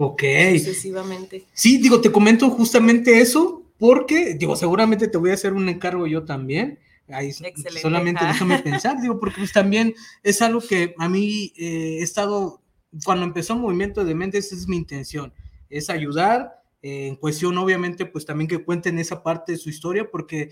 Ok. 0.03 0.23
Sucesivamente. 0.57 1.45
Sí, 1.53 1.77
digo, 1.77 2.01
te 2.01 2.11
comento 2.11 2.49
justamente 2.49 3.21
eso, 3.21 3.63
porque, 3.79 4.33
digo, 4.33 4.57
seguramente 4.57 5.09
te 5.09 5.19
voy 5.19 5.31
a 5.31 5.35
hacer 5.35 5.53
un 5.53 5.69
encargo 5.69 6.07
yo 6.07 6.25
también. 6.25 6.79
Ahí 7.09 7.29
Excelente. 7.29 7.81
solamente 7.81 8.25
déjame 8.25 8.61
pensar, 8.61 8.99
digo, 9.03 9.21
porque 9.21 9.41
pues 9.41 9.53
también 9.53 9.95
es 10.23 10.41
algo 10.41 10.63
que 10.63 10.95
a 10.97 11.09
mí 11.11 11.53
eh, 11.55 11.99
he 11.99 12.03
estado, 12.03 12.63
cuando 13.05 13.27
empezó 13.27 13.53
el 13.53 13.61
movimiento 13.61 14.03
de 14.05 14.15
mentes, 14.15 14.47
esa 14.47 14.55
es 14.55 14.69
mi 14.69 14.77
intención, 14.77 15.35
es 15.69 15.91
ayudar, 15.91 16.63
eh, 16.83 17.09
en 17.09 17.17
cuestión 17.17 17.59
obviamente 17.59 18.07
pues 18.07 18.25
también 18.25 18.49
que 18.49 18.65
cuenten 18.65 18.99
esa 18.99 19.23
parte 19.23 19.53
de 19.53 19.59
su 19.59 19.69
historia 19.69 20.11
porque 20.11 20.51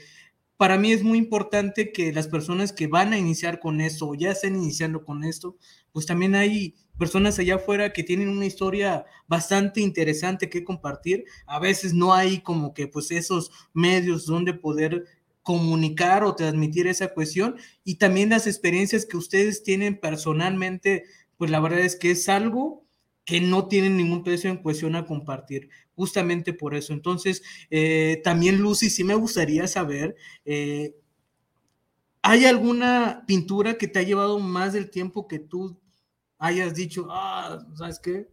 para 0.58 0.76
mí 0.76 0.92
es 0.92 1.02
muy 1.02 1.16
importante 1.16 1.92
que 1.92 2.12
las 2.12 2.28
personas 2.28 2.72
que 2.72 2.88
van 2.88 3.12
a 3.12 3.18
iniciar 3.18 3.60
con 3.60 3.80
esto 3.80 4.08
o 4.08 4.14
ya 4.14 4.32
estén 4.32 4.56
iniciando 4.56 5.04
con 5.04 5.24
esto, 5.24 5.56
pues 5.92 6.04
también 6.04 6.34
hay 6.34 6.74
personas 6.98 7.38
allá 7.38 7.54
afuera 7.54 7.92
que 7.92 8.02
tienen 8.02 8.28
una 8.28 8.46
historia 8.46 9.06
bastante 9.26 9.80
interesante 9.80 10.50
que 10.50 10.64
compartir. 10.64 11.24
A 11.46 11.58
veces 11.58 11.94
no 11.94 12.12
hay 12.12 12.40
como 12.40 12.74
que 12.74 12.88
pues 12.88 13.10
esos 13.10 13.50
medios 13.72 14.26
donde 14.26 14.52
poder 14.52 15.04
comunicar 15.42 16.24
o 16.24 16.34
transmitir 16.34 16.86
esa 16.88 17.14
cuestión 17.14 17.56
y 17.82 17.94
también 17.94 18.28
las 18.28 18.46
experiencias 18.46 19.06
que 19.06 19.16
ustedes 19.16 19.62
tienen 19.62 19.98
personalmente, 19.98 21.04
pues 21.38 21.50
la 21.50 21.60
verdad 21.60 21.80
es 21.80 21.96
que 21.96 22.10
es 22.10 22.28
algo 22.28 22.84
que 23.24 23.40
no 23.40 23.68
tienen 23.68 23.96
ningún 23.96 24.24
precio 24.24 24.50
en 24.50 24.58
cuestión 24.58 24.96
a 24.96 25.06
compartir, 25.06 25.70
justamente 25.94 26.52
por 26.52 26.74
eso. 26.74 26.92
Entonces, 26.92 27.42
eh, 27.70 28.20
también 28.24 28.58
Lucy, 28.58 28.90
sí 28.90 29.04
me 29.04 29.14
gustaría 29.14 29.66
saber, 29.68 30.16
eh, 30.44 30.94
¿hay 32.22 32.44
alguna 32.44 33.24
pintura 33.26 33.78
que 33.78 33.88
te 33.88 34.00
ha 34.00 34.02
llevado 34.02 34.38
más 34.38 34.72
del 34.72 34.90
tiempo 34.90 35.28
que 35.28 35.38
tú 35.38 35.78
hayas 36.38 36.74
dicho, 36.74 37.06
ah, 37.10 37.64
¿sabes 37.74 37.98
qué? 37.98 38.28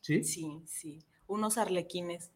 Sí, 0.00 0.24
sí, 0.24 0.62
sí. 0.66 1.04
unos 1.26 1.58
arlequines. 1.58 2.30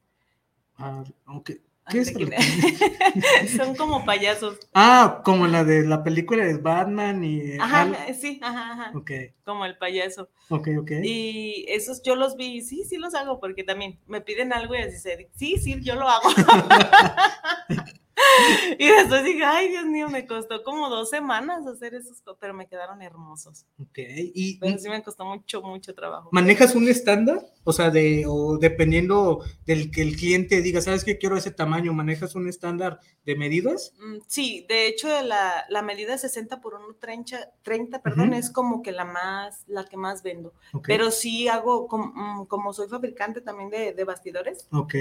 Ah, 0.76 1.04
okay. 1.26 1.60
¿Qué 1.90 1.98
es? 1.98 2.14
Son 3.56 3.74
como 3.76 4.04
payasos. 4.06 4.58
Ah, 4.72 5.20
como 5.22 5.46
la 5.46 5.64
de 5.64 5.84
la 5.84 6.02
película 6.02 6.44
de 6.44 6.56
Batman 6.56 7.22
y... 7.22 7.58
Ajá, 7.58 7.82
Al... 7.82 8.14
sí, 8.14 8.40
ajá, 8.42 8.72
ajá. 8.72 8.92
Ok. 8.94 9.10
Como 9.44 9.66
el 9.66 9.76
payaso. 9.76 10.30
Ok, 10.48 10.68
ok. 10.78 10.92
Y 11.02 11.66
esos 11.68 12.02
yo 12.02 12.16
los 12.16 12.36
vi, 12.36 12.62
sí, 12.62 12.84
sí 12.84 12.96
los 12.96 13.14
hago, 13.14 13.38
porque 13.38 13.64
también 13.64 14.00
me 14.06 14.22
piden 14.22 14.54
algo 14.54 14.74
y 14.74 14.78
así 14.78 14.98
se 14.98 15.28
sí, 15.34 15.58
sí, 15.58 15.78
yo 15.82 15.94
lo 15.94 16.08
hago. 16.08 16.28
y 18.78 18.86
después 18.86 19.24
dije, 19.24 19.44
ay, 19.44 19.68
Dios 19.68 19.86
mío, 19.86 20.08
me 20.08 20.26
costó 20.26 20.62
como 20.62 20.88
dos 20.88 21.10
semanas 21.10 21.66
hacer 21.66 21.94
esos, 21.94 22.22
pero 22.40 22.54
me 22.54 22.66
quedaron 22.66 23.02
hermosos. 23.02 23.66
Ok, 23.80 23.98
y... 23.98 24.58
Pero 24.58 24.78
sí 24.78 24.88
me 24.88 25.02
costó 25.02 25.24
mucho, 25.24 25.62
mucho 25.62 25.94
trabajo. 25.94 26.28
¿Manejas 26.32 26.74
un 26.74 26.88
estándar? 26.88 27.46
O 27.64 27.72
sea, 27.72 27.90
de, 27.90 28.24
o 28.26 28.58
dependiendo 28.58 29.42
del 29.66 29.90
que 29.90 30.02
el 30.02 30.16
cliente 30.16 30.60
diga, 30.62 30.80
¿sabes 30.80 31.04
qué 31.04 31.18
quiero 31.18 31.36
ese 31.36 31.50
tamaño? 31.50 31.92
¿Manejas 31.92 32.34
un 32.34 32.48
estándar 32.48 33.00
de 33.24 33.36
medidas? 33.36 33.94
Mm, 33.98 34.18
sí, 34.26 34.66
de 34.68 34.86
hecho, 34.88 35.08
la, 35.22 35.64
la 35.68 35.82
medida 35.82 36.18
60 36.18 36.60
por 36.60 36.74
1, 36.74 36.96
30, 37.00 37.52
30 37.62 38.02
perdón, 38.02 38.30
uh 38.30 38.32
-huh. 38.32 38.38
es 38.38 38.50
como 38.50 38.82
que 38.82 38.92
la 38.92 39.04
más, 39.04 39.64
la 39.66 39.84
que 39.84 39.96
más 39.96 40.22
vendo. 40.22 40.52
Okay. 40.72 40.96
Pero 40.96 41.10
sí 41.10 41.48
hago, 41.48 41.88
como, 41.88 42.46
como 42.48 42.72
soy 42.72 42.88
fabricante 42.88 43.40
también 43.40 43.70
de, 43.70 43.92
de 43.92 44.04
bastidores. 44.04 44.68
Ok. 44.70 44.94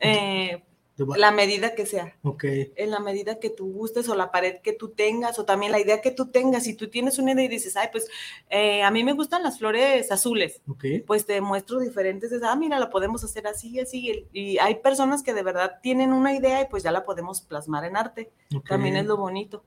Eh, 0.00 0.62
la 0.96 1.32
medida 1.32 1.74
que 1.74 1.86
sea. 1.86 2.16
Ok. 2.22 2.44
En 2.76 2.90
la 2.90 3.00
medida 3.00 3.40
que 3.40 3.50
tú 3.50 3.72
gustes 3.72 4.08
o 4.08 4.14
la 4.14 4.30
pared 4.30 4.60
que 4.62 4.72
tú 4.72 4.90
tengas 4.90 5.38
o 5.38 5.44
también 5.44 5.72
la 5.72 5.80
idea 5.80 6.00
que 6.00 6.12
tú 6.12 6.26
tengas. 6.26 6.64
Si 6.64 6.74
tú 6.74 6.88
tienes 6.88 7.18
una 7.18 7.32
idea 7.32 7.44
y 7.44 7.48
dices, 7.48 7.76
ay, 7.76 7.88
pues 7.90 8.08
eh, 8.48 8.82
a 8.82 8.90
mí 8.90 9.02
me 9.02 9.12
gustan 9.12 9.42
las 9.42 9.58
flores 9.58 10.12
azules, 10.12 10.60
okay. 10.68 11.00
pues 11.00 11.26
te 11.26 11.40
muestro 11.40 11.80
diferentes. 11.80 12.30
Dices, 12.30 12.46
ah, 12.46 12.54
mira, 12.54 12.78
la 12.78 12.90
podemos 12.90 13.24
hacer 13.24 13.46
así, 13.46 13.80
así. 13.80 14.26
Y 14.32 14.58
hay 14.58 14.76
personas 14.76 15.22
que 15.22 15.34
de 15.34 15.42
verdad 15.42 15.78
tienen 15.82 16.12
una 16.12 16.34
idea 16.34 16.62
y 16.62 16.66
pues 16.66 16.84
ya 16.84 16.92
la 16.92 17.04
podemos 17.04 17.40
plasmar 17.40 17.84
en 17.84 17.96
arte. 17.96 18.30
Okay. 18.48 18.68
También 18.68 18.96
es 18.96 19.06
lo 19.06 19.16
bonito. 19.16 19.64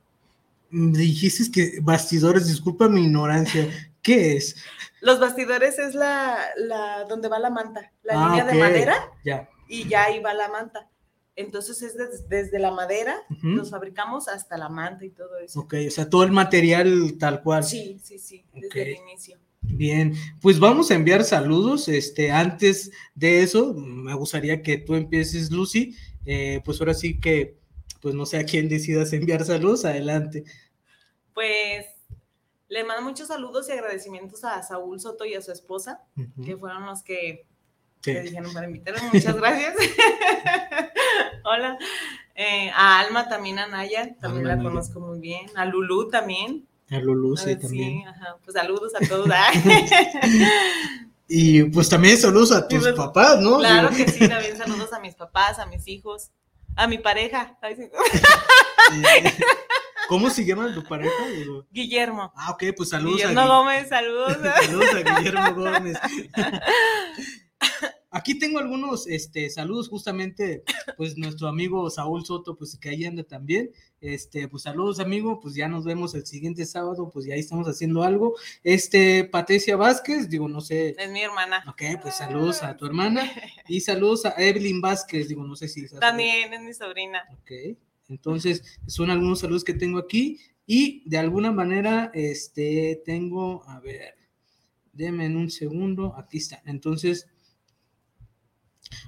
Dijiste 0.69 1.51
que 1.51 1.79
bastidores, 1.81 2.47
disculpa 2.47 2.87
mi 2.87 3.03
ignorancia. 3.03 3.67
¿Qué 4.01 4.37
es? 4.37 4.55
Los 5.01 5.19
bastidores 5.19 5.77
es 5.79 5.93
la, 5.93 6.37
la 6.55 7.03
donde 7.03 7.27
va 7.27 7.39
la 7.39 7.49
manta, 7.49 7.91
la 8.03 8.13
ah, 8.13 8.29
línea 8.29 8.45
okay. 8.45 8.55
de 8.55 8.63
madera. 8.63 9.11
Ya. 9.25 9.49
Y 9.67 9.89
ya 9.89 10.05
ahí 10.05 10.21
va 10.21 10.33
la 10.33 10.47
manta. 10.47 10.87
Entonces 11.37 11.83
es 11.83 11.95
desde, 11.95 12.27
desde 12.27 12.59
la 12.59 12.71
madera, 12.71 13.15
uh 13.29 13.33
-huh. 13.35 13.55
los 13.55 13.69
fabricamos 13.69 14.27
hasta 14.27 14.57
la 14.57 14.69
manta 14.69 15.05
y 15.05 15.11
todo 15.11 15.37
eso. 15.37 15.59
Ok, 15.61 15.75
o 15.87 15.91
sea, 15.91 16.09
todo 16.09 16.23
el 16.23 16.31
material 16.31 17.15
tal 17.19 17.43
cual. 17.43 17.63
Sí, 17.63 17.99
sí, 18.03 18.17
sí, 18.17 18.43
desde 18.53 18.67
okay. 18.67 18.81
el 18.81 18.95
inicio. 19.03 19.37
Bien, 19.61 20.13
pues 20.41 20.59
vamos 20.59 20.89
a 20.89 20.95
enviar 20.95 21.23
saludos. 21.23 21.89
Este, 21.89 22.31
antes 22.31 22.89
de 23.13 23.43
eso, 23.43 23.75
me 23.75 24.15
gustaría 24.15 24.63
que 24.63 24.79
tú 24.79 24.95
empieces, 24.95 25.51
Lucy. 25.51 25.95
Eh, 26.25 26.59
pues 26.65 26.79
ahora 26.81 26.95
sí 26.95 27.19
que, 27.19 27.59
pues 28.01 28.15
no 28.15 28.25
sé 28.25 28.39
a 28.39 28.43
quién 28.43 28.67
decidas 28.67 29.13
enviar 29.13 29.45
saludos, 29.45 29.85
adelante. 29.85 30.43
Pues 31.35 31.85
le 32.67 32.83
mando 32.83 33.03
muchos 33.03 33.27
saludos 33.27 33.69
y 33.69 33.73
agradecimientos 33.73 34.43
a 34.43 34.63
Saúl 34.63 34.99
Soto 34.99 35.23
y 35.23 35.35
a 35.35 35.41
su 35.41 35.51
esposa, 35.51 36.01
uh 36.15 36.21
-huh. 36.21 36.45
que 36.45 36.57
fueron 36.57 36.87
los 36.87 37.03
que 37.03 37.45
Sí. 38.03 38.13
Dijeron 38.13 38.53
para 38.53 38.67
invitarme, 38.67 39.01
muchas 39.11 39.35
gracias. 39.41 39.75
Hola. 41.49 41.77
Eh, 42.35 42.69
a 42.75 42.99
Alma 42.99 43.29
también, 43.29 43.57
a 43.57 43.67
Naya, 43.67 44.13
también 44.19 44.47
Alma, 44.47 44.49
la 44.49 44.55
Naya. 44.57 44.69
conozco 44.69 44.99
muy 44.99 45.19
bien. 45.19 45.45
A 45.55 45.63
Lulu 45.63 46.09
también. 46.09 46.67
A 46.91 46.99
Lulu, 46.99 47.37
sí, 47.37 47.51
sí 47.51 47.55
también. 47.55 48.05
Ajá. 48.05 48.35
Pues 48.43 48.53
saludos 48.53 48.91
a 48.95 49.07
todos. 49.07 49.29
y 51.29 51.63
pues 51.63 51.87
también 51.87 52.17
saludos 52.17 52.51
a 52.51 52.67
tus 52.67 52.79
pues, 52.79 52.95
papás, 52.95 53.39
¿no? 53.39 53.59
Claro 53.59 53.91
que 53.91 54.09
sí, 54.09 54.27
también 54.27 54.57
saludos 54.57 54.91
a 54.91 54.99
mis 54.99 55.15
papás, 55.15 55.57
a 55.59 55.65
mis 55.65 55.87
hijos, 55.87 56.31
a 56.75 56.85
mi 56.85 56.97
pareja. 56.97 57.57
¿Cómo 60.09 60.29
se 60.29 60.45
llama 60.45 60.73
tu 60.73 60.83
pareja? 60.83 61.15
Guillermo. 61.71 62.33
Ah, 62.35 62.51
ok, 62.51 62.63
pues 62.75 62.89
saludos 62.89 63.21
Guillermo 63.21 63.39
a 63.39 63.47
Gómez, 63.47 63.87
saludos. 63.87 64.37
saludos 64.65 64.95
a 64.95 65.19
Guillermo 65.19 65.55
Gómez. 65.55 65.97
Aquí 68.17 68.39
tengo 68.39 68.57
algunos 68.57 69.05
este, 69.07 69.49
saludos, 69.49 69.89
justamente, 69.89 70.63
pues 70.97 71.17
nuestro 71.17 71.47
amigo 71.47 71.89
Saúl 71.89 72.25
Soto, 72.25 72.55
pues 72.55 72.77
que 72.77 72.89
ahí 72.89 73.05
anda 73.05 73.23
también. 73.23 73.71
Este, 74.01 74.47
pues 74.47 74.63
saludos, 74.63 74.99
amigo, 74.99 75.39
pues 75.39 75.55
ya 75.55 75.67
nos 75.67 75.83
vemos 75.83 76.13
el 76.15 76.25
siguiente 76.25 76.65
sábado, 76.65 77.09
pues 77.11 77.25
ya 77.25 77.35
ahí 77.35 77.39
estamos 77.39 77.67
haciendo 77.67 78.03
algo. 78.03 78.35
Este, 78.63 79.23
Patricia 79.23 79.75
Vázquez, 79.75 80.29
digo, 80.29 80.47
no 80.47 80.61
sé. 80.61 80.95
Es 80.97 81.11
mi 81.11 81.21
hermana. 81.21 81.63
Ok, 81.67 81.83
pues 82.01 82.15
saludos 82.15 82.63
a 82.63 82.75
tu 82.75 82.85
hermana 82.85 83.31
y 83.67 83.81
saludos 83.81 84.25
a 84.25 84.33
Evelyn 84.37 84.81
Vázquez, 84.81 85.27
digo, 85.27 85.43
no 85.43 85.55
sé 85.55 85.67
si. 85.67 85.87
También 85.87 86.53
es 86.53 86.61
mi 86.61 86.73
sobrina. 86.73 87.23
Ok, 87.39 87.77
entonces 88.09 88.79
son 88.87 89.11
algunos 89.11 89.39
saludos 89.39 89.63
que 89.63 89.73
tengo 89.73 89.99
aquí 89.99 90.39
y 90.65 91.07
de 91.09 91.17
alguna 91.17 91.51
manera, 91.51 92.11
este, 92.13 93.01
tengo, 93.05 93.63
a 93.67 93.79
ver, 93.79 94.15
denme 94.91 95.25
en 95.25 95.37
un 95.37 95.49
segundo, 95.49 96.15
aquí 96.17 96.39
está. 96.39 96.61
Entonces, 96.65 97.27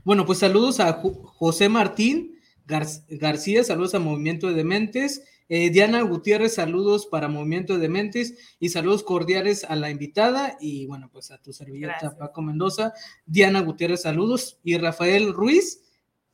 bueno, 0.03 0.25
pues 0.25 0.39
saludos 0.39 0.79
a 0.79 1.01
José 1.03 1.69
Martín 1.69 2.39
García, 2.65 3.63
saludos 3.63 3.95
a 3.95 3.99
Movimiento 3.99 4.47
de 4.47 4.53
Dementes. 4.53 5.23
Eh, 5.51 5.71
Diana 5.71 6.03
Gutiérrez, 6.03 6.53
saludos 6.53 7.07
para 7.07 7.27
Movimiento 7.27 7.73
de 7.73 7.79
Dementes 7.79 8.35
y 8.59 8.69
saludos 8.69 9.01
cordiales 9.03 9.63
a 9.63 9.75
la 9.75 9.89
invitada 9.89 10.57
y 10.61 10.85
bueno, 10.85 11.09
pues 11.11 11.31
a 11.31 11.41
tu 11.41 11.51
servilleta 11.51 12.15
Paco 12.15 12.43
Mendoza. 12.43 12.93
Diana 13.25 13.61
Gutiérrez, 13.61 14.03
saludos. 14.03 14.59
Y 14.63 14.77
Rafael 14.77 15.33
Ruiz, 15.33 15.81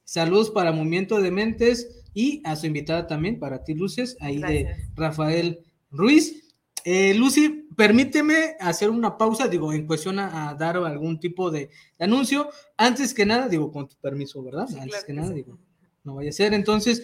saludos 0.04 0.52
para 0.52 0.74
Movimiento 0.74 1.16
de 1.16 1.24
Dementes 1.24 2.04
y 2.14 2.42
a 2.44 2.58
su 2.58 2.68
invitada 2.68 3.08
también, 3.08 3.40
para 3.40 3.64
ti, 3.64 3.74
Luces, 3.74 4.18
ahí 4.20 4.40
de 4.40 4.90
Rafael 4.96 5.60
Ruiz. 5.92 6.54
Eh, 6.84 7.14
Lucy, 7.14 7.65
permíteme 7.76 8.56
hacer 8.60 8.90
una 8.90 9.18
pausa, 9.18 9.48
digo, 9.48 9.74
en 9.74 9.86
cuestión 9.86 10.20
a, 10.20 10.54
dar 10.56 10.78
algún 10.78 11.20
tipo 11.20 11.52
de, 11.52 11.70
anuncio. 12.00 12.50
Antes 12.78 13.14
que 13.14 13.26
nada, 13.26 13.48
digo, 13.48 13.72
con 13.72 13.88
tu 13.88 13.96
permiso, 13.98 14.42
¿verdad? 14.44 14.68
Antes 14.80 15.04
que, 15.04 15.14
nada, 15.14 15.32
digo, 15.32 15.58
no 16.04 16.16
vaya 16.16 16.30
a 16.30 16.34
ser. 16.34 16.54
Entonces, 16.54 17.04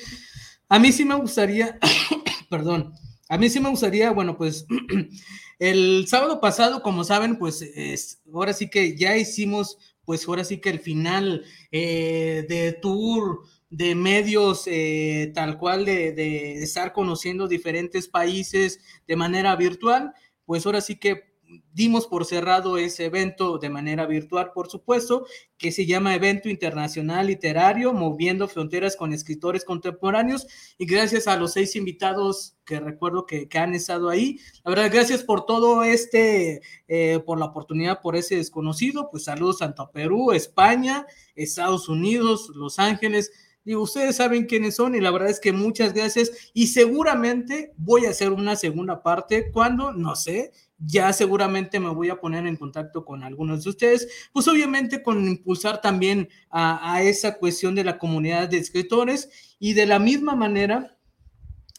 a 0.70 0.80
mí 0.80 0.92
sí 0.92 1.06
me 1.06 1.16
gustaría, 1.16 1.78
perdón, 2.50 2.94
a 3.30 3.38
mí 3.38 3.50
sí 3.50 3.60
me 3.60 3.70
gustaría, 3.70 4.12
bueno, 4.12 4.38
pues 4.38 4.66
el 5.60 6.06
sábado 6.08 6.42
pasado, 6.42 6.82
como 6.82 7.04
saben, 7.04 7.38
pues 7.38 7.62
es, 7.62 8.22
ahora 8.34 8.54
sí 8.54 8.70
que 8.70 8.98
ya 8.98 9.18
hicimos, 9.18 9.78
pues 10.06 10.28
ahora 10.28 10.44
sí 10.44 10.58
que 10.58 10.70
el 10.70 10.80
final 10.80 11.46
eh, 11.72 12.46
de 12.50 12.74
tour 12.74 13.44
de 13.70 13.96
medios 13.96 14.64
eh, 14.68 15.32
tal 15.34 15.58
cual 15.58 15.86
de, 15.86 16.12
de, 16.12 16.62
estar 16.62 16.92
conociendo 16.92 17.48
diferentes 17.48 18.10
países 18.10 18.82
de 19.08 19.16
manera 19.16 19.56
virtual, 19.56 20.14
pues 20.52 20.66
ahora 20.66 20.82
sí 20.82 20.98
que 20.98 21.32
dimos 21.72 22.08
por 22.08 22.26
cerrado 22.26 22.78
ese 22.78 23.06
evento 23.06 23.58
de 23.58 23.70
manera 23.70 24.06
virtual, 24.06 24.52
por 24.54 24.70
supuesto, 24.70 25.26
que 25.58 25.72
se 25.72 25.86
llama 25.86 26.14
Evento 26.14 26.50
Internacional 26.50 27.28
Literario, 27.28 27.94
Moviendo 27.94 28.50
Fronteras 28.50 28.98
con 28.98 29.14
Escritores 29.14 29.64
Contemporáneos, 29.64 30.46
y 30.78 30.86
gracias 30.86 31.30
a 31.30 31.38
los 31.38 31.54
seis 31.54 31.78
invitados 31.78 32.58
que 32.66 32.82
recuerdo 32.82 33.26
que, 33.26 33.48
que 33.48 33.60
han 33.60 33.74
estado 33.74 34.10
ahí. 34.10 34.42
La 34.66 34.72
verdad, 34.72 34.92
gracias 34.92 35.24
por 35.24 35.46
todo 35.46 35.84
este, 35.84 36.60
eh, 36.90 37.22
por 37.26 37.40
la 37.40 37.46
oportunidad, 37.46 38.02
por 38.02 38.18
ese 38.18 38.36
desconocido, 38.36 39.08
pues 39.10 39.24
saludos 39.24 39.60
tanto 39.60 39.84
a 39.84 39.92
Perú, 39.94 40.34
España, 40.34 41.08
Estados 41.34 41.88
Unidos, 41.88 42.52
Los 42.56 42.78
Ángeles, 42.78 43.32
Digo, 43.64 43.84
ustedes 43.84 44.16
saben 44.16 44.46
quiénes 44.46 44.76
son 44.76 44.96
y 44.96 45.00
la 45.00 45.12
verdad 45.12 45.30
es 45.30 45.40
que 45.40 45.54
muchas 45.54 45.94
gracias. 45.94 46.32
Y 46.54 46.68
seguramente 46.68 47.74
voy 47.78 48.06
a 48.06 48.10
hacer 48.10 48.32
una 48.32 48.56
segunda 48.56 49.04
parte 49.04 49.52
cuando, 49.52 49.94
no 49.94 50.16
sé, 50.16 50.52
ya 50.80 51.14
seguramente 51.14 51.80
me 51.80 51.90
voy 51.90 52.10
a 52.10 52.20
poner 52.20 52.48
en 52.48 52.56
contacto 52.56 53.06
con 53.06 53.24
algunos 53.24 53.64
de 53.64 53.70
ustedes, 53.70 54.08
pues 54.34 54.48
obviamente 54.48 55.04
con 55.04 55.28
impulsar 55.28 55.80
también 55.80 56.28
a, 56.50 57.04
esa 57.04 57.38
cuestión 57.38 57.76
de 57.76 57.84
la 57.84 58.00
comunidad 58.00 58.50
de 58.50 58.58
escritores. 58.58 59.30
Y 59.60 59.74
de 59.74 59.86
la 59.86 60.00
misma 60.00 60.36
manera, 60.36 60.98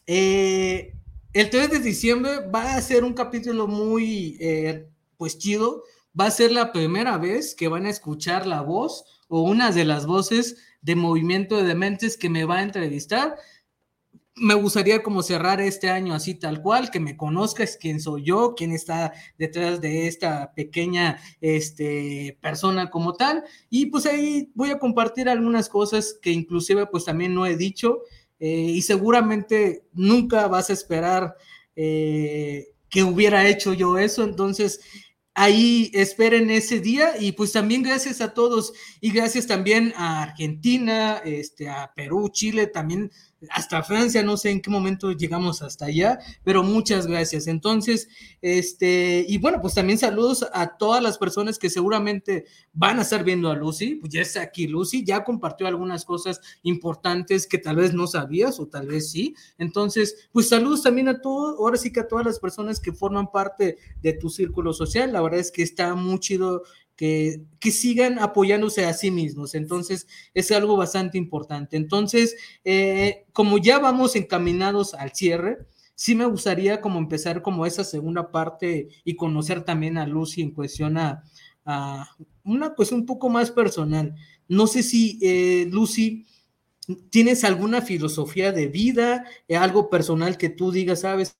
eh, 0.07 0.93
el 1.33 1.49
3 1.49 1.69
de 1.69 1.79
diciembre 1.79 2.47
va 2.49 2.75
a 2.75 2.81
ser 2.81 3.03
un 3.03 3.13
capítulo 3.13 3.67
muy, 3.67 4.37
eh, 4.39 4.87
pues 5.17 5.37
chido, 5.37 5.83
va 6.17 6.27
a 6.27 6.31
ser 6.31 6.51
la 6.53 6.71
primera 6.71 7.17
vez 7.17 7.55
que 7.55 7.67
van 7.67 7.85
a 7.85 7.89
escuchar 7.89 8.45
la 8.45 8.61
voz 8.61 9.03
o 9.27 9.41
una 9.41 9.71
de 9.71 9.83
las 9.83 10.05
voces 10.05 10.57
de 10.83 10.95
Movimiento 10.95 11.57
de 11.57 11.63
Dementes 11.63 12.17
que 12.17 12.29
me 12.29 12.45
va 12.45 12.57
a 12.57 12.63
entrevistar. 12.63 13.35
Me 14.35 14.53
gustaría 14.55 15.01
como 15.01 15.23
cerrar 15.23 15.61
este 15.61 15.89
año 15.89 16.13
así 16.13 16.35
tal 16.35 16.61
cual, 16.61 16.91
que 16.91 16.99
me 16.99 17.15
conozcas 17.15 17.77
quién 17.79 17.99
soy 17.99 18.23
yo, 18.25 18.55
quién 18.55 18.71
está 18.71 19.13
detrás 19.37 19.79
de 19.79 20.07
esta 20.07 20.53
pequeña 20.53 21.19
este, 21.39 22.37
persona 22.41 22.89
como 22.89 23.13
tal. 23.13 23.43
Y 23.69 23.87
pues 23.87 24.05
ahí 24.05 24.51
voy 24.55 24.71
a 24.71 24.79
compartir 24.79 25.29
algunas 25.29 25.69
cosas 25.69 26.17
que 26.21 26.31
inclusive 26.31 26.85
pues 26.87 27.05
también 27.05 27.33
no 27.33 27.45
he 27.45 27.55
dicho 27.55 28.01
eh, 28.39 28.49
y 28.49 28.81
seguramente 28.81 29.85
nunca 29.93 30.47
vas 30.47 30.69
a 30.69 30.73
esperar 30.73 31.35
eh, 31.75 32.73
que 32.89 33.03
hubiera 33.03 33.47
hecho 33.47 33.73
yo 33.73 33.97
eso. 33.97 34.23
Entonces, 34.23 34.81
ahí 35.33 35.89
esperen 35.93 36.49
ese 36.49 36.79
día 36.79 37.13
y 37.19 37.31
pues 37.33 37.51
también 37.51 37.83
gracias 37.83 38.21
a 38.21 38.33
todos. 38.33 38.73
Y 39.01 39.11
gracias 39.11 39.47
también 39.47 39.93
a 39.95 40.21
Argentina, 40.23 41.21
este, 41.25 41.69
a 41.69 41.91
Perú, 41.95 42.29
Chile, 42.31 42.67
también 42.67 43.11
hasta 43.49 43.83
Francia, 43.83 44.23
no 44.23 44.37
sé 44.37 44.49
en 44.49 44.61
qué 44.61 44.69
momento 44.69 45.11
llegamos 45.11 45.61
hasta 45.61 45.85
allá, 45.85 46.19
pero 46.43 46.63
muchas 46.63 47.07
gracias. 47.07 47.47
Entonces, 47.47 48.07
este, 48.41 49.25
y 49.27 49.37
bueno, 49.37 49.59
pues 49.61 49.73
también 49.73 49.97
saludos 49.97 50.45
a 50.53 50.77
todas 50.77 51.01
las 51.01 51.17
personas 51.17 51.59
que 51.59 51.69
seguramente 51.69 52.45
van 52.73 52.99
a 52.99 53.03
estar 53.03 53.23
viendo 53.23 53.49
a 53.49 53.55
Lucy, 53.55 53.95
pues 53.95 54.11
ya 54.11 54.21
está 54.21 54.41
aquí 54.41 54.67
Lucy, 54.67 55.03
ya 55.03 55.23
compartió 55.23 55.67
algunas 55.67 56.05
cosas 56.05 56.41
importantes 56.63 57.47
que 57.47 57.57
tal 57.57 57.77
vez 57.77 57.93
no 57.93 58.07
sabías 58.07 58.59
o 58.59 58.67
tal 58.67 58.87
vez 58.87 59.11
sí. 59.11 59.35
Entonces, 59.57 60.29
pues 60.31 60.49
saludos 60.49 60.83
también 60.83 61.07
a 61.07 61.21
todos, 61.21 61.57
ahora 61.57 61.77
sí 61.77 61.91
que 61.91 62.01
a 62.01 62.07
todas 62.07 62.25
las 62.25 62.39
personas 62.39 62.79
que 62.79 62.93
forman 62.93 63.31
parte 63.31 63.77
de 64.01 64.13
tu 64.13 64.29
círculo 64.29 64.73
social, 64.73 65.11
la 65.13 65.21
verdad 65.21 65.39
es 65.39 65.51
que 65.51 65.63
está 65.63 65.95
muy 65.95 66.19
chido 66.19 66.63
que, 66.95 67.41
sigan 67.71 68.19
apoyándose 68.19 68.85
a 68.85 68.93
sí 68.93 69.11
mismos. 69.11 69.55
Entonces, 69.55 70.07
es 70.33 70.51
algo 70.51 70.77
bastante 70.77 71.17
importante. 71.17 71.77
Entonces, 71.77 72.35
eh, 72.63 73.25
como 73.33 73.57
ya 73.57 73.79
vamos 73.79 74.15
encaminados 74.15 74.93
al 74.93 75.11
cierre, 75.13 75.59
sí 75.95 76.15
me 76.15 76.25
gustaría 76.25 76.81
como 76.81 76.99
empezar 76.99 77.41
como 77.41 77.65
esa 77.65 77.83
segunda 77.83 78.31
parte 78.31 78.89
y 79.03 79.15
conocer 79.15 79.63
también 79.63 79.97
a 79.97 80.05
Lucy 80.07 80.41
en 80.41 80.51
cuestión 80.51 80.97
a, 80.97 81.23
una 82.43 82.73
cuestión 82.73 83.01
un 83.01 83.05
poco 83.05 83.29
más 83.29 83.51
personal. 83.51 84.15
No 84.49 84.67
sé 84.67 84.83
si, 84.83 85.17
eh, 85.21 85.65
Lucy, 85.71 86.25
tienes 87.09 87.45
alguna 87.45 87.81
filosofía 87.81 88.51
de 88.51 88.67
vida, 88.67 89.25
eh, 89.47 89.55
algo 89.55 89.89
personal 89.89 90.37
que 90.37 90.49
tú 90.49 90.71
digas, 90.71 91.01
sabes, 91.01 91.37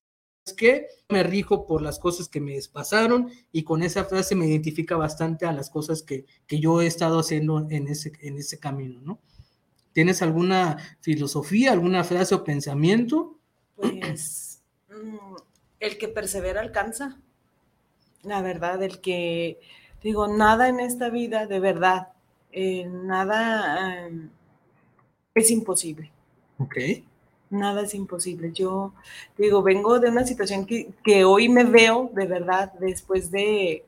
que 0.52 0.88
me 1.08 1.24
rijo 1.24 1.66
por 1.66 1.82
las 1.82 2.00
cosas 2.00 2.28
que 2.28 2.42
me 2.42 2.60
pasaron 2.72 3.32
y 3.54 3.64
con 3.64 3.82
esa 3.82 4.04
frase 4.04 4.36
me 4.36 4.48
identifica 4.48 4.98
bastante 4.98 5.46
a 5.46 5.54
las 5.54 5.70
cosas 5.70 6.04
que, 6.04 6.26
yo 6.50 6.82
he 6.82 6.88
estado 6.88 7.20
haciendo 7.20 7.66
en 7.70 7.88
ese, 7.88 8.12
en 8.20 8.38
ese 8.38 8.60
camino, 8.60 9.00
¿no? 9.02 9.20
¿Tienes 9.94 10.22
alguna 10.22 10.78
filosofía, 11.02 11.72
alguna 11.72 12.04
frase 12.04 12.36
o 12.36 12.44
pensamiento? 12.44 13.38
Pues 13.76 14.62
mm, 14.90 15.36
el 15.80 15.98
que 15.98 16.08
persevera 16.08 16.62
alcanza. 16.62 17.22
La 18.24 18.42
verdad, 18.42 18.82
el 18.82 19.00
que, 19.00 19.60
digo, 20.02 20.28
nada 20.28 20.68
en 20.68 20.80
esta 20.80 21.10
vida, 21.10 21.46
de 21.46 21.60
verdad, 21.60 22.10
eh, 22.52 22.86
nada 22.86 24.08
eh, 24.08 24.30
es 25.36 25.52
imposible. 25.52 26.12
Ok 26.58 26.76
nada 27.54 27.82
es 27.82 27.94
imposible. 27.94 28.52
Yo 28.52 28.94
digo, 29.38 29.62
vengo 29.62 30.00
de 30.00 30.10
una 30.10 30.26
situación 30.26 30.66
que, 30.66 31.26
hoy 31.26 31.50
me 31.50 31.64
veo 31.64 32.12
de 32.14 32.26
verdad 32.26 32.74
después 32.80 33.32
de 33.32 33.86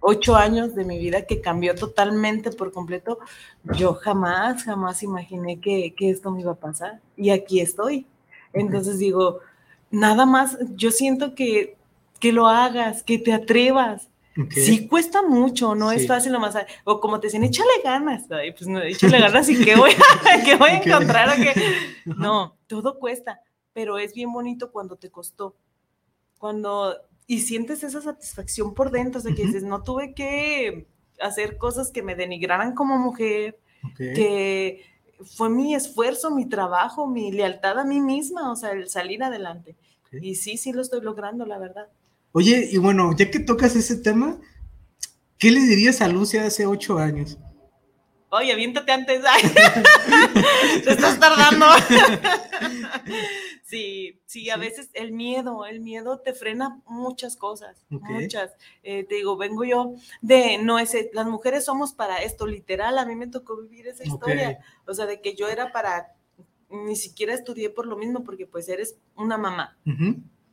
ocho 0.00 0.36
años 0.36 0.74
de 0.74 0.84
mi 0.84 0.98
vida 0.98 1.26
que 1.26 1.40
cambió 1.40 1.74
totalmente 1.74 2.50
por 2.50 2.72
completo. 2.72 3.18
Yo 3.76 3.94
jamás, 3.94 4.64
jamás 4.64 5.02
imaginé 5.02 5.60
que, 5.60 5.94
esto 5.98 6.30
me 6.30 6.40
iba 6.40 6.52
a 6.52 6.56
pasar 6.56 7.00
y 7.16 7.30
aquí 7.30 7.60
estoy. 7.60 8.06
Entonces 8.52 8.98
digo, 8.98 9.40
nada 9.90 10.26
más, 10.26 10.58
yo 10.74 10.90
siento 10.90 11.34
que, 11.34 11.76
que 12.18 12.32
lo 12.32 12.48
hagas, 12.48 13.02
que 13.02 13.18
te 13.18 13.32
atrevas, 13.32 14.08
Sí 14.50 14.86
cuesta 14.86 15.22
mucho, 15.22 15.74
no 15.74 15.92
es 15.92 16.06
fácil 16.06 16.32
nomás. 16.32 16.56
O 16.84 17.00
como 17.00 17.20
te 17.20 17.28
dicen, 17.28 17.44
échale 17.44 17.70
ganas. 17.82 18.24
pues 18.28 18.66
no, 18.66 18.82
échale 18.82 19.18
ganas 19.18 19.48
y 19.48 19.64
qué 19.64 19.76
voy 19.76 19.92
a, 19.92 20.56
voy 20.58 20.70
a 20.70 20.82
encontrar. 20.82 21.36
No, 22.04 22.56
todo 22.66 22.98
cuesta, 22.98 23.40
pero 23.72 23.98
es 23.98 24.12
bien 24.12 24.32
bonito 24.32 24.70
cuando 24.70 24.96
te 24.96 25.10
costó. 25.10 25.56
Cuando, 26.38 26.96
y 27.26 27.40
sientes 27.40 27.82
esa 27.82 28.00
satisfacción 28.00 28.74
por 28.74 28.90
dentro, 28.90 29.22
de 29.22 29.34
que 29.34 29.46
dices, 29.46 29.62
no 29.62 29.82
tuve 29.82 30.14
que 30.14 30.86
hacer 31.20 31.56
cosas 31.56 31.90
que 31.90 32.02
me 32.02 32.14
denigraran 32.14 32.74
como 32.74 32.98
mujer, 32.98 33.58
que 33.96 34.84
fue 35.24 35.48
mi 35.48 35.74
esfuerzo, 35.74 36.30
mi 36.30 36.46
trabajo, 36.46 37.06
mi 37.06 37.32
lealtad 37.32 37.78
a 37.78 37.84
mí 37.84 38.00
misma, 38.00 38.52
o 38.52 38.56
sea, 38.56 38.72
el 38.72 38.88
salir 38.88 39.22
adelante. 39.22 39.76
Y 40.12 40.36
sí, 40.36 40.56
sí 40.56 40.72
lo 40.72 40.82
estoy 40.82 41.00
logrando, 41.00 41.46
la 41.46 41.58
verdad. 41.58 41.88
Oye, 42.38 42.68
y 42.70 42.76
bueno, 42.76 43.16
ya 43.16 43.30
que 43.30 43.40
tocas 43.40 43.74
ese 43.76 43.96
tema, 43.96 44.38
¿qué 45.38 45.50
le 45.50 45.60
dirías 45.60 46.02
a 46.02 46.08
Lucia 46.08 46.44
hace 46.44 46.66
ocho 46.66 46.98
años? 46.98 47.38
Oye, 48.28 48.52
aviéntate 48.52 48.92
antes. 48.92 49.22
Te 50.84 50.90
estás 50.90 51.18
tardando. 51.18 51.64
sí, 53.64 54.20
sí, 54.26 54.50
a 54.50 54.58
veces 54.58 54.90
el 54.92 55.12
miedo, 55.12 55.64
el 55.64 55.80
miedo 55.80 56.18
te 56.18 56.34
frena 56.34 56.82
muchas 56.84 57.38
cosas, 57.38 57.86
muchas. 57.88 58.52
Eh, 58.82 59.04
te 59.04 59.14
digo, 59.14 59.38
vengo 59.38 59.64
yo 59.64 59.94
de, 60.20 60.58
no 60.58 60.78
es, 60.78 60.94
las 61.14 61.26
mujeres 61.26 61.64
somos 61.64 61.94
para 61.94 62.18
esto, 62.18 62.46
literal, 62.46 62.98
a 62.98 63.06
mí 63.06 63.16
me 63.16 63.28
tocó 63.28 63.56
vivir 63.62 63.86
esa 63.86 64.04
historia. 64.04 64.58
O 64.86 64.92
sea, 64.92 65.06
de 65.06 65.22
que 65.22 65.34
yo 65.34 65.48
era 65.48 65.72
para, 65.72 66.14
ni 66.68 66.96
siquiera 66.96 67.32
estudié 67.32 67.70
por 67.70 67.86
lo 67.86 67.96
mismo, 67.96 68.24
porque 68.24 68.46
pues 68.46 68.68
eres 68.68 68.98
una 69.14 69.38
mamá. 69.38 69.78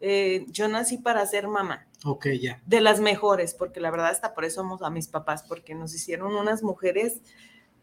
Eh, 0.06 0.46
yo 0.50 0.68
nací 0.68 0.98
para 0.98 1.26
ser 1.26 1.48
mamá. 1.48 1.88
Ok, 2.04 2.28
ya. 2.42 2.62
De 2.66 2.82
las 2.82 3.00
mejores, 3.00 3.54
porque 3.54 3.80
la 3.80 3.90
verdad 3.90 4.10
hasta 4.10 4.34
por 4.34 4.44
eso 4.44 4.56
somos 4.56 4.82
a 4.82 4.90
mis 4.90 5.08
papás, 5.08 5.46
porque 5.48 5.76
nos 5.76 5.96
hicieron 5.96 6.36
unas 6.36 6.62
mujeres 6.62 7.22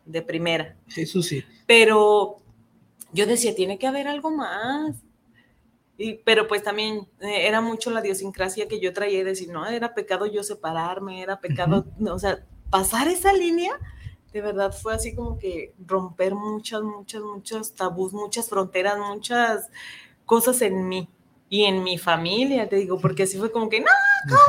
de 0.04 0.20
primera. 0.20 0.76
Eso 0.94 1.22
sí. 1.22 1.42
Pero 1.66 2.36
yo 3.14 3.24
decía, 3.24 3.54
tiene 3.54 3.78
que 3.78 3.86
haber 3.86 4.06
algo 4.06 4.30
más. 4.30 4.96
Y, 5.96 6.16
pero 6.16 6.46
pues 6.46 6.62
también 6.62 7.08
eh, 7.20 7.46
era 7.46 7.62
mucho 7.62 7.90
la 7.90 8.00
idiosincrasia 8.00 8.68
que 8.68 8.80
yo 8.80 8.92
traía 8.92 9.20
y 9.20 9.24
decir, 9.24 9.48
no, 9.48 9.66
era 9.66 9.94
pecado 9.94 10.26
yo 10.26 10.42
separarme, 10.42 11.22
era 11.22 11.40
pecado, 11.40 11.86
o 12.06 12.18
sea, 12.18 12.44
pasar 12.68 13.08
esa 13.08 13.32
línea, 13.32 13.72
de 14.30 14.42
verdad 14.42 14.72
fue 14.72 14.92
así 14.92 15.14
como 15.14 15.38
que 15.38 15.72
romper 15.86 16.34
muchas, 16.34 16.82
muchas, 16.82 17.22
muchos 17.22 17.72
tabús, 17.72 18.12
muchas 18.12 18.46
fronteras, 18.46 18.98
muchas 18.98 19.70
cosas 20.26 20.60
en 20.60 20.86
mí 20.86 21.08
y 21.50 21.64
en 21.64 21.82
mi 21.82 21.98
familia, 21.98 22.68
te 22.68 22.76
digo, 22.76 22.98
porque 22.98 23.24
así 23.24 23.36
fue 23.36 23.52
como 23.52 23.68
que, 23.68 23.80
no, 23.80 23.86
¿cómo? 24.28 24.40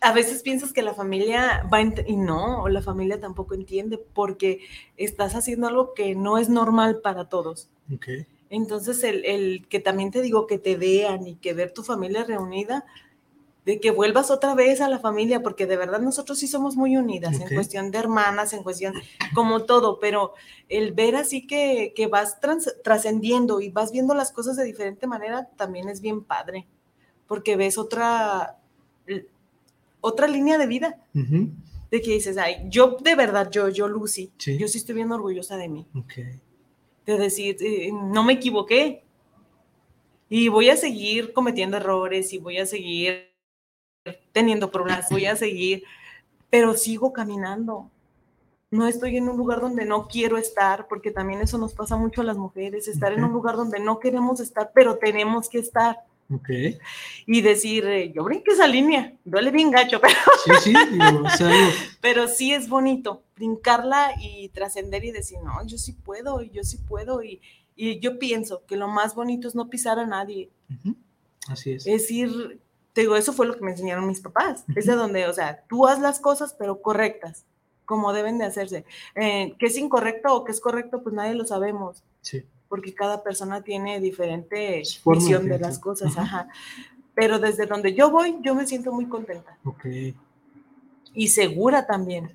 a 0.00 0.12
veces 0.12 0.42
piensas 0.42 0.72
que 0.72 0.82
la 0.82 0.94
familia 0.94 1.68
va 1.72 1.82
y 1.82 2.16
no, 2.16 2.66
la 2.68 2.82
familia 2.82 3.20
tampoco 3.20 3.54
entiende 3.54 3.98
porque 4.14 4.60
estás 4.96 5.34
haciendo 5.34 5.68
algo 5.68 5.92
que 5.94 6.14
no 6.14 6.38
es 6.38 6.48
normal 6.48 7.00
para 7.02 7.28
todos. 7.28 7.68
Okay. 7.94 8.26
Entonces, 8.48 9.04
el, 9.04 9.24
el, 9.26 9.66
que 9.68 9.80
también 9.80 10.10
te 10.10 10.22
digo 10.22 10.46
que 10.46 10.58
te 10.58 10.76
vean 10.76 11.26
y 11.26 11.36
que 11.36 11.52
ver 11.52 11.72
tu 11.72 11.82
familia 11.82 12.24
reunida, 12.24 12.86
de 13.68 13.80
que 13.80 13.90
vuelvas 13.90 14.30
otra 14.30 14.54
vez 14.54 14.80
a 14.80 14.88
la 14.88 14.98
familia, 14.98 15.42
porque 15.42 15.66
de 15.66 15.76
verdad 15.76 16.00
nosotros 16.00 16.38
sí 16.38 16.48
somos 16.48 16.74
muy 16.74 16.96
unidas 16.96 17.38
en 17.38 17.54
cuestión 17.54 17.90
de 17.90 17.98
hermanas, 17.98 18.54
en 18.54 18.62
cuestión 18.62 18.94
como 19.34 19.64
todo, 19.64 20.00
pero 20.00 20.32
el 20.70 20.92
ver 20.92 21.16
así 21.16 21.46
que, 21.46 21.92
que 21.94 22.06
vas 22.06 22.38
trascendiendo 22.82 23.60
y 23.60 23.68
vas 23.68 23.92
viendo 23.92 24.14
las 24.14 24.32
cosas 24.32 24.56
de 24.56 24.64
diferente 24.64 25.06
manera 25.06 25.50
también 25.56 25.90
es 25.90 26.00
bien 26.00 26.24
padre, 26.24 26.66
porque 27.26 27.56
ves 27.56 27.76
otra, 27.76 28.56
otra 30.00 30.28
línea 30.28 30.56
de 30.56 30.66
vida. 30.66 30.98
De 31.12 32.00
que 32.00 32.12
dices, 32.12 32.38
ay, 32.38 32.64
yo 32.70 32.96
de 33.02 33.16
verdad, 33.16 33.50
yo, 33.50 33.68
yo, 33.68 33.86
Lucy, 33.86 34.32
yo 34.38 34.66
sí 34.66 34.78
estoy 34.78 34.94
bien 34.94 35.12
orgullosa 35.12 35.58
de 35.58 35.68
mí. 35.68 35.86
De 37.04 37.18
decir, 37.18 37.58
eh, 37.60 37.90
no 37.92 38.24
me 38.24 38.32
equivoqué. 38.32 39.04
Y 40.30 40.48
voy 40.48 40.70
a 40.70 40.76
seguir 40.76 41.34
cometiendo 41.34 41.76
errores 41.76 42.32
y 42.32 42.38
voy 42.38 42.56
a 42.56 42.64
seguir 42.64 43.28
teniendo 44.32 44.70
problemas, 44.70 45.10
voy 45.10 45.26
a 45.26 45.36
seguir, 45.36 45.84
pero 46.50 46.74
sigo 46.74 47.12
caminando. 47.12 47.90
No 48.70 48.86
estoy 48.86 49.16
en 49.16 49.28
un 49.28 49.36
lugar 49.36 49.60
donde 49.60 49.84
no 49.84 50.08
quiero 50.08 50.36
estar, 50.36 50.88
porque 50.88 51.10
también 51.10 51.40
eso 51.40 51.56
nos 51.56 51.72
pasa 51.72 51.96
mucho 51.96 52.20
a 52.20 52.24
las 52.24 52.36
mujeres, 52.36 52.86
estar 52.86 53.12
en 53.12 53.24
un 53.24 53.32
lugar 53.32 53.56
donde 53.56 53.80
no 53.80 53.98
queremos 53.98 54.40
estar, 54.40 54.70
pero 54.74 54.98
tenemos 54.98 55.48
que 55.48 55.58
estar. 55.58 55.98
Okay. 56.30 56.78
Y 57.26 57.40
decir, 57.40 57.86
eh, 57.86 58.12
yo 58.14 58.22
brinqué 58.22 58.50
esa 58.50 58.66
línea, 58.66 59.14
duele 59.24 59.50
bien 59.50 59.70
gacho, 59.70 59.98
pero 60.02 60.60
sí, 60.60 60.74
sí, 61.38 61.44
pero 62.02 62.28
sí 62.28 62.52
es 62.52 62.68
bonito 62.68 63.22
brincarla 63.34 64.12
y 64.20 64.50
trascender 64.50 65.04
y 65.04 65.12
decir, 65.12 65.38
no, 65.42 65.64
yo 65.66 65.78
sí 65.78 65.92
puedo, 65.92 66.42
yo 66.42 66.64
sí 66.64 66.76
puedo, 66.76 67.22
y, 67.22 67.40
y, 67.76 67.98
yo 68.00 68.18
pienso 68.18 68.62
que 68.66 68.76
lo 68.76 68.88
más 68.88 69.14
bonito 69.14 69.48
es 69.48 69.54
no 69.54 69.70
pisar 69.70 69.98
a 69.98 70.06
nadie. 70.06 70.50
Así 71.46 71.72
es. 71.72 71.86
Es 71.86 72.10
ir 72.10 72.60
digo, 73.00 73.16
eso 73.16 73.32
fue 73.32 73.46
lo 73.46 73.56
que 73.56 73.64
me 73.64 73.72
enseñaron 73.72 74.06
mis 74.06 74.20
papás. 74.20 74.64
Es 74.74 74.86
de 74.86 74.94
donde, 74.94 75.26
o 75.26 75.32
sea, 75.32 75.64
tú 75.68 75.86
haz 75.86 76.00
las 76.00 76.20
cosas, 76.20 76.54
pero 76.58 76.80
correctas, 76.80 77.44
como 77.84 78.12
deben 78.12 78.38
de 78.38 78.44
hacerse. 78.44 78.84
Eh, 79.14 79.54
¿Qué 79.58 79.66
es 79.66 79.76
incorrecto 79.76 80.34
o 80.34 80.44
qué 80.44 80.52
es 80.52 80.60
correcto? 80.60 81.02
Pues 81.02 81.14
nadie 81.14 81.34
lo 81.34 81.44
sabemos. 81.44 82.02
Sí. 82.20 82.44
Porque 82.68 82.94
cada 82.94 83.22
persona 83.22 83.62
tiene 83.62 84.00
diferente 84.00 84.82
visión 85.06 85.48
de 85.48 85.58
las 85.58 85.78
cosas. 85.78 86.16
Ajá. 86.16 86.48
Pero 87.14 87.38
desde 87.38 87.66
donde 87.66 87.94
yo 87.94 88.10
voy, 88.10 88.36
yo 88.42 88.54
me 88.54 88.66
siento 88.66 88.92
muy 88.92 89.06
contenta. 89.06 89.58
Ok. 89.64 89.86
Y 91.14 91.28
segura 91.28 91.86
también. 91.86 92.30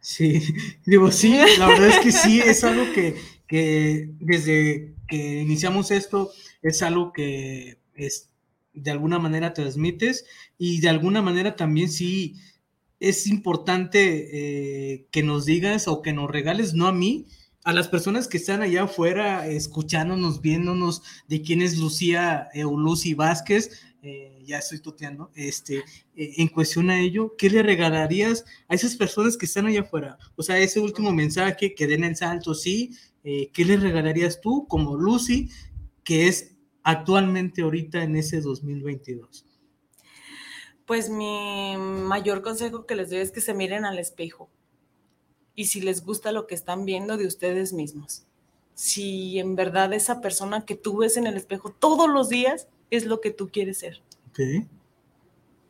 Sí, 0.00 0.42
digo, 0.86 1.10
sí, 1.10 1.38
la 1.58 1.68
verdad 1.68 1.88
es 1.88 2.00
que 2.00 2.12
sí, 2.12 2.40
es 2.40 2.62
algo 2.64 2.92
que, 2.92 3.16
que 3.46 4.10
desde 4.20 4.94
que 5.08 5.40
iniciamos 5.40 5.90
esto, 5.90 6.30
es 6.60 6.82
algo 6.82 7.12
que 7.12 7.78
es, 7.94 8.28
de 8.74 8.90
alguna 8.90 9.18
manera 9.18 9.52
transmites 9.52 10.24
y 10.58 10.80
de 10.80 10.88
alguna 10.88 11.22
manera 11.22 11.56
también 11.56 11.90
sí 11.90 12.36
es 13.02 13.26
importante 13.26 14.28
eh, 14.92 15.06
que 15.10 15.24
nos 15.24 15.44
digas 15.44 15.88
o 15.88 16.02
que 16.02 16.12
nos 16.12 16.30
regales, 16.30 16.72
no 16.72 16.86
a 16.86 16.92
mí, 16.92 17.26
a 17.64 17.72
las 17.72 17.88
personas 17.88 18.28
que 18.28 18.36
están 18.36 18.62
allá 18.62 18.84
afuera 18.84 19.48
escuchándonos, 19.48 20.40
viéndonos 20.40 21.02
de 21.26 21.42
quién 21.42 21.62
es 21.62 21.78
Lucía 21.78 22.48
Eulusi 22.54 23.14
Vázquez, 23.14 23.82
eh, 24.02 24.40
ya 24.44 24.58
estoy 24.58 24.78
tuteando, 24.78 25.32
este, 25.34 25.78
eh, 26.14 26.34
en 26.36 26.46
cuestión 26.46 26.90
a 26.90 27.00
ello, 27.00 27.34
¿qué 27.36 27.50
le 27.50 27.64
regalarías 27.64 28.44
a 28.68 28.74
esas 28.76 28.94
personas 28.94 29.36
que 29.36 29.46
están 29.46 29.66
allá 29.66 29.80
afuera? 29.80 30.16
O 30.36 30.44
sea, 30.44 30.58
ese 30.58 30.78
último 30.78 31.12
mensaje, 31.12 31.74
que 31.74 31.86
den 31.88 32.04
el 32.04 32.14
salto, 32.14 32.54
sí, 32.54 32.96
¿qué 33.24 33.64
le 33.64 33.76
regalarías 33.76 34.40
tú 34.40 34.66
como 34.68 34.96
Lucy, 34.96 35.48
que 36.04 36.28
es 36.28 36.51
actualmente 36.82 37.62
ahorita 37.62 38.02
en 38.02 38.16
ese 38.16 38.40
2022? 38.40 39.46
Pues 40.86 41.10
mi 41.10 41.76
mayor 41.76 42.42
consejo 42.42 42.86
que 42.86 42.96
les 42.96 43.10
doy 43.10 43.20
es 43.20 43.30
que 43.30 43.40
se 43.40 43.54
miren 43.54 43.84
al 43.84 43.98
espejo 43.98 44.48
y 45.54 45.66
si 45.66 45.80
les 45.80 46.04
gusta 46.04 46.32
lo 46.32 46.46
que 46.46 46.54
están 46.54 46.84
viendo 46.84 47.16
de 47.16 47.26
ustedes 47.26 47.72
mismos. 47.72 48.24
Si 48.74 49.38
en 49.38 49.54
verdad 49.54 49.92
esa 49.92 50.20
persona 50.20 50.64
que 50.64 50.74
tú 50.74 50.98
ves 50.98 51.16
en 51.16 51.26
el 51.26 51.36
espejo 51.36 51.70
todos 51.70 52.08
los 52.08 52.28
días 52.28 52.68
es 52.90 53.06
lo 53.06 53.20
que 53.20 53.30
tú 53.30 53.50
quieres 53.50 53.78
ser. 53.78 54.02
Okay. 54.30 54.66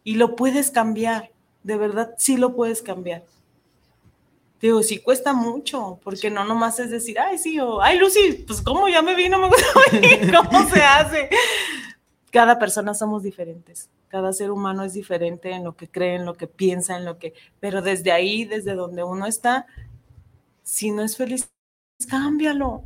Y 0.04 0.14
lo 0.14 0.36
puedes 0.36 0.70
cambiar, 0.70 1.32
de 1.62 1.76
verdad 1.76 2.14
sí 2.16 2.36
lo 2.36 2.54
puedes 2.54 2.82
cambiar. 2.82 3.24
Digo, 4.62 4.80
sí 4.84 4.98
cuesta 4.98 5.32
mucho, 5.32 5.98
porque 6.04 6.30
no 6.30 6.44
nomás 6.44 6.78
es 6.78 6.92
decir, 6.92 7.18
ay, 7.18 7.36
sí, 7.36 7.58
o, 7.58 7.82
ay, 7.82 7.98
Lucy, 7.98 8.44
pues 8.46 8.62
cómo 8.62 8.88
ya 8.88 9.02
me 9.02 9.16
vi, 9.16 9.28
no 9.28 9.38
me 9.40 9.48
gusta 9.48 9.66
cómo 10.48 10.70
se 10.70 10.80
hace. 10.80 11.28
Cada 12.30 12.60
persona 12.60 12.94
somos 12.94 13.24
diferentes, 13.24 13.90
cada 14.06 14.32
ser 14.32 14.52
humano 14.52 14.84
es 14.84 14.92
diferente 14.92 15.50
en 15.50 15.64
lo 15.64 15.74
que 15.74 15.88
cree, 15.88 16.14
en 16.14 16.24
lo 16.24 16.34
que 16.34 16.46
piensa, 16.46 16.96
en 16.96 17.04
lo 17.04 17.18
que, 17.18 17.34
pero 17.58 17.82
desde 17.82 18.12
ahí, 18.12 18.44
desde 18.44 18.74
donde 18.74 19.02
uno 19.02 19.26
está, 19.26 19.66
si 20.62 20.92
no 20.92 21.02
es 21.02 21.16
feliz, 21.16 21.50
cámbialo. 22.08 22.84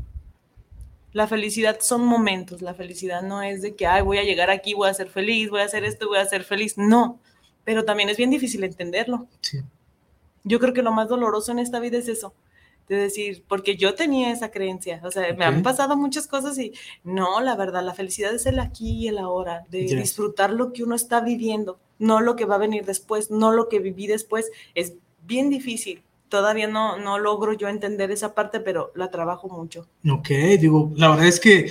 La 1.13 1.27
felicidad 1.27 1.81
son 1.81 2.07
momentos, 2.07 2.63
la 2.63 2.73
felicidad 2.73 3.21
no 3.21 3.43
es 3.43 3.61
de 3.61 3.77
que, 3.77 3.87
ay, 3.87 4.01
voy 4.01 4.17
a 4.17 4.25
llegar 4.25 4.49
aquí, 4.49 4.73
voy 4.73 4.89
a 4.89 4.95
ser 4.95 5.11
feliz, 5.11 5.51
voy 5.51 5.61
a 5.61 5.65
hacer 5.65 5.85
esto, 5.85 6.09
voy 6.09 6.19
a 6.19 6.25
ser 6.25 6.43
feliz, 6.43 6.79
no, 6.79 7.21
pero 7.65 7.85
también 7.85 8.09
es 8.09 8.17
bien 8.17 8.31
difícil 8.31 8.65
entenderlo. 8.65 9.27
Sí. 9.43 9.61
Yo 10.47 10.61
creo 10.61 10.73
que 10.73 10.83
lo 10.83 10.93
más 10.93 11.09
doloroso 11.09 11.53
en 11.53 11.59
esta 11.59 11.81
vida 11.81 11.99
es 11.99 12.09
eso, 12.09 12.33
de 12.89 12.97
decir, 12.97 13.45
porque 13.49 13.77
yo 13.77 13.95
tenía 13.95 14.33
esa 14.33 14.51
creencia, 14.53 15.01
o 15.05 15.11
sea, 15.11 15.35
me 15.35 15.45
han 15.45 15.63
pasado 15.63 15.97
muchas 15.97 16.29
cosas 16.29 16.57
y 16.59 16.73
no, 17.03 17.41
la 17.41 17.57
verdad, 17.57 17.83
la 17.83 17.95
felicidad 17.95 18.33
es 18.33 18.47
el 18.47 18.61
aquí 18.61 18.93
y 18.93 19.09
el 19.09 19.19
ahora, 19.19 19.65
de 19.71 19.81
disfrutar 19.81 20.53
lo 20.53 20.73
que 20.73 20.85
uno 20.85 20.95
está 20.95 21.21
viviendo, 21.21 21.81
no 21.99 22.21
lo 22.21 22.37
que 22.37 22.45
va 22.45 22.55
a 22.55 22.59
venir 22.59 22.85
después, 22.85 23.31
no 23.31 23.51
lo 23.51 23.69
que 23.69 23.81
viví 23.81 24.07
después, 24.07 24.51
es 24.75 24.95
bien 25.27 25.51
difícil. 25.51 26.03
Todavía 26.29 26.67
no, 26.67 26.99
no 26.99 27.19
logro 27.19 27.53
yo 27.53 27.69
entender 27.69 28.11
esa 28.11 28.35
parte, 28.35 28.59
pero 28.59 28.91
la 28.95 29.11
trabajo 29.11 29.49
mucho. 29.49 29.87
Ok, 30.11 30.29
digo, 30.59 30.91
la 30.97 31.11
verdad 31.11 31.27
es 31.27 31.39
que 31.39 31.71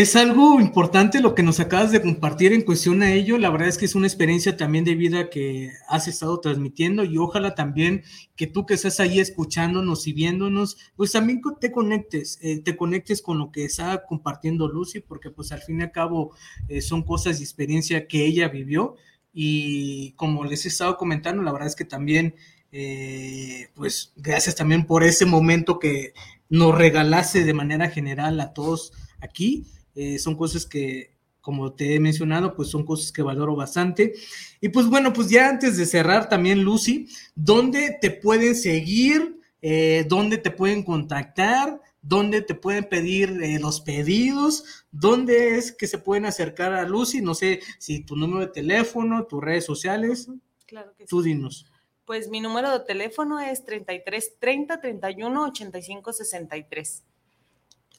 es 0.00 0.16
algo 0.16 0.60
importante 0.60 1.20
lo 1.20 1.36
que 1.36 1.44
nos 1.44 1.60
acabas 1.60 1.92
de 1.92 2.02
compartir 2.02 2.52
en 2.52 2.62
cuestión 2.62 3.00
a 3.02 3.12
ello. 3.12 3.38
La 3.38 3.48
verdad 3.48 3.68
es 3.68 3.78
que 3.78 3.84
es 3.84 3.94
una 3.94 4.08
experiencia 4.08 4.56
también 4.56 4.84
de 4.84 4.96
vida 4.96 5.30
que 5.30 5.70
has 5.86 6.08
estado 6.08 6.40
transmitiendo 6.40 7.04
y 7.04 7.16
ojalá 7.16 7.54
también 7.54 8.02
que 8.34 8.48
tú 8.48 8.66
que 8.66 8.74
estás 8.74 8.98
ahí 8.98 9.20
escuchándonos 9.20 10.08
y 10.08 10.12
viéndonos, 10.12 10.78
pues 10.96 11.12
también 11.12 11.40
te 11.60 11.70
conectes, 11.70 12.40
eh, 12.42 12.60
te 12.60 12.76
conectes 12.76 13.22
con 13.22 13.38
lo 13.38 13.52
que 13.52 13.66
está 13.66 14.04
compartiendo 14.04 14.66
Lucy, 14.66 14.98
porque 14.98 15.30
pues 15.30 15.52
al 15.52 15.62
fin 15.62 15.78
y 15.78 15.84
al 15.84 15.92
cabo 15.92 16.34
eh, 16.66 16.82
son 16.82 17.04
cosas 17.04 17.38
y 17.38 17.44
experiencia 17.44 18.08
que 18.08 18.26
ella 18.26 18.48
vivió 18.48 18.96
y 19.32 20.10
como 20.14 20.42
les 20.42 20.64
he 20.64 20.68
estado 20.70 20.96
comentando, 20.96 21.40
la 21.44 21.52
verdad 21.52 21.68
es 21.68 21.76
que 21.76 21.84
también, 21.84 22.34
eh, 22.72 23.68
pues 23.76 24.12
gracias 24.16 24.56
también 24.56 24.86
por 24.86 25.04
ese 25.04 25.24
momento 25.24 25.78
que 25.78 26.14
nos 26.48 26.76
regalaste 26.76 27.44
de 27.44 27.54
manera 27.54 27.90
general 27.90 28.40
a 28.40 28.52
todos 28.52 28.92
aquí 29.20 29.64
eh, 29.94 30.18
son 30.18 30.36
cosas 30.36 30.66
que, 30.66 31.12
como 31.40 31.72
te 31.72 31.94
he 31.94 32.00
mencionado, 32.00 32.54
pues 32.54 32.68
son 32.68 32.84
cosas 32.84 33.12
que 33.12 33.22
valoro 33.22 33.54
bastante. 33.54 34.14
Y 34.60 34.68
pues 34.70 34.86
bueno, 34.86 35.12
pues 35.12 35.28
ya 35.28 35.48
antes 35.48 35.76
de 35.76 35.86
cerrar 35.86 36.28
también, 36.28 36.62
Lucy, 36.62 37.06
¿dónde 37.34 37.98
te 38.00 38.10
pueden 38.10 38.54
seguir? 38.54 39.34
eh, 39.66 40.04
dónde 40.06 40.36
te 40.36 40.50
pueden 40.50 40.82
contactar, 40.82 41.80
dónde 42.02 42.42
te 42.42 42.54
pueden 42.54 42.84
pedir 42.84 43.30
eh, 43.42 43.58
los 43.58 43.80
pedidos, 43.80 44.84
dónde 44.90 45.56
es 45.56 45.72
que 45.72 45.86
se 45.86 45.96
pueden 45.96 46.26
acercar 46.26 46.74
a 46.74 46.86
Lucy, 46.86 47.22
no 47.22 47.34
sé 47.34 47.60
si 47.78 48.00
tu 48.04 48.14
número 48.14 48.40
de 48.40 48.52
teléfono, 48.52 49.24
tus 49.24 49.42
redes 49.42 49.64
sociales. 49.64 50.28
Claro 50.66 50.92
que 50.94 51.06
Tú 51.06 51.22
sí. 51.22 51.30
dinos. 51.30 51.64
Pues 52.04 52.28
mi 52.28 52.42
número 52.42 52.70
de 52.72 52.80
teléfono 52.80 53.40
es 53.40 53.64
33 53.64 54.38
30 54.38 54.82
31 54.82 55.44
85 55.46 56.12
63. 56.12 57.02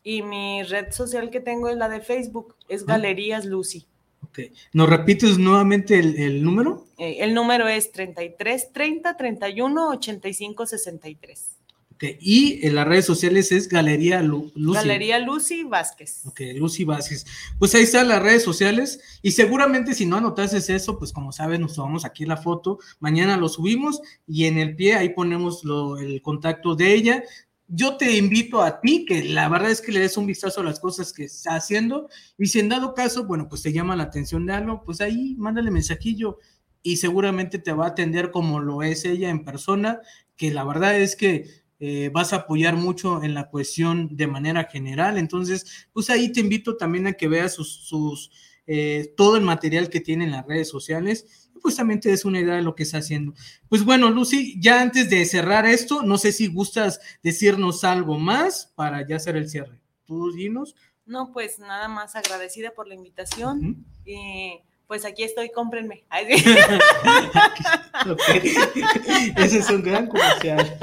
Y 0.08 0.22
mi 0.22 0.62
red 0.64 0.92
social 0.94 1.32
que 1.32 1.40
tengo 1.40 1.68
es 1.68 1.76
la 1.78 1.90
de 1.90 2.00
Facebook, 2.00 2.56
es 2.70 2.86
Galerías 2.86 3.44
Lucy. 3.44 3.88
Ok. 4.22 4.40
¿Nos 4.72 4.88
repites 4.88 5.40
nuevamente 5.40 5.98
el, 5.98 6.16
el 6.18 6.44
número? 6.44 6.86
Eh, 7.00 7.18
el 7.22 7.34
número 7.34 7.68
es 7.68 7.92
33 7.92 8.72
30 8.72 9.18
31 9.18 9.90
85 9.90 10.66
63. 10.68 11.52
Ok. 11.96 12.04
Y 12.20 12.60
en 12.68 12.76
las 12.76 12.88
redes 12.88 13.06
sociales 13.06 13.52
es 13.52 13.68
Galería 13.68 14.22
Lu- 14.22 14.52
Lucy. 14.54 14.76
Galería 14.78 15.18
Lucy 15.18 15.64
Vázquez. 15.64 16.22
Ok, 16.28 16.40
Lucy 16.56 16.84
Vázquez. 16.84 17.26
Pues 17.58 17.74
ahí 17.74 17.82
están 17.84 18.08
las 18.08 18.22
redes 18.22 18.44
sociales 18.44 19.00
y 19.24 19.32
seguramente 19.32 19.96
si 19.96 20.06
no 20.06 20.18
anotases 20.18 20.70
eso, 20.70 21.00
pues 21.00 21.12
como 21.14 21.32
sabes, 21.32 21.60
nos 21.60 21.74
tomamos 21.74 22.06
aquí 22.06 22.26
la 22.26 22.38
foto, 22.38 22.78
mañana 23.00 23.38
lo 23.38 23.50
subimos 23.50 24.02
y 24.28 24.46
en 24.46 24.60
el 24.60 24.76
pie 24.76 24.96
ahí 24.96 25.10
ponemos 25.10 25.64
lo- 25.64 25.98
el 25.98 26.22
contacto 26.22 26.76
de 26.76 26.94
ella. 26.94 27.24
Yo 27.68 27.98
te 27.98 28.16
invito 28.16 28.62
a 28.62 28.80
ti, 28.80 29.06
que 29.06 29.24
la 29.24 29.50
verdad 29.50 29.72
es 29.72 29.82
que 29.82 29.92
le 29.92 30.00
des 30.00 30.18
un 30.18 30.28
vistazo 30.28 30.62
a 30.62 30.64
las 30.64 30.80
cosas 30.80 31.12
que 31.12 31.24
está 31.24 31.56
haciendo 31.56 32.08
y 32.38 32.46
si 32.48 32.60
en 32.60 32.70
dado 32.70 32.94
caso, 32.94 33.26
bueno, 33.26 33.50
pues 33.50 33.64
te 33.64 33.74
llama 33.74 33.96
la 33.96 34.04
atención 34.04 34.46
de 34.46 34.54
algo, 34.54 34.84
pues 34.84 35.02
ahí 35.02 35.36
mándale 35.38 35.72
mensajillo 35.72 36.38
y 36.84 36.98
seguramente 36.98 37.58
te 37.58 37.74
va 37.74 37.86
a 37.86 37.90
atender 37.90 38.30
como 38.30 38.60
lo 38.60 38.84
es 38.84 39.04
ella 39.06 39.30
en 39.32 39.44
persona, 39.44 40.00
que 40.38 40.52
la 40.52 40.64
verdad 40.64 41.00
es 41.00 41.16
que 41.16 41.46
eh, 41.80 42.10
vas 42.14 42.34
a 42.34 42.38
apoyar 42.38 42.76
mucho 42.76 43.24
en 43.24 43.34
la 43.34 43.50
cuestión 43.50 44.16
de 44.16 44.28
manera 44.28 44.66
general. 44.66 45.18
Entonces, 45.18 45.88
pues 45.92 46.12
ahí 46.12 46.32
te 46.32 46.42
invito 46.42 46.78
también 46.78 47.08
a 47.08 47.14
que 47.14 47.28
veas 47.28 47.54
sus, 47.56 48.30
eh, 48.68 49.12
todo 49.18 49.38
el 49.38 49.44
material 49.44 49.90
que 49.90 50.02
tiene 50.02 50.26
en 50.26 50.32
las 50.32 50.46
redes 50.46 50.70
sociales. 50.70 51.45
Y 51.56 51.60
Pues 51.60 51.76
también 51.76 52.00
te 52.00 52.10
des 52.10 52.26
una 52.26 52.40
idea 52.40 52.56
de 52.56 52.62
lo 52.62 52.76
que 52.76 52.84
está 52.84 53.00
haciendo. 53.00 53.34
Pues 53.70 53.84
bueno, 53.84 54.10
Lucy, 54.10 54.56
ya 54.60 54.82
antes 54.82 55.10
de 55.10 55.26
cerrar 55.26 55.66
esto, 55.66 56.04
no 56.04 56.18
sé 56.18 56.32
si 56.32 56.48
gustas 56.48 57.00
decirnos 57.24 57.84
algo 57.84 58.20
más 58.20 58.72
para 58.76 59.06
ya 59.08 59.16
hacer 59.16 59.36
el 59.36 59.50
cierre. 59.50 59.80
Tú 60.06 60.32
dinos. 60.32 60.76
No, 61.06 61.32
pues 61.32 61.60
nada 61.60 61.88
más 61.88 62.16
agradecida 62.16 62.72
por 62.72 62.88
la 62.88 62.96
invitación. 62.96 63.86
Y 64.06 64.60
pues 64.88 65.06
aquí 65.06 65.24
estoy, 65.24 65.52
cómprenme. 65.52 66.04
Ese 69.38 69.60
es 69.60 69.70
un 69.70 69.84
gran 69.84 70.08
comercial. 70.08 70.78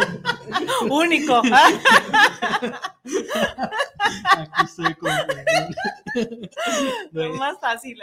Único. 0.88 1.42
Aquí 4.24 4.64
estoy. 4.64 4.96
Bueno, 7.12 7.34
Más 7.34 7.58
fácil. 7.60 7.98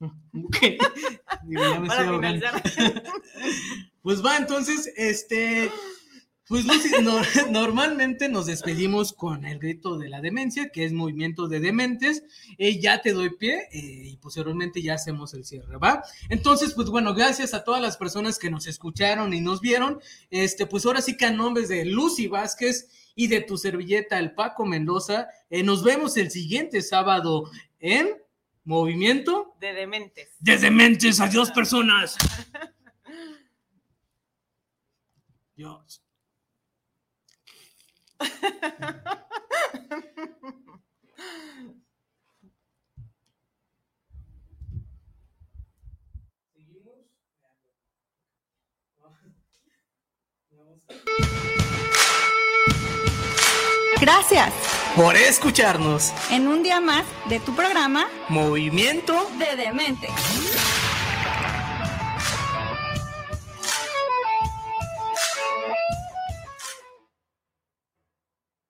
ok. 0.00 0.56
Digo, 1.44 1.62
ya 1.62 1.80
me 1.80 1.88
estoy 1.88 1.88
Para 1.88 2.08
ahogando. 2.10 2.46
finalizar. 2.46 3.02
Pues 4.02 4.24
va, 4.24 4.36
entonces, 4.36 4.92
este, 4.96 5.68
pues 6.46 6.64
Lucy, 6.64 6.90
no- 7.02 7.18
normalmente 7.50 8.28
nos 8.28 8.46
despedimos 8.46 9.12
con 9.12 9.44
el 9.44 9.58
grito 9.58 9.98
de 9.98 10.08
la 10.08 10.20
demencia, 10.20 10.68
que 10.68 10.84
es 10.84 10.92
movimiento 10.92 11.48
de 11.48 11.58
dementes. 11.58 12.22
Eh, 12.56 12.78
ya 12.80 13.02
te 13.02 13.12
doy 13.12 13.30
pie 13.36 13.66
eh, 13.72 14.02
y 14.12 14.16
posteriormente 14.18 14.80
ya 14.80 14.94
hacemos 14.94 15.34
el 15.34 15.44
cierre, 15.44 15.76
¿va? 15.78 16.04
Entonces, 16.28 16.72
pues 16.74 16.88
bueno, 16.88 17.14
gracias 17.14 17.52
a 17.52 17.64
todas 17.64 17.82
las 17.82 17.96
personas 17.96 18.38
que 18.38 18.48
nos 18.48 18.68
escucharon 18.68 19.34
y 19.34 19.40
nos 19.40 19.60
vieron. 19.60 19.98
Este, 20.30 20.66
pues 20.66 20.86
ahora 20.86 21.02
sí 21.02 21.16
que 21.16 21.26
a 21.26 21.32
nombres 21.32 21.68
de 21.68 21.84
Lucy 21.84 22.28
Vázquez 22.28 22.88
y 23.16 23.26
de 23.26 23.40
tu 23.40 23.58
servilleta, 23.58 24.20
el 24.20 24.34
Paco 24.34 24.64
Mendoza, 24.66 25.26
eh, 25.50 25.64
nos 25.64 25.82
vemos 25.82 26.16
el 26.16 26.30
siguiente 26.30 26.80
sábado 26.80 27.50
en 27.80 28.10
Movimiento 28.66 29.54
De 29.60 29.72
dementes. 29.72 30.28
de 30.40 30.58
Dementes. 30.58 31.20
Adiós, 31.20 31.52
personas. 31.52 32.16
Dios. 35.54 36.02
Gracias. 54.00 54.75
Por 54.96 55.14
escucharnos. 55.14 56.10
En 56.30 56.48
un 56.48 56.62
día 56.62 56.80
más 56.80 57.04
de 57.28 57.38
tu 57.38 57.54
programa 57.54 58.08
Movimiento 58.30 59.28
de 59.38 59.54
Demente. 59.54 60.08